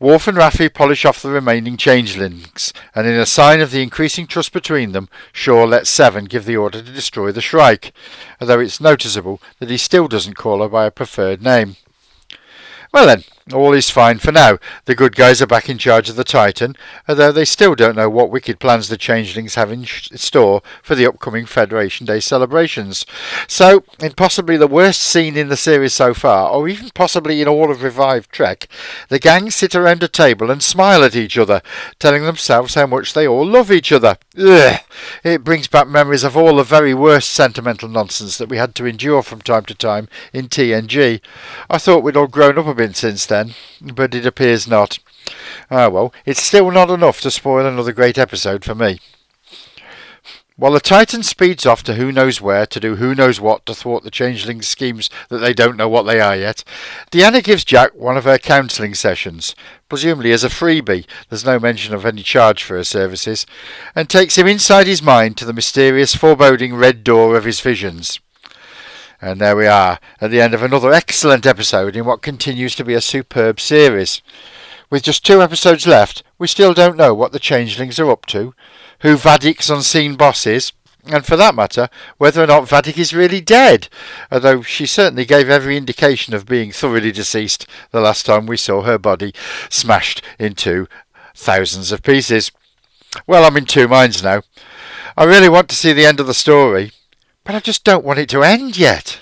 [0.00, 4.26] Worf and Raffi polish off the remaining changelings, and in a sign of the increasing
[4.26, 7.92] trust between them, Shaw lets Seven give the order to destroy the Shrike,
[8.40, 11.76] although it's noticeable that he still doesn't call her by a preferred name.
[12.92, 14.58] Well then, all is fine for now.
[14.86, 16.76] The good guys are back in charge of the Titan,
[17.06, 21.06] although they still don't know what wicked plans the changelings have in store for the
[21.06, 23.04] upcoming Federation Day celebrations.
[23.46, 27.48] So, in possibly the worst scene in the series so far, or even possibly in
[27.48, 28.66] all of Revived Trek,
[29.10, 31.60] the gang sit around a table and smile at each other,
[31.98, 34.16] telling themselves how much they all love each other.
[34.38, 34.80] Ugh!
[35.22, 38.86] It brings back memories of all the very worst sentimental nonsense that we had to
[38.86, 41.20] endure from time to time in TNG.
[41.68, 43.33] I thought we'd all grown up a bit since then,
[43.80, 44.98] but it appears not.
[45.70, 49.00] Ah well, it's still not enough to spoil another great episode for me.
[50.56, 53.74] While the Titan speeds off to who knows where to do who knows what to
[53.74, 56.62] thwart the changelings' schemes that they don't know what they are yet,
[57.10, 59.56] Deanna gives Jack one of her counselling sessions,
[59.88, 63.46] presumably as a freebie, there's no mention of any charge for her services,
[63.96, 68.20] and takes him inside his mind to the mysterious foreboding red door of his visions.
[69.24, 72.84] And there we are, at the end of another excellent episode in what continues to
[72.84, 74.20] be a superb series.
[74.90, 78.54] With just two episodes left, we still don't know what the changelings are up to,
[79.00, 80.72] who Vadic's unseen boss is,
[81.06, 81.88] and for that matter,
[82.18, 83.88] whether or not Vadic is really dead,
[84.30, 88.82] although she certainly gave every indication of being thoroughly deceased the last time we saw
[88.82, 89.32] her body
[89.70, 90.86] smashed into
[91.34, 92.52] thousands of pieces.
[93.26, 94.42] Well, I'm in two minds now.
[95.16, 96.92] I really want to see the end of the story,
[97.44, 99.20] but I just don't want it to end yet.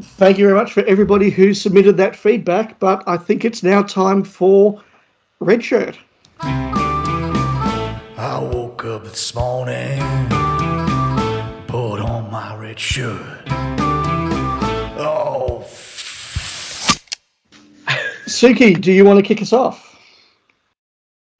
[0.00, 3.82] Thank you very much for everybody who submitted that feedback, but I think it's now
[3.82, 4.80] time for
[5.40, 5.98] Red Shirt.
[6.40, 9.98] I woke up this morning,
[11.66, 13.42] put on my red shirt.
[15.04, 15.64] Oh,
[18.26, 19.91] Suky, do you want to kick us off?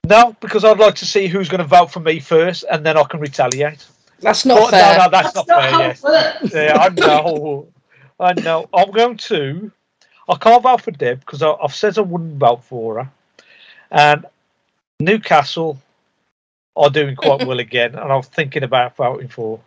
[0.06, 2.96] No, because I'd like to see who's going to vote for me first, and then
[2.96, 3.86] I can retaliate.
[4.20, 4.98] That's not Oh, fair.
[4.98, 5.62] No, no, that's, not, not
[6.00, 6.20] fair.
[6.42, 6.52] yes.
[6.52, 7.68] Yeah, I know.
[8.18, 8.68] I know.
[8.74, 9.70] I'm going to.
[10.28, 13.10] I can't vote for Deb because I've said I wouldn't vote for her.
[13.90, 14.26] And
[15.00, 15.78] Newcastle
[16.76, 19.60] are doing quite well again, and I'm thinking about voting for.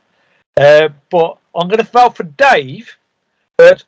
[0.58, 2.96] Uh, but I'm going to vote for Dave,
[3.58, 3.84] but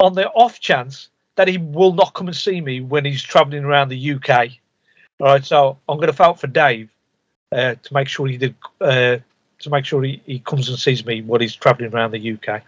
[0.00, 3.64] on the off chance that he will not come and see me when he's travelling
[3.64, 4.50] around the UK.
[5.24, 6.90] All right, so I'm going to vote for Dave
[7.50, 9.16] uh, to make sure he did uh,
[9.60, 12.60] to make sure he, he comes and sees me while he's travelling around the UK.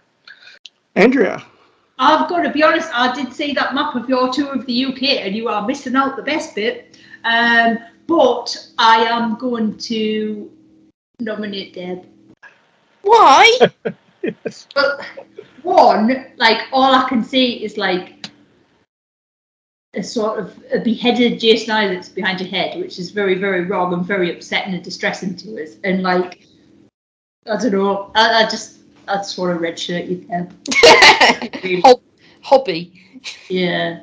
[0.95, 1.45] Andrea.
[1.99, 4.85] I've got to be honest, I did see that map of your tour of the
[4.85, 6.97] UK and you are missing out the best bit.
[7.25, 7.77] Um,
[8.07, 10.51] but I am going to
[11.19, 12.07] nominate Deb.
[13.03, 13.55] Why?
[14.73, 15.05] But
[15.61, 18.16] one, like all I can see is like
[19.93, 23.93] a sort of a beheaded Jason Isaacs behind your head, which is very, very wrong
[23.93, 25.77] and very upsetting and distressing to us.
[25.83, 26.45] And like,
[27.49, 30.53] I don't know, I, I just, I just want a red shirt, you can.
[32.41, 33.01] Hobby.
[33.49, 34.01] Yeah.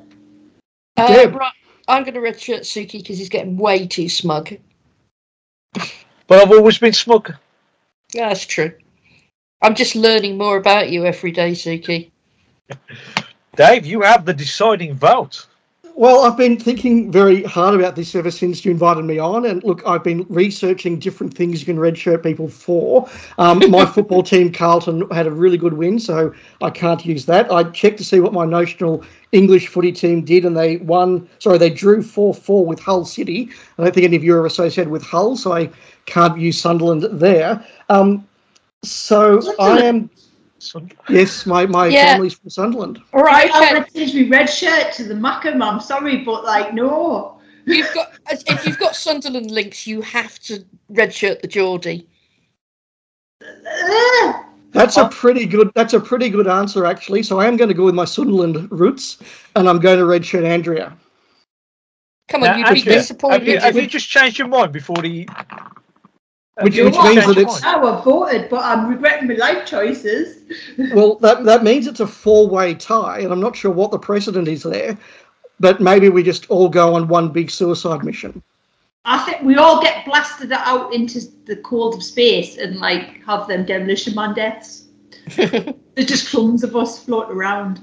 [0.97, 1.53] Uh, right,
[1.89, 4.55] I'm going to redshirt Suky because he's getting way too smug.
[6.27, 7.35] But I've always been smug.
[8.13, 8.73] Yeah, that's true.
[9.61, 12.11] I'm just learning more about you every day, Suky.
[13.57, 15.47] Dave, you have the deciding vote.
[15.97, 19.47] Well, I've been thinking very hard about this ever since you invited me on.
[19.47, 23.09] And look, I've been researching different things you can redshirt people for.
[23.39, 27.51] Um, my football team, Carlton, had a really good win, so I can't use that.
[27.53, 31.29] I checked to see what my notional English footy team did, and they won.
[31.39, 33.51] Sorry, they drew 4 4 with Hull City.
[33.79, 35.71] I don't think any of you are associated with Hull, so I
[36.07, 37.65] can't use Sunderland there.
[37.89, 38.27] Um,
[38.83, 40.11] so I am,
[40.65, 42.13] So, yes, my, my Yeah.
[42.13, 43.01] family's from Sunderland.
[43.13, 43.79] All right, I okay.
[43.79, 47.39] would change me red shirt to the Mackem, I'm sorry, but like, no.
[47.67, 52.07] You've got if you've got Sunderland links, you have to redshirt the Geordie.
[54.73, 55.71] That's a pretty good.
[55.75, 57.23] That's a pretty good answer, actually.
[57.23, 59.19] So I am going to go with my Sunderland roots,
[59.57, 60.95] and I'm going to redshirt Andrea.
[62.29, 63.41] Come on, now, you'd be disappointed.
[63.41, 65.27] Have you, have you just changed your mind before the?
[66.57, 67.85] Have Which- you which means that it's- mind?
[67.85, 70.43] I've voted, but I'm regretting my life choices.
[70.95, 74.47] Well, that that means it's a four-way tie, and I'm not sure what the precedent
[74.49, 74.97] is there.
[75.61, 78.43] But maybe we just all go on one big suicide mission.
[79.05, 83.47] I think we all get blasted out into the cold of space and like have
[83.49, 84.85] them demolition man deaths.
[85.37, 87.81] There's just clones of us floating around.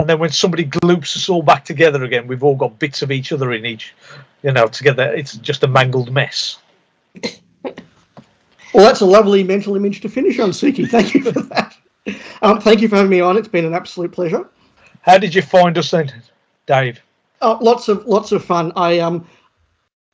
[0.00, 3.10] And then when somebody gloops us all back together again, we've all got bits of
[3.10, 3.94] each other in each,
[4.42, 5.12] you know, together.
[5.12, 6.58] It's just a mangled mess.
[8.74, 10.88] Well, that's a lovely mental image to finish on, Suky.
[10.88, 11.76] Thank you for that.
[12.42, 13.36] Um, thank you for having me on.
[13.36, 14.48] It's been an absolute pleasure.
[15.02, 16.12] How did you find us then,
[16.66, 17.00] Dave?
[17.40, 18.72] Oh, lots of lots of fun.
[18.76, 19.26] I um,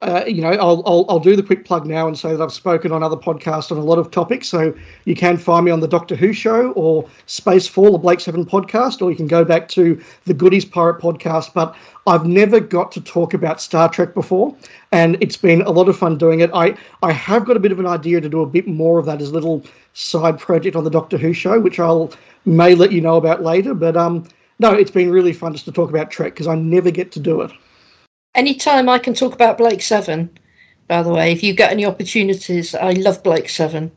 [0.05, 2.53] uh, you know, I'll, I'll I'll do the quick plug now and say that I've
[2.53, 4.49] spoken on other podcasts on a lot of topics.
[4.49, 4.75] So
[5.05, 9.03] you can find me on the Doctor Who show or Spacefall, the Blake Seven podcast,
[9.03, 11.55] or you can go back to the Goodies Pirate podcast.
[11.55, 11.75] But
[12.07, 14.55] I've never got to talk about Star Trek before,
[14.93, 16.51] and it's been a lot of fun doing it.
[16.53, 19.07] I I have got a bit of an idea to do a bit more of
[19.07, 19.65] that as a little
[19.95, 22.13] side project on the Doctor Who show, which I'll
[22.45, 23.75] may let you know about later.
[23.75, 24.27] But um.
[24.61, 27.21] No, it's been really fun just to talk about Trek because I never get to
[27.21, 27.51] do it.
[28.35, 30.31] Anytime I can talk about Blake Seven,
[30.89, 33.91] by the way, if you get any opportunities, I love Blake Seven.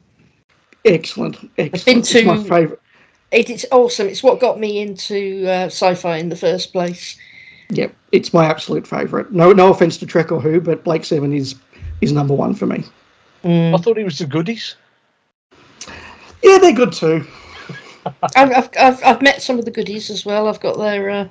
[0.85, 1.85] Excellent, excellent.
[1.85, 2.79] been It's my favourite.
[3.31, 4.07] It, it's awesome.
[4.07, 7.17] It's what got me into uh, sci-fi in the first place.
[7.69, 9.31] Yep, it's my absolute favourite.
[9.31, 11.55] No, no offence to Trek or Who, but Blake Seven is
[12.01, 12.83] is number one for me.
[13.43, 13.73] Mm.
[13.73, 14.75] I thought he was the goodies.
[16.43, 17.25] Yeah, they're good too.
[18.35, 20.47] I've, I've, I've, I've met some of the goodies as well.
[20.47, 21.27] I've got their, uh,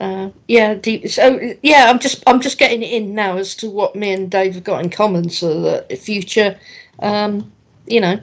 [0.00, 1.08] uh, yeah, deep.
[1.08, 4.30] So yeah, I'm just I'm just getting it in now as to what me and
[4.30, 6.58] Dave have got in common, so that in future,
[7.00, 7.50] um,
[7.86, 8.20] you know,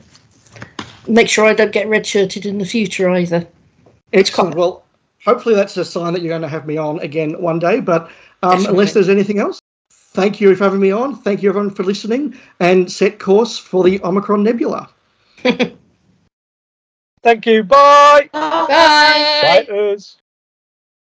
[1.08, 3.48] make sure I don't get redshirted in the future either.
[4.12, 4.56] It's Excellent.
[4.56, 4.84] Well,
[5.26, 7.80] hopefully that's a sign that you're going to have me on again one day.
[7.80, 8.10] But
[8.44, 9.60] um, unless there's anything else,
[9.92, 11.16] thank you for having me on.
[11.16, 14.90] Thank you everyone for listening, and set course for the Omicron Nebula.
[17.24, 17.64] Thank you.
[17.64, 18.30] Bye.
[18.34, 19.66] Bye.
[19.68, 19.98] Bye.